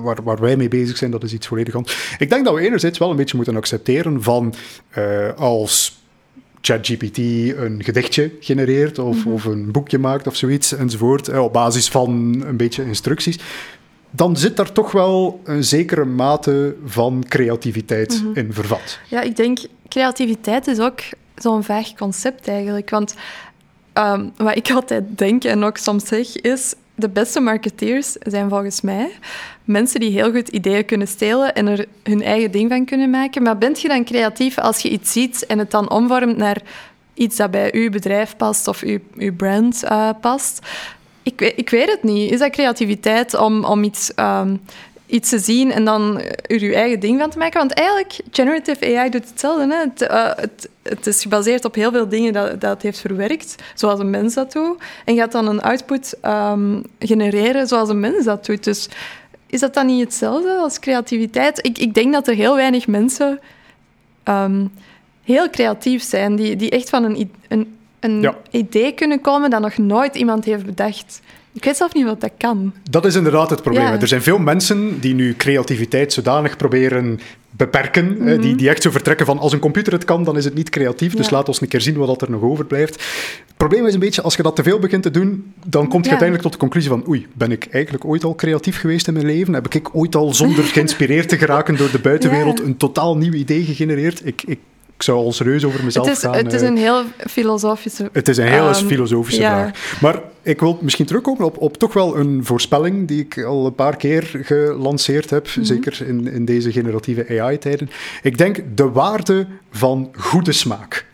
waar, 0.02 0.22
waar 0.22 0.40
wij 0.40 0.56
mee 0.56 0.68
bezig 0.68 0.96
zijn, 0.96 1.10
dat 1.10 1.22
is 1.22 1.32
iets 1.32 1.46
volledig 1.46 1.74
anders. 1.74 2.16
Ik 2.18 2.30
denk 2.30 2.44
dat 2.44 2.54
we 2.54 2.60
enerzijds 2.60 2.98
wel 2.98 3.10
een 3.10 3.16
beetje 3.16 3.36
moeten 3.36 3.56
accepteren 3.56 4.22
van 4.22 4.54
uh, 4.98 5.32
als 5.36 6.03
ChatGPT 6.64 7.18
een 7.56 7.84
gedichtje 7.84 8.30
genereert 8.40 8.98
of, 8.98 9.16
mm 9.16 9.22
-hmm. 9.22 9.32
of, 9.32 9.44
een 9.44 9.70
boekje 9.72 9.98
maakt 9.98 10.26
of 10.26 10.36
zoiets 10.36 10.72
enzovoort, 10.72 11.38
op 11.38 11.52
basis 11.52 11.88
van 11.88 12.10
een 12.46 12.56
beetje 12.56 12.84
instructies. 12.84 13.38
dan 14.10 14.36
zit 14.36 14.56
daar 14.56 14.72
toch 14.72 14.92
wel 14.92 15.40
een 15.44 15.64
zekere 15.64 16.04
mate 16.04 16.74
van 16.84 17.24
creativiteit 17.28 18.22
Mhm. 18.22 18.38
in 18.38 18.52
vervat. 18.52 18.98
Ja, 19.08 19.20
ik 19.20 19.36
denk 19.36 19.58
creativiteit 19.88 20.66
is 20.66 20.78
ook 20.78 21.00
zo'n 21.36 21.64
vaag 21.64 21.94
concept 21.94 22.48
eigenlijk. 22.48 22.90
Want 22.90 23.14
ehm, 23.92 24.28
wat 24.36 24.56
ik 24.56 24.70
altijd 24.70 25.04
denk 25.18 25.44
en 25.44 25.64
ook 25.64 25.76
soms 25.76 26.06
zeg 26.06 26.36
is. 26.36 26.74
De 26.94 27.08
beste 27.08 27.40
marketeers 27.40 28.12
zijn 28.12 28.48
volgens 28.48 28.80
mij 28.80 29.10
mensen 29.64 30.00
die 30.00 30.10
heel 30.10 30.32
goed 30.32 30.48
ideeën 30.48 30.84
kunnen 30.84 31.08
stelen 31.08 31.54
en 31.54 31.66
er 31.66 31.86
hun 32.02 32.22
eigen 32.22 32.50
ding 32.50 32.70
van 32.70 32.84
kunnen 32.84 33.10
maken. 33.10 33.42
Maar 33.42 33.58
bent 33.58 33.80
je 33.80 33.88
dan 33.88 34.04
creatief 34.04 34.58
als 34.58 34.80
je 34.80 34.88
iets 34.88 35.12
ziet 35.12 35.46
en 35.46 35.58
het 35.58 35.70
dan 35.70 35.90
omvormt 35.90 36.36
naar 36.36 36.62
iets 37.14 37.36
dat 37.36 37.50
bij 37.50 37.74
uw 37.74 37.90
bedrijf 37.90 38.36
past 38.36 38.68
of 38.68 38.82
uw, 38.82 38.98
uw 39.16 39.34
brand 39.34 39.82
eh, 39.82 40.10
past? 40.20 40.66
Ik, 41.22 41.40
ik 41.40 41.70
weet 41.70 41.90
het 41.90 42.02
niet. 42.02 42.30
Is 42.30 42.38
dat 42.38 42.50
creativiteit 42.50 43.34
om, 43.34 43.64
om 43.64 43.82
iets, 43.82 44.14
ehm, 44.14 44.56
iets 45.14 45.28
te 45.28 45.38
zien 45.38 45.72
en 45.72 45.84
dan 45.84 46.20
er 46.20 46.60
uw 46.60 46.72
eigen 46.72 47.00
ding 47.00 47.20
van 47.20 47.30
te 47.30 47.38
maken? 47.38 47.58
Want 47.58 47.72
eigenlijk, 47.72 48.20
generative 48.30 48.98
AI 48.98 49.10
doet 49.10 49.28
hetzelfde. 49.28 49.74
Hè? 49.74 49.78
Het, 49.80 50.02
eh, 50.02 50.30
het, 50.36 50.68
het 50.82 51.06
is 51.06 51.22
gebaseerd 51.22 51.64
op 51.64 51.74
heel 51.74 51.90
veel 51.92 52.08
dingen 52.08 52.32
dat, 52.32 52.60
dat 52.60 52.70
het 52.70 52.82
heeft 52.82 52.98
verwerkt, 53.00 53.54
zoals 53.74 54.00
een 54.00 54.10
mens 54.10 54.34
dat 54.34 54.52
doet. 54.52 54.82
En 55.04 55.16
gaat 55.16 55.32
dan 55.32 55.48
een 55.48 55.60
output 55.62 56.16
ehm, 56.20 56.80
genereren 56.98 57.66
zoals 57.68 57.88
een 57.88 58.00
mens 58.00 58.24
dat 58.24 58.46
doet. 58.46 58.64
Dus 58.64 58.88
is 59.46 59.60
dat 59.60 59.74
dan 59.74 59.86
niet 59.86 60.04
hetzelfde 60.04 60.52
als 60.56 60.78
creativiteit? 60.78 61.66
Ik, 61.66 61.78
ik 61.78 61.94
denk 61.94 62.12
dat 62.12 62.28
er 62.28 62.34
heel 62.34 62.56
weinig 62.56 62.86
mensen 62.86 63.40
ehm, 64.22 64.66
heel 65.24 65.50
creatief 65.50 66.02
zijn, 66.02 66.36
die, 66.36 66.56
die 66.56 66.70
echt 66.70 66.88
van 66.88 67.04
een, 67.04 67.30
een, 67.48 67.76
een 68.00 68.20
Ja. 68.20 68.36
idee 68.50 68.92
kunnen 68.92 69.20
komen 69.20 69.50
dat 69.50 69.60
nog 69.60 69.78
nooit 69.78 70.14
iemand 70.14 70.44
heeft 70.44 70.64
bedacht. 70.66 71.20
Ik 71.54 71.64
weet 71.64 71.76
zelf 71.76 71.94
niet 71.94 72.04
wat 72.04 72.20
dat 72.20 72.30
kan. 72.38 72.72
Dat 72.90 73.04
is 73.04 73.14
inderdaad 73.14 73.50
het 73.50 73.62
probleem. 73.62 73.84
Ja. 73.84 74.00
Er 74.00 74.08
zijn 74.08 74.22
veel 74.22 74.38
mensen 74.38 75.00
die 75.00 75.14
nu 75.14 75.34
creativiteit 75.36 76.12
zodanig 76.12 76.56
proberen 76.56 77.20
beperken, 77.50 78.40
die, 78.40 78.54
die 78.54 78.68
echt 78.68 78.82
zo 78.82 78.90
vertrekken 78.90 79.26
van 79.26 79.38
als 79.38 79.52
een 79.52 79.58
computer 79.58 79.92
het 79.92 80.04
kan, 80.04 80.24
dan 80.24 80.36
is 80.36 80.44
het 80.44 80.54
niet 80.54 80.70
creatief, 80.70 81.14
dus 81.14 81.26
Mhm. 81.26 81.34
Laat 81.34 81.48
ons 81.48 81.60
een 81.60 81.68
keer 81.68 81.80
zien 81.80 81.96
wat 81.96 82.22
er 82.22 82.30
nog 82.30 82.42
overblijft. 82.42 82.94
Het 82.94 83.56
probleem 83.56 83.86
is 83.86 83.94
een 83.94 84.00
beetje, 84.00 84.22
als 84.22 84.34
je 84.36 84.42
dat 84.42 84.56
te 84.56 84.62
veel 84.62 84.78
begint 84.78 85.02
te 85.02 85.10
doen, 85.10 85.52
dan 85.66 85.82
kom 85.88 85.98
je 85.98 86.04
Ja. 86.04 86.08
uiteindelijk 86.10 86.42
tot 86.42 86.52
de 86.52 86.58
conclusie 86.58 86.90
van 86.90 87.08
oei, 87.08 87.26
ben 87.32 87.52
ik 87.52 87.66
eigenlijk 87.70 88.04
ooit 88.04 88.24
al 88.24 88.34
creatief 88.34 88.78
geweest 88.80 89.06
in 89.06 89.12
mijn 89.14 89.26
leven? 89.26 89.54
Heb 89.54 89.74
ik 89.74 89.88
ooit 89.94 90.14
al 90.16 90.34
zonder 90.34 90.64
geïnspireerd 90.74 91.28
te 91.28 91.38
geraken 91.38 91.76
door 91.76 91.90
de 91.90 91.98
buitenwereld 91.98 92.60
een 92.60 92.76
totaal 92.76 93.16
nieuw 93.16 93.32
idee 93.32 93.64
gegenereerd? 93.64 94.26
Ik, 94.26 94.42
ik 94.46 94.58
zou 95.04 95.18
als 95.24 95.40
reus 95.40 95.64
over 95.64 95.84
mezelf 95.84 96.06
Het 96.06 96.16
is, 96.16 96.22
gaan. 96.22 96.34
het 96.34 96.52
is 96.52 96.60
eh, 96.62 96.68
een 96.68 96.76
heel 96.76 97.02
filosofische... 97.16 98.08
het 98.12 98.28
is 98.28 98.36
een 98.36 98.46
hele 98.46 98.68
Ehm, 98.68 98.86
filosofische 98.86 99.40
ja. 99.40 99.58
vraag. 99.72 100.00
Maar 100.00 100.20
ik 100.42 100.60
wil 100.60 100.78
misschien 100.82 101.06
terugkomen 101.06 101.44
op, 101.44 101.58
op 101.58 101.76
toch 101.76 101.92
wel 101.92 102.16
een 102.18 102.44
voorspelling 102.44 103.08
die 103.08 103.20
ik 103.20 103.44
al 103.44 103.66
een 103.66 103.74
paar 103.74 103.96
keer 103.96 104.30
gelanceerd 104.42 105.30
heb, 105.30 105.46
Mhm. 105.56 105.64
zeker 105.64 106.06
in, 106.06 106.26
in 106.32 106.44
deze 106.44 106.72
generatieve 106.72 107.40
AI-tijden. 107.40 107.90
Ik 108.22 108.38
denk 108.38 108.62
de 108.74 108.90
waarde 108.90 109.46
van 109.70 110.10
goede 110.16 110.52
smaak. 110.52 111.06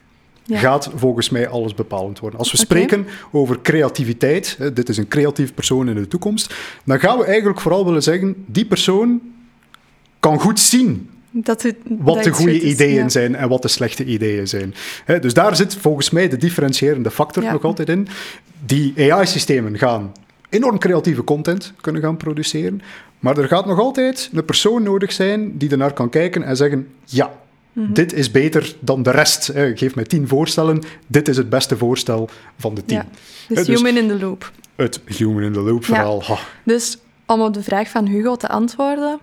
Ja. 0.45 0.59
Gaat 0.59 0.91
volgens 0.95 1.31
mij 1.31 1.49
alles 1.49 1.75
bepalend 1.75 2.19
worden. 2.19 2.39
Als 2.39 2.51
we 2.51 2.57
spreken 2.57 3.07
over 3.33 3.59
creativiteit, 3.63 4.59
dit 4.75 4.89
is 4.89 4.97
een 4.97 5.09
creatief 5.09 5.55
persoon 5.55 5.89
in 5.89 5.95
de 5.95 6.09
toekomst, 6.09 6.55
dan 6.85 7.01
gaan 7.01 7.19
we 7.19 7.25
eigenlijk 7.25 7.61
vooral 7.61 7.85
willen 7.85 8.03
zeggen, 8.03 8.35
die 8.47 8.65
persoon 8.67 9.21
kan 10.21 10.41
goed 10.41 10.61
zien 10.61 11.11
Dat 11.31 11.63
het, 11.63 11.77
wat 11.99 12.15
dat 12.15 12.25
de 12.25 12.31
goede 12.31 12.57
is, 12.57 12.63
ideeën 12.73 12.95
ja. 13.03 13.09
zijn 13.09 13.35
en 13.35 13.49
wat 13.49 13.63
de 13.63 13.69
slechte 13.69 14.05
ideeën 14.05 14.49
zijn. 14.49 14.75
Dus 15.21 15.35
daar 15.35 15.57
zit 15.57 15.75
volgens 15.77 16.11
mij 16.11 16.29
de 16.29 16.37
differentiërende 16.37 17.11
factor 17.11 17.43
Ja. 17.43 17.53
nog 17.53 17.65
altijd 17.65 17.89
in. 17.89 18.09
Die 18.67 19.13
AI-systemen 19.13 19.79
gaan 19.79 20.13
enorm 20.49 20.79
creatieve 20.79 21.25
content 21.25 21.73
kunnen 21.81 22.03
gaan 22.03 22.17
produceren, 22.17 22.81
maar 23.19 23.39
er 23.39 23.49
gaat 23.49 23.67
nog 23.67 23.79
altijd 23.79 24.31
een 24.33 24.45
persoon 24.45 24.83
nodig 24.83 25.13
zijn 25.13 25.59
die 25.59 25.71
ernaar 25.71 25.93
kan 25.93 26.09
kijken 26.09 26.43
en 26.43 26.57
zeggen, 26.57 26.89
ja, 27.05 27.39
Mhm. 27.73 27.93
dit 27.93 28.13
is 28.13 28.31
beter 28.31 28.75
dan 28.81 29.03
de 29.03 29.11
rest. 29.11 29.47
Hè, 29.47 29.77
geef 29.77 29.95
mij 29.95 30.05
tien 30.05 30.29
voorstellen, 30.29 30.83
dit 31.07 31.29
is 31.29 31.37
het 31.37 31.49
beste 31.49 31.77
voorstel 31.77 32.29
van 32.59 32.75
de 32.75 32.85
tien. 32.85 32.97
Ja. 32.97 33.07
Dus 33.49 33.67
dus 33.67 33.77
human 33.81 33.97
in 33.97 34.09
the 34.09 34.19
loop. 34.19 34.53
het 34.77 35.01
human 35.05 35.43
in 35.43 35.53
the 35.53 35.61
loop 35.61 35.85
verhaal. 35.85 36.23
ha. 36.25 36.39
Dus 36.65 36.99
om 37.27 37.41
op 37.41 37.55
de 37.55 37.63
vraag 37.63 37.89
van 37.89 38.07
Hugo 38.07 38.37
te 38.37 38.49
antwoorden. 38.49 39.19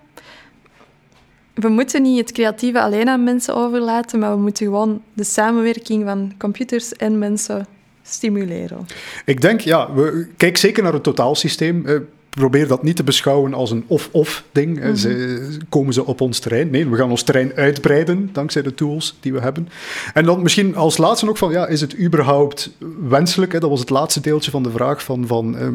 We 1.60 1.68
moeten 1.68 2.02
niet 2.02 2.18
het 2.18 2.32
creatieve 2.32 2.80
alleen 2.80 3.08
aan 3.08 3.24
mensen 3.24 3.54
overlaten, 3.54 4.18
maar 4.18 4.30
we 4.30 4.40
moeten 4.40 4.66
gewoon 4.66 5.02
de 5.12 5.24
samenwerking 5.24 6.04
van 6.04 6.32
computers 6.38 6.92
en 6.92 7.18
mensen 7.18 7.66
stimuleren. 8.02 8.86
Ik 9.24 9.40
denk, 9.40 9.60
ja, 9.60 9.94
we, 9.94 10.26
kijk 10.36 10.56
zeker 10.56 10.82
naar 10.82 10.92
het 10.92 11.02
totaalsysteem. 11.02 11.86
Eh, 11.86 11.96
probeer 12.30 12.68
dat 12.68 12.82
niet 12.82 12.96
te 12.96 13.04
beschouwen 13.04 13.54
als 13.54 13.70
een 13.70 13.84
of-of 13.86 14.44
ding. 14.52 14.80
Eh, 14.80 14.92
ze, 14.92 15.56
komen 15.68 15.92
ze 15.92 16.06
op 16.06 16.20
ons 16.20 16.38
terrein? 16.38 16.70
Nee, 16.70 16.88
we 16.88 16.96
gaan 16.96 17.10
ons 17.10 17.22
terrein 17.22 17.52
uitbreiden 17.54 18.30
dankzij 18.32 18.62
de 18.62 18.74
tools 18.74 19.16
die 19.20 19.32
we 19.32 19.40
hebben. 19.40 19.68
En 20.14 20.24
dan 20.24 20.42
misschien 20.42 20.76
als 20.76 20.96
laatste 20.96 21.26
nog 21.26 21.38
van, 21.38 21.50
ja, 21.50 21.66
is 21.66 21.80
het 21.80 21.98
überhaupt 21.98 22.76
wenselijk? 23.08 23.52
Hè? 23.52 23.58
Dat 23.58 23.70
was 23.70 23.80
het 23.80 23.90
laatste 23.90 24.20
deeltje 24.20 24.50
van 24.50 24.62
de 24.62 24.70
vraag 24.70 25.02
van... 25.02 25.26
van 25.26 25.56
ehm, 25.56 25.74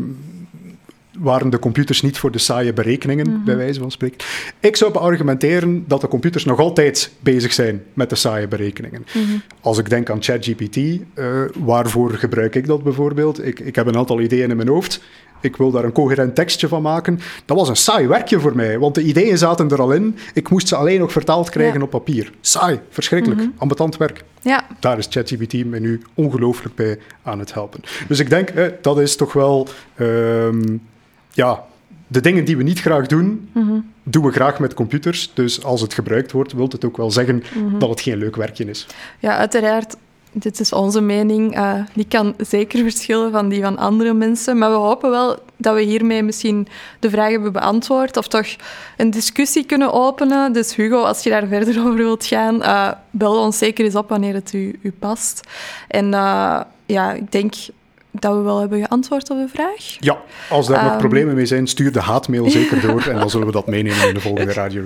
waren 1.19 1.49
de 1.49 1.59
computers 1.59 2.01
niet 2.01 2.17
voor 2.17 2.31
de 2.31 2.37
saaie 2.37 2.73
berekeningen, 2.73 3.41
bij 3.45 3.55
wijze 3.57 3.79
van 3.79 3.91
spreken. 3.91 4.17
Ik 4.59 4.75
zou 4.75 4.91
beargumenteren 4.91 5.83
dat 5.87 6.01
de 6.01 6.07
computers 6.07 6.45
nog 6.45 6.59
altijd 6.59 7.11
bezig 7.19 7.53
zijn 7.53 7.83
met 7.93 8.09
de 8.09 8.15
saaie 8.15 8.47
berekeningen. 8.47 9.05
Als 9.61 9.77
ik 9.77 9.89
denk 9.89 10.09
aan 10.09 10.23
ChatGPT, 10.23 10.77
eh, 10.77 11.25
waarvoor 11.57 12.11
gebruik 12.11 12.55
ik 12.55 12.67
dat 12.67 12.83
bijvoorbeeld? 12.83 13.45
Ik, 13.45 13.59
ik 13.59 13.75
heb 13.75 13.87
een 13.87 13.97
aantal 13.97 14.21
ideeën 14.21 14.49
in 14.49 14.55
mijn 14.55 14.67
hoofd. 14.69 15.01
Ik 15.41 15.55
wil 15.55 15.71
daar 15.71 15.83
een 15.83 15.91
coherent 15.91 16.35
tekstje 16.35 16.67
van 16.67 16.81
maken. 16.81 17.19
Dat 17.45 17.57
was 17.57 17.69
een 17.69 17.75
saai 17.75 18.07
werkje 18.07 18.39
voor 18.39 18.55
mij, 18.55 18.79
want 18.79 18.95
de 18.95 19.01
ideeën 19.03 19.37
zaten 19.37 19.69
er 19.69 19.81
al 19.81 19.91
in. 19.91 20.17
Ik 20.33 20.49
moest 20.49 20.67
ze 20.67 20.75
alleen 20.75 20.99
nog 20.99 21.11
vertaald 21.11 21.49
krijgen 21.49 21.77
Ja. 21.79 21.83
op 21.83 21.89
papier. 21.89 22.31
Saai, 22.41 22.79
verschrikkelijk, 22.89 23.41
ambetant 23.57 23.97
werk 23.97 24.23
Ja, 24.41 24.65
daar 24.79 24.97
is 24.97 25.07
ChatGPT 25.09 25.65
mij 25.65 25.79
nu 25.79 26.01
ongelooflijk 26.13 26.75
bij 26.75 26.97
aan 27.23 27.39
het 27.39 27.53
helpen. 27.53 27.79
Dus 28.07 28.19
ik 28.19 28.29
denk, 28.29 28.49
eh, 28.49 28.65
dat 28.81 28.99
is 28.99 29.15
toch 29.15 29.33
wel... 29.33 29.67
ehm, 29.95 30.77
ja, 31.33 31.63
de 32.07 32.21
dingen 32.21 32.45
die 32.45 32.57
we 32.57 32.63
niet 32.63 32.79
graag 32.81 33.07
doen, 33.07 33.49
doen 34.03 34.23
we 34.25 34.31
graag 34.31 34.59
met 34.59 34.73
computers. 34.73 35.31
Dus 35.33 35.63
als 35.63 35.81
het 35.81 35.93
gebruikt 35.93 36.31
wordt, 36.31 36.53
wil 36.53 36.67
het 36.67 36.85
ook 36.85 36.97
wel 36.97 37.11
zeggen 37.11 37.43
dat 37.79 37.89
het 37.89 38.01
geen 38.01 38.17
leuk 38.17 38.35
werkje 38.35 38.65
is. 38.65 38.87
ja 39.19 39.37
uiteraard. 39.37 39.95
Dit 40.35 40.59
is 40.59 40.73
onze 40.73 41.01
mening. 41.01 41.55
eh, 41.55 41.73
die 41.93 42.05
kan 42.07 42.33
zeker 42.37 42.79
verschillen 42.79 43.31
van 43.31 43.49
die 43.49 43.61
van 43.61 43.77
andere 43.77 44.13
mensen. 44.13 44.57
Maar 44.57 44.69
we 44.69 44.75
hopen 44.75 45.09
wel 45.09 45.37
dat 45.57 45.75
we 45.75 45.81
hiermee 45.81 46.23
misschien 46.23 46.67
de 46.99 47.09
vraag 47.09 47.29
hebben 47.29 47.51
beantwoord. 47.51 48.17
Of 48.17 48.27
toch 48.27 48.47
een 48.97 49.09
discussie 49.11 49.65
kunnen 49.65 49.93
openen. 49.93 50.53
Dus 50.53 50.75
Hugo, 50.75 51.01
als 51.01 51.23
je 51.23 51.29
daar 51.29 51.47
verder 51.47 51.79
over 51.79 51.95
wilt 51.95 52.25
gaan, 52.25 52.63
eh, 52.63 52.91
bel 53.09 53.39
ons 53.39 53.57
zeker 53.57 53.85
eens 53.85 53.95
op 53.95 54.09
wanneer 54.09 54.33
het 54.33 54.53
u, 54.53 54.79
u 54.81 54.91
past. 54.91 55.47
En 55.87 56.13
eh, 56.13 56.61
ja, 56.85 57.11
ik 57.11 57.31
denk 57.31 57.53
dat 58.19 58.35
we 58.35 58.41
wel 58.41 58.59
hebben 58.59 58.79
geantwoord 58.83 59.29
op 59.29 59.37
de 59.37 59.47
vraag. 59.47 59.95
Ja, 59.99 60.21
als 60.49 60.67
daar 60.67 60.81
nog 60.83 60.91
Ehm. 60.91 60.99
problemen 60.99 61.35
mee 61.35 61.45
zijn, 61.45 61.67
stuur 61.67 61.91
de 61.91 61.99
haatmail 62.01 62.49
zeker 62.59 62.81
door. 62.81 63.01
En 63.07 63.19
dan 63.19 63.29
zullen 63.29 63.45
we 63.47 63.53
dat 63.53 63.67
meenemen 63.67 64.07
in 64.07 64.13
de 64.13 64.19
volgende 64.19 64.53
Radio. 64.53 64.83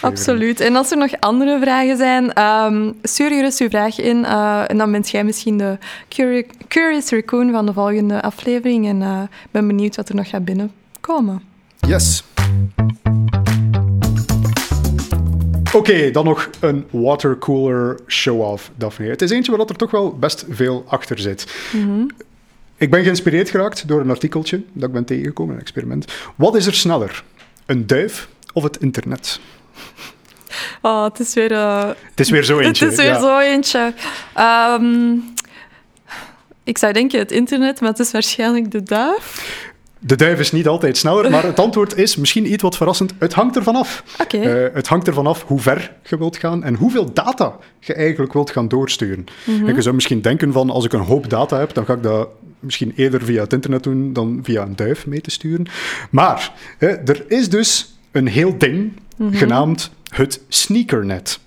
Absoluut. 0.00 0.60
En 0.60 0.76
als 0.76 0.90
er 0.90 0.96
nog 0.96 1.10
andere 1.20 1.58
vragen 1.60 1.96
zijn, 1.96 2.32
ehm, 2.32 2.92
stuur 3.02 3.28
gerust 3.30 3.60
uw 3.60 3.68
vraag 3.68 3.98
in. 4.00 4.24
eh, 4.24 4.62
en 4.70 4.78
dan 4.78 4.92
bent 4.92 5.10
jij 5.10 5.24
misschien 5.24 5.58
de 5.58 5.78
curi- 6.08 6.46
Curious 6.68 7.10
Raccoon 7.10 7.50
van 7.52 7.66
de 7.66 7.72
volgende 7.72 8.22
aflevering. 8.22 8.86
En 8.88 9.02
eh, 9.02 9.20
ben 9.50 9.66
benieuwd 9.66 9.96
wat 9.96 10.08
er 10.08 10.14
nog 10.14 10.28
gaat 10.28 10.44
binnenkomen. 10.44 11.42
Yes. 11.86 12.24
Oké, 15.74 16.10
dan 16.10 16.24
nog 16.24 16.50
een 16.60 16.84
watercooler 16.90 17.98
show-off, 18.06 18.70
Daphne. 18.76 19.06
Het 19.08 19.22
is 19.22 19.30
eentje 19.30 19.56
waar 19.56 19.66
er 19.66 19.76
toch 19.76 19.90
wel 19.90 20.16
best 20.18 20.44
veel 20.48 20.84
achter 20.88 21.18
zit. 21.18 21.46
Ik 22.80 22.90
ben 22.90 23.02
geïnspireerd 23.02 23.50
geraakt 23.50 23.88
door 23.88 24.00
een 24.00 24.10
artikeltje 24.10 24.62
dat 24.72 24.88
ik 24.88 24.94
ben 24.94 25.04
tegengekomen, 25.04 25.54
een 25.54 25.60
experiment. 25.60 26.12
Wat 26.36 26.54
is 26.54 26.66
er 26.66 26.74
sneller? 26.74 27.24
Een 27.66 27.86
duif 27.86 28.28
of 28.52 28.62
het 28.62 28.76
internet? 28.76 29.40
Oh, 30.82 31.04
het 31.04 31.18
is 31.18 31.34
weer, 31.34 31.52
eh, 31.52 31.88
Het 31.88 32.20
is 32.20 32.30
weer 32.30 32.44
zo 32.44 32.58
eentje. 32.60 32.84
het 32.84 32.92
is 32.98 33.04
weer 33.04 33.12
ja. 33.14 33.20
zo 33.20 33.38
eentje. 33.38 33.94
Ehm, 34.34 35.12
ik 36.64 36.78
zou 36.78 36.92
denken 36.92 37.18
het 37.18 37.32
internet, 37.32 37.80
maar 37.80 37.90
het 37.90 37.98
is 37.98 38.10
waarschijnlijk 38.10 38.70
de 38.70 38.82
duif. 38.82 39.69
De 40.02 40.16
duif 40.16 40.38
is 40.38 40.52
niet 40.52 40.68
altijd 40.68 40.96
sneller, 40.96 41.30
maar 41.30 41.42
het 41.42 41.58
antwoord 41.58 41.96
is 41.96 42.16
misschien 42.16 42.52
iets 42.52 42.62
wat 42.62 42.76
verrassend. 42.76 43.12
Het 43.18 43.32
hangt 43.32 43.56
ervan 43.56 43.76
af. 43.76 44.04
Oké. 44.20 44.38
Eh, 44.38 44.74
het 44.74 44.88
hangt 44.88 45.06
ervan 45.06 45.26
af 45.26 45.44
hoe 45.46 45.60
ver 45.60 45.92
je 46.08 46.18
wilt 46.18 46.36
gaan 46.36 46.64
en 46.64 46.74
hoeveel 46.74 47.12
data 47.12 47.56
je 47.80 47.94
eigenlijk 47.94 48.32
wilt 48.32 48.50
gaan 48.50 48.68
doorsturen. 48.68 49.24
En 49.46 49.74
je 49.74 49.82
zou 49.82 49.94
misschien 49.94 50.20
denken 50.20 50.52
van, 50.52 50.70
als 50.70 50.84
ik 50.84 50.92
een 50.92 51.00
hoop 51.00 51.30
data 51.30 51.58
heb, 51.58 51.74
dan 51.74 51.84
ga 51.84 51.92
ik 51.92 52.02
dat 52.02 52.28
misschien 52.58 52.92
eerder 52.96 53.22
via 53.22 53.42
het 53.42 53.52
internet 53.52 53.82
doen 53.82 54.12
dan 54.12 54.40
via 54.42 54.62
een 54.62 54.76
duif 54.76 55.06
mee 55.06 55.20
te 55.20 55.30
sturen. 55.30 55.66
Maar 56.10 56.52
er 56.78 57.24
is 57.28 57.48
dus 57.48 57.94
een 58.12 58.26
heel 58.26 58.58
ding 58.58 58.92
genaamd 59.30 59.90
het 60.10 60.40
sneakernet. 60.48 61.38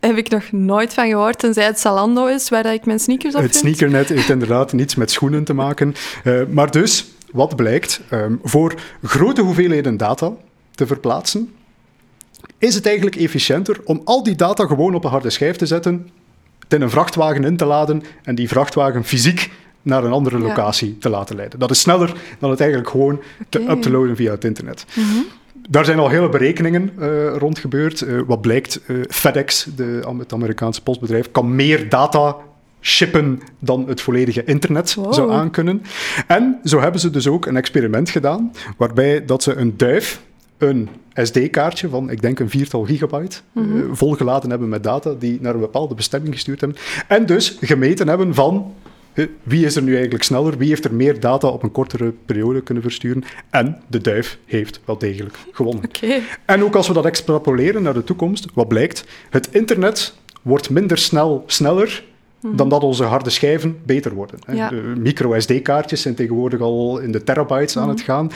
Heb 0.00 0.16
ik 0.16 0.28
nog 0.30 0.52
nooit 0.52 0.94
van 0.94 1.08
gehoord, 1.08 1.38
tenzij 1.38 1.64
het 1.64 1.80
Zalando 1.80 2.26
is, 2.26 2.48
waar 2.48 2.62
dat 2.62 2.72
ik 2.72 2.86
mijn 2.86 3.00
sneakers 3.00 3.34
op 3.34 3.40
Het 3.40 3.50
vind. 3.50 3.64
sneakernet 3.64 4.08
heeft 4.08 4.28
inderdaad 4.28 4.72
niets 4.72 4.94
met 4.94 5.10
schoenen 5.10 5.44
te 5.44 5.54
maken. 5.54 5.94
Eh, 6.24 6.40
maar 6.50 6.70
dus, 6.70 7.04
wat 7.32 7.56
blijkt? 7.56 8.00
Ehm, 8.08 8.34
voor 8.42 8.74
grote 9.02 9.42
hoeveelheden 9.42 9.96
data 9.96 10.32
te 10.74 10.86
verplaatsen, 10.86 11.52
is 12.58 12.74
het 12.74 12.86
eigenlijk 12.86 13.16
efficiënter 13.16 13.80
om 13.84 14.00
al 14.04 14.22
die 14.22 14.36
data 14.36 14.66
gewoon 14.66 14.94
op 14.94 15.04
een 15.04 15.10
harde 15.10 15.30
schijf 15.30 15.56
te 15.56 15.66
zetten, 15.66 16.10
het 16.58 16.72
in 16.72 16.82
een 16.82 16.90
vrachtwagen 16.90 17.44
in 17.44 17.56
te 17.56 17.64
laden 17.64 18.02
en 18.22 18.34
die 18.34 18.48
vrachtwagen 18.48 19.04
fysiek 19.04 19.50
naar 19.82 20.04
een 20.04 20.12
andere 20.12 20.38
locatie 20.38 20.98
te 20.98 21.08
laten 21.08 21.36
leiden. 21.36 21.58
Dat 21.58 21.70
is 21.70 21.80
sneller 21.80 22.12
dan 22.38 22.50
het 22.50 22.60
eigenlijk 22.60 22.90
gewoon 22.90 23.20
te 23.48 23.70
uploaden 23.70 24.16
via 24.16 24.30
het 24.30 24.44
internet. 24.44 24.84
Mhm. 24.94 25.22
Daar 25.68 25.84
zijn 25.84 25.98
al 25.98 26.08
hele 26.08 26.28
berekeningen 26.28 26.92
uh, 26.98 27.36
rond 27.36 27.58
gebeurd. 27.58 28.00
Uh, 28.00 28.20
wat 28.26 28.40
blijkt, 28.40 28.80
uh, 28.86 29.04
FedEx, 29.08 29.68
de, 29.76 30.14
het 30.18 30.32
Amerikaanse 30.32 30.82
postbedrijf, 30.82 31.30
kan 31.30 31.54
meer 31.54 31.88
data 31.88 32.36
shippen 32.80 33.40
dan 33.58 33.88
het 33.88 34.00
volledige 34.00 34.44
internet 34.44 34.94
wow. 34.94 35.14
zou 35.14 35.32
aankunnen. 35.32 35.82
En 36.26 36.60
zo 36.64 36.80
hebben 36.80 37.00
ze 37.00 37.10
dus 37.10 37.26
ook 37.26 37.46
een 37.46 37.56
experiment 37.56 38.10
gedaan, 38.10 38.52
waarbij 38.76 39.24
dat 39.24 39.42
ze 39.42 39.54
een 39.54 39.76
duif, 39.76 40.22
een 40.58 40.88
SD-kaartje 41.14 41.88
van, 41.88 42.10
ik 42.10 42.22
denk, 42.22 42.38
een 42.38 42.50
viertal 42.50 42.84
gigabyte, 42.84 43.36
mm 43.52 43.62
-hmm. 43.62 43.80
uh, 43.80 43.84
volgeladen 43.92 44.50
hebben 44.50 44.68
met 44.68 44.82
data 44.82 45.14
die 45.18 45.38
naar 45.40 45.54
een 45.54 45.60
bepaalde 45.60 45.94
bestemming 45.94 46.34
gestuurd 46.34 46.60
hebben. 46.60 46.78
En 47.08 47.26
dus 47.26 47.58
gemeten 47.60 48.08
hebben 48.08 48.34
van 48.34 48.74
uh, 49.14 49.26
wie 49.42 49.64
is 49.64 49.76
er 49.76 49.82
nu 49.82 49.92
eigenlijk 49.92 50.24
sneller, 50.24 50.58
wie 50.58 50.68
heeft 50.68 50.84
er 50.84 50.94
meer 50.94 51.20
data 51.20 51.48
op 51.48 51.62
een 51.62 51.72
kortere 51.72 52.12
periode 52.26 52.60
kunnen 52.60 52.82
versturen. 52.82 53.24
En 53.50 53.82
de 53.86 54.00
duif 54.00 54.38
heeft 54.44 54.80
wel 54.84 54.98
degelijk 54.98 55.36
gewonnen. 55.52 55.84
Okay. 55.96 56.22
En 56.44 56.64
ook 56.64 56.74
als 56.74 56.88
we 56.88 56.94
dat 56.94 57.04
extrapoleren 57.04 57.82
naar 57.82 57.94
de 57.94 58.04
toekomst, 58.04 58.46
wat 58.54 58.68
blijkt? 58.68 59.04
Het 59.30 59.48
internet 59.50 60.14
wordt 60.42 60.70
minder 60.70 60.98
snel 60.98 61.44
sneller 61.46 62.04
dan 62.40 62.68
dat 62.68 62.82
onze 62.82 63.04
harde 63.04 63.30
schijven 63.30 63.78
beter 63.84 64.14
worden. 64.14 64.38
Ja. 64.52 64.68
De 64.68 64.92
micro-SD-kaartjes 64.98 66.02
zijn 66.02 66.14
tegenwoordig 66.14 66.60
al 66.60 66.98
in 66.98 67.12
de 67.12 67.24
terabytes 67.24 67.74
mm. 67.74 67.82
aan 67.82 67.88
het 67.88 68.00
gaan. 68.00 68.30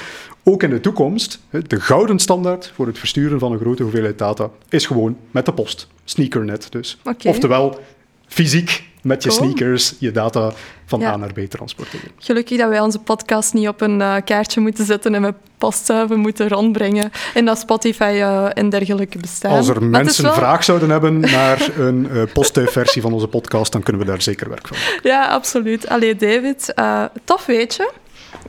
Ook 0.45 0.63
in 0.63 0.71
de 0.71 0.81
toekomst, 0.81 1.41
de 1.67 1.81
gouden 1.81 2.19
standaard 2.19 2.73
voor 2.75 2.87
het 2.87 2.99
versturen 2.99 3.39
van 3.39 3.53
een 3.53 3.59
grote 3.59 3.83
hoeveelheid 3.83 4.19
data 4.19 4.51
is 4.69 4.87
gewoon 4.87 5.17
met 5.31 5.47
de 5.47 5.53
post. 5.53 5.89
Sneakernet 6.05 6.73
dus. 6.73 6.99
Okay. 7.05 7.33
Oftewel, 7.33 7.79
fysiek 8.27 8.89
met 9.03 9.23
je 9.23 9.29
Cool. 9.29 9.41
sneakers 9.41 9.95
je 9.99 10.11
data 10.11 10.53
van 10.91 11.01
Ja. 11.01 11.13
A 11.13 11.17
naar 11.17 11.33
B 11.33 11.39
transporteren. 11.41 12.09
Gelukkig 12.19 12.59
dat 12.59 12.69
wij 12.69 12.81
onze 12.81 12.99
podcast 12.99 13.53
niet 13.55 13.69
op 13.69 13.81
een 13.81 14.01
eh, 14.01 14.15
kaartje 14.25 14.61
moeten 14.61 14.85
zetten 14.85 15.15
en 15.15 15.21
met 15.21 15.35
postduiven 15.59 16.19
moeten 16.19 16.49
rondbrengen. 16.49 17.11
En 17.35 17.45
dat 17.45 17.59
Spotify 17.59 18.03
eh, 18.03 18.47
en 18.55 18.69
dergelijke 18.69 19.19
bestaan. 19.19 19.51
Als 19.57 19.69
er 19.69 19.81
Maar 19.83 19.91
mensen 20.05 20.25
wel- 20.25 20.33
vraag 20.35 20.65
zouden 20.65 20.91
hebben 20.91 21.21
naar 21.21 21.69
een 21.79 22.09
uh, 22.13 22.23
postversie 22.33 23.03
van 23.03 23.13
onze 23.13 23.27
podcast, 23.29 23.73
dan 23.73 23.83
kunnen 23.83 24.03
we 24.03 24.09
daar 24.09 24.23
zeker 24.23 24.49
werk 24.49 24.67
van 24.69 24.77
maken. 24.79 25.01
Ja, 25.11 25.27
absoluut. 25.29 25.89
Allee, 25.89 26.17
David, 26.17 26.73
eh, 26.75 27.05
tof 27.25 27.47
weetje. 27.47 27.91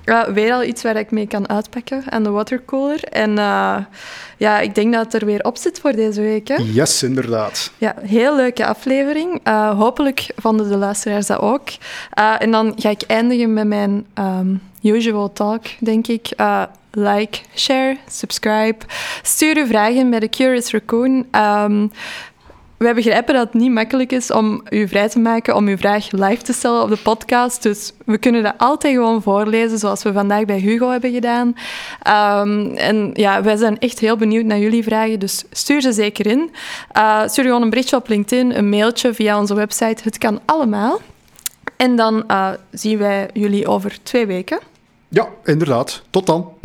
Uh, 0.06 0.24
weer 0.24 0.54
al 0.54 0.64
iets 0.64 0.84
waar 0.84 0.95
ik 0.95 1.12
mee 1.12 1.28
kan 1.28 1.49
uitpakken 1.49 2.04
aan 2.10 2.24
de 2.24 2.30
watercooler. 2.30 3.04
En 3.04 3.30
uh, 3.30 3.78
ja, 4.38 4.60
ik 4.60 4.76
denk 4.76 4.93
dat 4.93 5.04
het 5.04 5.22
er 5.22 5.26
weer 5.26 5.43
op 5.43 5.58
zit 5.58 5.80
voor 5.80 5.91
deze 5.91 6.22
week. 6.22 6.47
Hè? 6.47 6.56
Yes, 6.56 7.04
inderdaad. 7.04 7.72
Ja, 7.78 7.95
heel 8.02 8.36
leuke 8.36 8.66
aflevering. 8.66 9.47
Uh, 9.47 9.80
hopelijk 9.80 10.28
vonden 10.36 10.70
de 10.70 10.78
luisteraars 10.78 11.28
dat 11.28 11.39
ook. 11.39 11.70
Uh, 12.20 12.36
en 12.39 12.52
dan 12.52 12.74
ga 12.76 12.89
ik 12.89 13.02
eindigen 13.02 13.54
met 13.54 13.68
mijn 13.68 14.06
um, 14.20 14.62
usual 14.82 15.34
talk, 15.34 15.64
denk 15.80 16.08
ik. 16.08 16.30
Like, 16.93 17.39
share, 17.56 17.97
subscribe. 18.10 18.78
Stuur 19.22 19.58
uw 19.58 19.66
vragen 19.66 20.10
bij 20.10 20.20
de 20.20 20.30
Curious 20.30 20.72
Raccoon. 20.72 21.26
Um, 21.36 21.91
wij 22.82 22.93
begrijpen 22.93 23.34
dat 23.34 23.43
het 23.43 23.61
niet 23.61 23.71
makkelijk 23.71 24.11
is 24.11 24.32
om 24.32 24.61
u 24.69 24.88
vrij 24.88 25.09
te 25.09 25.19
maken 25.19 25.55
om 25.55 25.67
uw 25.67 25.77
vraag 25.77 26.11
live 26.11 26.41
te 26.41 26.53
stellen 26.53 26.82
op 26.82 26.89
de 26.89 26.97
podcast. 26.97 27.63
Dus 27.63 27.91
we 28.05 28.17
kunnen 28.17 28.43
dat 28.43 28.53
altijd 28.57 28.93
gewoon 28.93 29.21
voorlezen, 29.21 29.79
zoals 29.79 30.03
we 30.03 30.13
vandaag 30.13 30.45
bij 30.45 30.59
Hugo 30.59 30.89
hebben 30.89 31.11
gedaan. 31.11 31.47
Um, 32.47 32.75
en 32.75 33.09
ja, 33.13 33.43
wij 33.43 33.55
zijn 33.55 33.79
echt 33.79 33.99
heel 33.99 34.17
benieuwd 34.17 34.45
naar 34.45 34.59
jullie 34.59 34.84
vragen, 34.84 35.19
dus 35.19 35.43
stuur 35.51 35.82
ze 35.82 35.91
zeker 35.91 36.27
in. 36.27 36.51
Uh, 36.97 37.27
stuur 37.27 37.43
gewoon 37.43 37.61
een 37.61 37.69
berichtje 37.69 37.95
op 37.95 38.07
LinkedIn, 38.07 38.57
een 38.57 38.69
mailtje 38.69 39.13
via 39.13 39.39
onze 39.39 39.55
website. 39.55 40.03
Het 40.03 40.17
kan 40.17 40.39
allemaal. 40.45 40.99
En 41.77 41.95
dan 41.95 42.23
uh, 42.27 42.49
zien 42.71 42.97
wij 42.97 43.29
jullie 43.34 43.67
over 43.67 43.97
twee 44.03 44.25
weken. 44.25 44.59
Ja, 45.07 45.27
inderdaad. 45.43 46.01
Tot 46.09 46.25
dan. 46.25 46.61